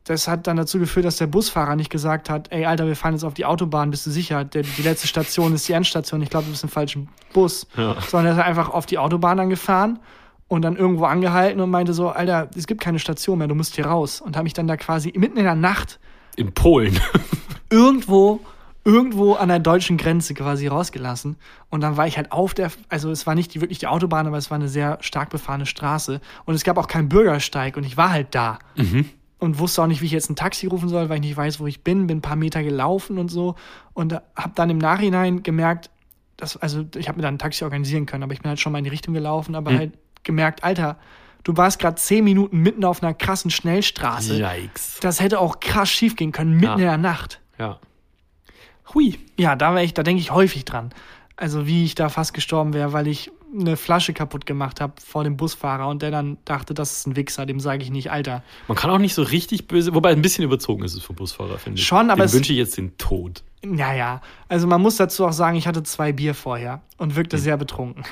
[0.03, 3.13] das hat dann dazu geführt, dass der Busfahrer nicht gesagt hat, ey Alter, wir fahren
[3.13, 4.43] jetzt auf die Autobahn, bist du sicher?
[4.45, 7.67] Der, die letzte Station ist die Endstation, ich glaube, du bist im falschen Bus.
[7.75, 7.95] Ja.
[8.01, 9.99] Sondern er ist einfach auf die Autobahn dann gefahren
[10.47, 13.75] und dann irgendwo angehalten und meinte so, Alter, es gibt keine Station mehr, du musst
[13.75, 14.21] hier raus.
[14.21, 15.99] Und habe mich dann da quasi mitten in der Nacht
[16.35, 16.99] In Polen.
[17.69, 18.39] irgendwo,
[18.85, 21.35] irgendwo an der deutschen Grenze quasi rausgelassen.
[21.69, 24.25] Und dann war ich halt auf der, also es war nicht die, wirklich die Autobahn,
[24.27, 26.21] aber es war eine sehr stark befahrene Straße.
[26.45, 28.59] Und es gab auch keinen Bürgersteig und ich war halt da.
[29.37, 31.59] Und wusste auch nicht, wie ich jetzt ein Taxi rufen soll, weil ich nicht weiß,
[31.59, 32.07] wo ich bin.
[32.07, 33.55] Bin ein paar Meter gelaufen und so.
[33.93, 35.89] Und habe dann im Nachhinein gemerkt,
[36.37, 38.71] dass, also ich habe mir dann ein Taxi organisieren können, aber ich bin halt schon
[38.71, 40.97] mal in die Richtung gelaufen, aber halt gemerkt, Alter,
[41.43, 44.35] du warst gerade zehn Minuten mitten auf einer krassen Schnellstraße.
[44.41, 44.99] Yikes.
[45.01, 46.73] Das hätte auch krass schief gehen können, mitten Ja.
[46.73, 47.39] in der Nacht.
[47.57, 47.79] Ja.
[48.93, 49.19] Hui.
[49.37, 50.91] Ja, da wäre ich, da denke ich häufig dran.
[51.35, 55.23] Also wie ich da fast gestorben wäre, weil ich eine Flasche kaputt gemacht habe vor
[55.23, 58.43] dem Busfahrer und der dann dachte, das ist ein Wichser, dem sage ich nicht, Alter.
[58.67, 61.57] Man kann auch nicht so richtig böse, wobei ein bisschen überzogen ist es vom Busfahrer,
[61.57, 61.87] finde ich.
[61.87, 63.43] Schon, aber Dem wünsche ich jetzt den Tod.
[63.63, 67.57] Naja, also man muss dazu auch sagen, ich hatte zwei Bier vorher und wirkte sehr
[67.57, 68.03] betrunken.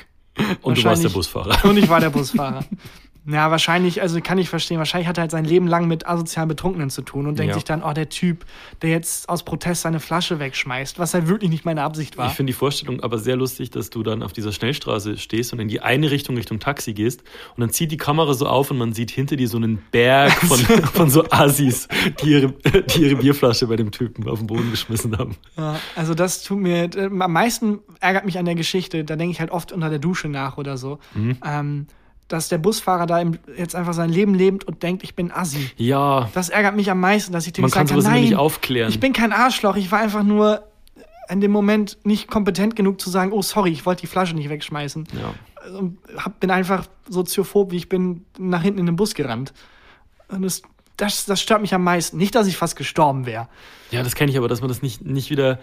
[0.62, 1.64] Und du warst der Busfahrer.
[1.68, 2.64] Und ich war der Busfahrer.
[3.30, 6.48] Ja, wahrscheinlich, also kann ich verstehen, wahrscheinlich hat er halt sein Leben lang mit asozialen
[6.48, 7.54] Betrunkenen zu tun und denkt Ja.
[7.54, 8.46] sich dann, oh, der Typ,
[8.80, 12.28] der jetzt aus Protest seine Flasche wegschmeißt, was halt wirklich nicht meine Absicht war.
[12.28, 15.58] Ich finde die Vorstellung aber sehr lustig, dass du dann auf dieser Schnellstraße stehst und
[15.60, 17.22] in die eine Richtung Richtung Taxi gehst
[17.54, 20.32] und dann zieht die Kamera so auf und man sieht hinter dir so einen Berg
[20.46, 21.86] von, von so Assis,
[22.22, 22.54] die ihre,
[22.94, 25.36] die ihre Bierflasche bei dem Typen auf den Boden geschmissen haben.
[25.56, 29.32] Ja, also das tut mir, äh, am meisten ärgert mich an der Geschichte, da denke
[29.32, 31.36] ich halt oft unter der Dusche nach oder so, Mhm.
[31.44, 31.86] ähm,
[32.28, 33.22] dass der Busfahrer da
[33.56, 35.70] jetzt einfach sein Leben lebt und denkt, ich bin Assi.
[35.76, 38.22] Ja, Das ärgert mich am meisten, dass ich dem man nicht kann sagen kann, nein,
[38.22, 38.90] nicht aufklären.
[38.90, 40.62] ich bin kein Arschloch, ich war einfach nur
[41.30, 44.48] in dem Moment nicht kompetent genug zu sagen, oh sorry, ich wollte die Flasche nicht
[44.48, 45.06] wegschmeißen.
[45.14, 45.34] ja.
[45.76, 49.52] Und hab, bin einfach soziophob, wie ich bin, nach hinten in den Bus gerannt.
[50.28, 50.62] Und das,
[50.96, 52.16] das, das stört mich am meisten.
[52.16, 53.48] Nicht, dass ich fast gestorben wäre.
[53.90, 55.58] ja, das kenne ich aber, dass man das nicht, nicht wieder,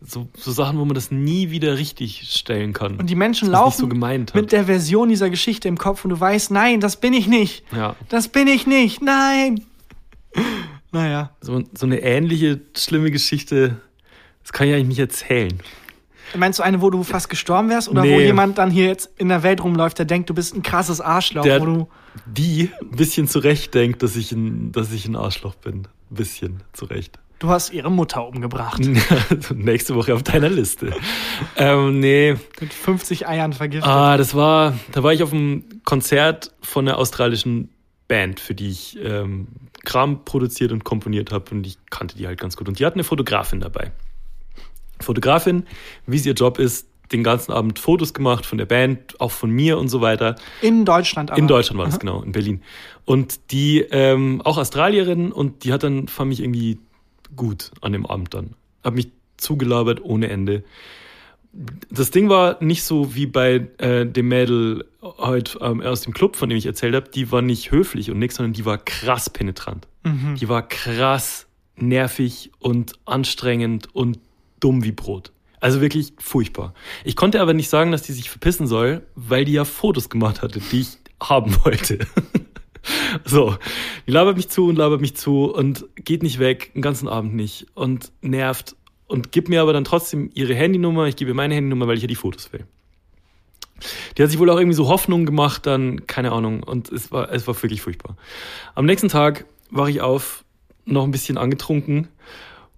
[0.00, 2.96] so, so Sachen, wo man das nie wieder richtig stellen kann.
[2.96, 6.50] Und die Menschen laufen so mit der Version dieser Geschichte im Kopf und du weißt,
[6.50, 7.64] nein, das bin ich nicht.
[7.74, 7.96] ja.
[8.08, 9.02] Das bin ich nicht.
[9.02, 9.64] Nein.
[10.90, 11.30] Naja.
[11.42, 13.76] So, so eine ähnliche schlimme Geschichte,
[14.42, 15.52] das kann ich eigentlich nicht erzählen.
[16.34, 17.88] Meinst du eine, wo du fast gestorben wärst?
[17.90, 18.24] Oder wo Nee.
[18.26, 21.42] jemand dann hier jetzt in der Welt rumläuft, der denkt, du bist ein krasses Arschloch,
[21.42, 21.88] Der, wo du.
[22.26, 25.86] die ein bisschen zurecht denkt, dass ich ein, dass ich ein Arschloch bin.
[26.10, 27.18] Ein bisschen zurecht.
[27.38, 28.80] Du hast ihre Mutter umgebracht.
[29.54, 30.92] Nächste Woche auf deiner Liste.
[31.56, 32.34] ähm, nee.
[32.60, 33.88] Mit 50 Eiern vergiftet.
[33.88, 37.70] Ah, das war, da war ich auf einem Konzert von einer australischen
[38.08, 39.46] Band, für die ich ähm,
[39.84, 42.68] Kram produziert und komponiert habe und ich kannte die halt ganz gut.
[42.68, 43.92] Und die hatten eine Fotografin dabei.
[45.00, 45.64] Fotografin,
[46.06, 49.50] wie es ihr Job ist, den ganzen Abend Fotos gemacht von der Band, auch von
[49.50, 50.34] mir und so weiter.
[50.60, 51.38] In Deutschland aber.
[51.38, 52.62] In Deutschland war das, genau, in Berlin.
[53.04, 56.78] Und die, ähm, auch Australierin, und die hat dann, fand mich irgendwie
[57.36, 58.54] gut an dem Abend dann.
[58.82, 60.64] Hab mich zugelabert ohne Ende.
[61.90, 66.36] Das Ding war nicht so wie bei äh, dem Mädel heute ähm, aus dem Club,
[66.36, 67.08] von dem ich erzählt habe.
[67.08, 69.88] Die war nicht höflich und nix, sondern die war krass penetrant.
[70.36, 74.18] Die war krass nervig und anstrengend und
[74.60, 75.32] dumm wie Brot.
[75.60, 76.74] Also wirklich furchtbar.
[77.04, 80.42] Ich konnte aber nicht sagen, dass die sich verpissen soll, weil die ja Fotos gemacht
[80.42, 81.98] hatte, die ich haben wollte.
[83.24, 83.56] so,
[84.06, 87.34] die labert mich zu und labert mich zu und geht nicht weg, den ganzen Abend
[87.34, 88.76] nicht und nervt
[89.06, 92.02] und gibt mir aber dann trotzdem ihre Handynummer, ich gebe ihr meine Handynummer, weil ich
[92.02, 92.66] ja die Fotos will.
[94.16, 97.32] Die hat sich wohl auch irgendwie so Hoffnung gemacht, dann, keine Ahnung, und es war,
[97.32, 98.16] es war wirklich furchtbar.
[98.74, 100.44] Am nächsten Tag war ich auf,
[100.84, 102.08] noch ein bisschen angetrunken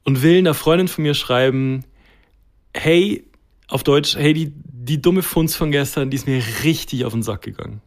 [0.05, 1.85] und will einer Freundin von mir schreiben,
[2.75, 3.25] hey,
[3.69, 7.23] auf Deutsch, hey, die, die dumme Funz von gestern, die ist mir richtig auf den
[7.23, 7.81] Sack gegangen.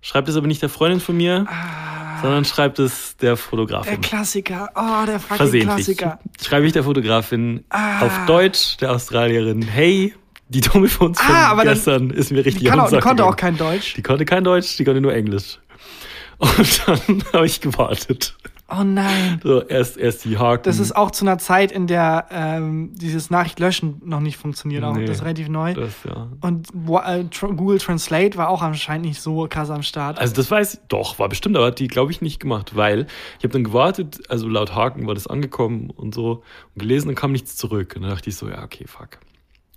[0.00, 1.46] Schreibt es aber nicht der Freundin von mir,
[2.22, 4.00] sondern schreibt es der Der Fotografin.
[4.00, 4.70] Klassiker.
[4.74, 5.96] Oh, der fucking Versehentlich.
[5.98, 6.18] Klassiker.
[6.40, 8.02] Schreibe ich der Fotografin Ah.
[8.06, 10.14] auf Deutsch, der Australierin, hey,
[10.48, 13.24] die dumme von Ah, aber dann- gestern ist mir richtig Die, kann auch, die konnte
[13.24, 13.56] auch gegangen.
[13.58, 13.94] kein Deutsch.
[13.94, 15.58] Die konnte kein Deutsch, die konnte nur Englisch.
[16.38, 18.36] Und dann habe ich gewartet.
[18.68, 19.40] Oh nein.
[19.44, 20.64] So, erst, erst die Haken.
[20.64, 24.82] Das ist auch zu einer Zeit, in der ähm, dieses Nachricht löschen noch nicht funktioniert.
[24.82, 24.96] Auch.
[24.96, 25.06] Nee.
[25.06, 25.74] Das ist relativ neu.
[25.74, 26.28] das, ja.
[26.40, 30.18] Und äh, Google Translate war auch anscheinend nicht so krass am Start.
[30.18, 33.06] Also das weiß ich, doch, war bestimmt, aber hat die, glaube ich, nicht gemacht, weil
[33.38, 36.42] ich habe dann gewartet, also laut Haken war das angekommen und so
[36.74, 37.94] und gelesen, dann kam nichts zurück.
[37.94, 39.18] Und dann dachte ich so, ja, okay, fuck.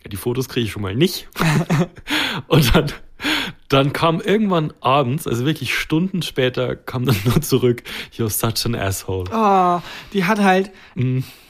[0.03, 1.29] Ja, die Fotos kriege ich schon mal nicht.
[2.47, 2.91] und dann,
[3.69, 7.83] dann kam irgendwann abends, also wirklich Stunden später, kam dann nur zurück,
[8.17, 9.29] you're such an asshole.
[9.31, 9.79] Oh,
[10.11, 10.71] die hat halt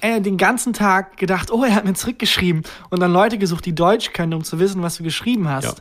[0.01, 2.63] äh, den ganzen Tag gedacht, oh, er hat mir zurückgeschrieben.
[2.89, 5.63] Und dann Leute gesucht, die Deutsch können, um zu wissen, was du geschrieben hast.
[5.63, 5.73] Ja.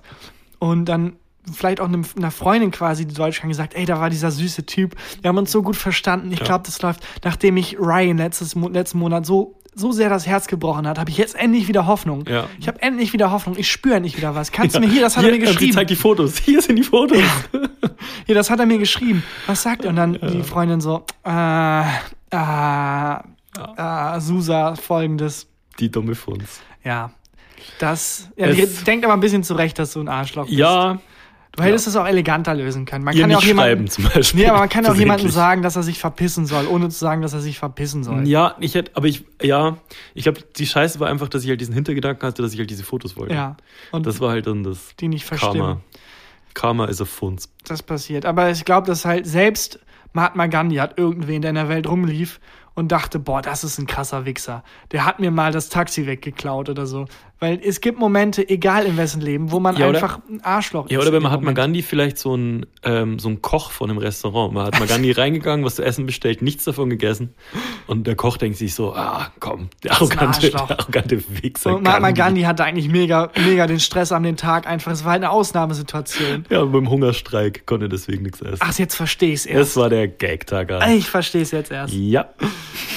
[0.60, 1.16] Und dann
[1.52, 4.66] vielleicht auch einem, einer Freundin quasi, die Deutsch kann, gesagt, ey, da war dieser süße
[4.66, 4.94] Typ.
[5.22, 6.30] Wir haben uns so gut verstanden.
[6.30, 6.44] Ich Ja.
[6.44, 7.00] glaube, das läuft.
[7.24, 11.16] Nachdem ich Ryan letztes, letzten Monat so so sehr das Herz gebrochen hat, habe ich
[11.16, 12.24] jetzt endlich wieder Hoffnung.
[12.28, 12.46] Ja.
[12.60, 13.56] Ich habe endlich wieder Hoffnung.
[13.58, 14.52] Ich spüre endlich wieder was.
[14.52, 15.72] Kannst du mir hier, das hat er mir sie geschrieben.
[15.72, 16.38] zeigt die Fotos.
[16.44, 17.22] Hier sind die Fotos.
[18.26, 19.22] Hier, das hat er mir geschrieben.
[19.46, 19.90] Was sagt er?
[19.90, 21.82] Und dann die Freundin so, äh,
[22.30, 23.14] äh,
[23.76, 25.46] äh, Susa, folgendes.
[25.78, 26.60] Die dumme Funz.
[26.84, 27.12] Ja.
[27.78, 28.48] Das, ja,
[28.86, 30.58] denkt aber ein bisschen zurecht, dass du ein Arschloch bist.
[30.58, 30.98] Ja,
[31.58, 33.04] Du hättest es auch eleganter lösen können.
[33.04, 34.40] Man ihr kann ja auch jemanden, zum Beispiel.
[34.40, 37.22] nee, aber man kann auch jemandem sagen, dass er sich verpissen soll, ohne zu sagen,
[37.22, 38.26] dass er sich verpissen soll.
[38.26, 39.76] Ja, ich hätte, aber ich, ja,
[40.14, 42.70] ich glaube, die Scheiße war einfach, dass ich halt diesen Hintergedanken hatte, dass ich halt
[42.70, 43.34] diese Fotos wollte.
[43.34, 43.56] Ja.
[43.90, 45.58] Und Das war halt dann das die nicht verstimmen.
[45.58, 45.80] Karma.
[46.54, 47.48] Karma ist a Funz.
[47.66, 48.24] Das passiert.
[48.24, 49.78] Aber ich glaube, dass halt selbst
[50.12, 52.40] Mahatma Gandhi hat irgendwen, der in der Welt rumlief
[52.74, 54.62] und dachte, boah, das ist ein krasser Wichser.
[54.92, 57.06] Der hat mir mal das Taxi weggeklaut oder so.
[57.40, 60.98] Weil es gibt Momente, egal in wessen Leben, wo man Ja, einfach ein Arschloch Ja,
[60.98, 61.02] ist.
[61.04, 61.52] oder bei dem Mahatma.
[61.52, 64.52] Gandhi vielleicht so ein, ähm, so ein Koch von einem Restaurant.
[64.54, 67.32] Mahatma Gandhi reingegangen, was zu essen bestellt, nichts davon gegessen.
[67.86, 71.76] Und der Koch denkt sich so, ah, komm, der arrogante, der arrogante Wichser.
[71.76, 74.66] Und Mahatma Gandhi hatte eigentlich mega, mega den Stress an den Tag.
[74.66, 76.44] Einfach, es war halt eine Ausnahmesituation.
[76.50, 78.56] Ja, beim Hungerstreik konnte er deswegen nichts essen.
[78.58, 79.76] Ach, jetzt verstehe ich es Das erst.
[79.76, 80.72] war der Gag-Tag.
[80.88, 81.94] Ich verstehe es jetzt erst.
[81.94, 82.30] Ja.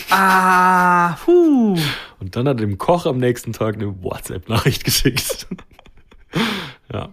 [0.09, 1.77] Ah, huh.
[2.21, 5.47] Und dann hat er dem Koch am nächsten Tag eine WhatsApp-Nachricht geschickt.
[6.93, 7.09] ja.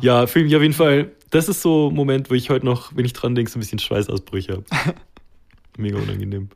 [0.00, 2.90] Ja, für mich auf jeden Fall, das ist so ein Moment, wo ich heute noch,
[2.96, 4.64] wenn ich dran denke, so ein bisschen Schweißausbrüche habe.
[5.78, 6.48] Mega unangenehm.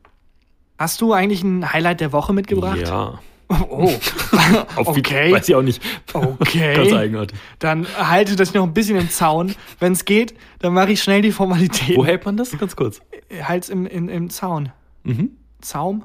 [0.77, 2.79] Hast du eigentlich ein Highlight der Woche mitgebracht?
[2.79, 3.19] Ja.
[3.47, 3.89] Oh,
[4.75, 5.31] Auf okay.
[5.31, 5.81] Weiß ich auch nicht.
[6.11, 6.75] Okay.
[6.75, 7.39] Ganz eigenartig.
[7.59, 9.55] Dann halte das noch ein bisschen im Zaun.
[9.79, 11.95] Wenn es geht, dann mache ich schnell die Formalität.
[11.95, 12.57] Wo hält man das?
[12.57, 12.99] Ganz kurz.
[13.41, 14.73] Halt's im, im, im Zaun.
[15.03, 15.37] Mhm.
[15.61, 16.03] Zaum?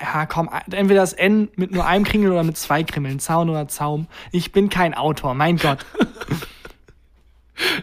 [0.00, 3.20] Ja, komm, entweder das N mit nur einem Kringel oder mit zwei Kringeln.
[3.20, 4.06] Zaun oder Zaum.
[4.32, 5.84] Ich bin kein Autor, mein Gott.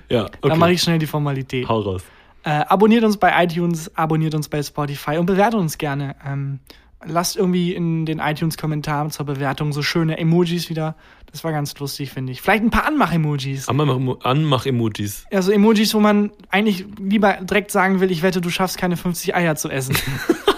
[0.10, 0.38] Ja, okay.
[0.50, 1.68] Dann mache ich schnell die Formalität.
[1.70, 2.04] Hau raus.
[2.44, 6.16] Äh, abonniert uns bei iTunes, abonniert uns bei Spotify und bewertet uns gerne.
[6.28, 6.60] Ähm,
[7.06, 10.96] lasst irgendwie in den iTunes-Kommentaren zur Bewertung so schöne Emojis wieder.
[11.32, 12.42] Das war ganz lustig, finde ich.
[12.42, 13.70] Vielleicht ein paar Anmach-Emojis.
[13.70, 15.26] Anmach- Anmach-Emojis.
[15.32, 19.34] Also Emojis, wo man eigentlich lieber direkt sagen will, ich wette, du schaffst keine 50
[19.36, 19.96] Eier zu essen.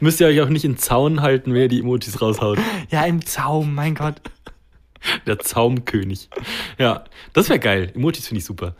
[0.00, 2.58] Müsst ihr euch auch nicht in Zaun halten, wenn ihr die Emojis raushaut.
[2.90, 4.20] ja, im Zaum, mein Gott.
[5.26, 6.30] Der Zaumkönig.
[6.78, 7.92] Ja, das wäre geil.
[7.94, 8.74] Emojis finde ich super.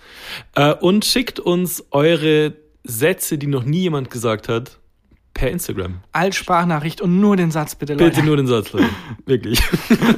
[0.55, 4.79] Äh, und schickt uns eure Sätze, die noch nie jemand gesagt hat,
[5.35, 6.01] per Instagram.
[6.13, 8.05] Als Sprachnachricht und nur den Satz bitte, Leute.
[8.05, 8.89] Bitte nur den Satz, Leute.
[9.27, 9.61] Wirklich.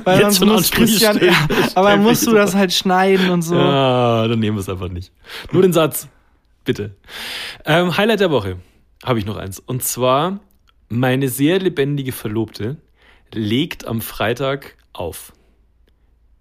[0.04, 1.32] Weil Jetzt sonst schon muss Christian, stellen.
[1.32, 3.56] ja, aber musst du das halt schneiden und so.
[3.56, 5.12] Ja, dann nehmen wir es einfach nicht.
[5.52, 6.06] Nur den Satz.
[6.64, 6.94] Bitte.
[7.64, 8.58] Ähm, Highlight der Woche
[9.04, 9.58] habe ich noch eins.
[9.58, 10.40] Und zwar,
[10.88, 12.76] meine sehr lebendige Verlobte
[13.32, 15.32] legt am Freitag auf.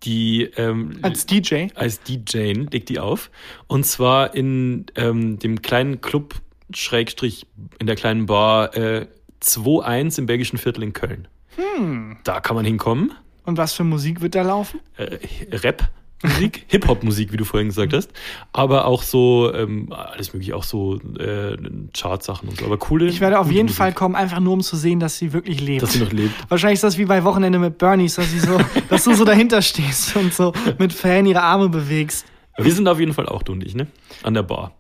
[0.04, 1.68] Die ähm, Als DJ.
[1.74, 3.32] als DJ legt die auf.
[3.68, 6.36] Und zwar in ähm, dem kleinen Club,
[6.74, 7.48] Schrägstrich,
[7.80, 9.08] in der kleinen Bar, äh,
[9.42, 11.28] 2.1 im Belgischen Viertel in Köln.
[11.56, 12.18] Hm.
[12.24, 13.14] Da kann man hinkommen.
[13.44, 14.80] Und was für Musik wird da laufen?
[14.98, 15.18] Äh,
[15.52, 15.90] Rap.
[16.26, 18.12] Musik, Hip-Hop-Musik, wie du vorhin gesagt hast,
[18.54, 21.58] aber auch so ähm, alles mögliche, auch so äh,
[21.94, 22.66] Chartsachen und so.
[22.66, 23.08] Aber coole.
[23.08, 25.62] Ich werde auf jeden Musik, Fall kommen, einfach nur um zu sehen, dass sie wirklich
[25.62, 25.84] lebt.
[25.84, 26.34] dass sie noch lebt.
[26.50, 28.58] Wahrscheinlich ist das wie bei Wochenende mit Bernies, dass, sie so,
[28.90, 32.26] dass du so dahinter stehst und so mit Fan ihre Arme bewegst.
[32.58, 33.88] Wir sind auf jeden Fall auch du und ich, ne?
[34.24, 34.72] An der Bar.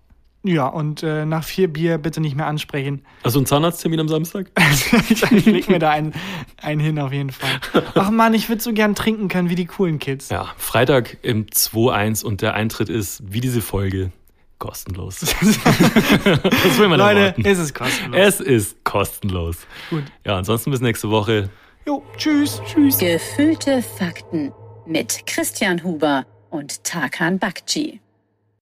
[0.47, 3.03] Ja, und äh, nach vier Bier bitte nicht mehr ansprechen.
[3.23, 4.51] Also ein Zahnarzttermin am Samstag?
[5.09, 6.13] ich leg mir da einen,
[6.61, 7.49] einen hin auf jeden Fall.
[7.95, 10.30] Ach man, ich würde so gern trinken können wie die coolen Kids.
[10.30, 14.11] Ja, Freitag im 2.1 und der Eintritt ist, wie diese Folge,
[14.59, 15.19] kostenlos.
[15.19, 18.19] das will man Leute, es ist kostenlos.
[18.19, 19.57] Es ist kostenlos.
[19.89, 20.03] Gut.
[20.26, 21.49] Ja, ansonsten bis nächste Woche.
[21.88, 22.61] Jo, tschüss.
[22.67, 22.99] Tschüss.
[22.99, 24.51] Gefühlte Fakten
[24.85, 27.99] mit Christian Huber und Tarkan Bakci.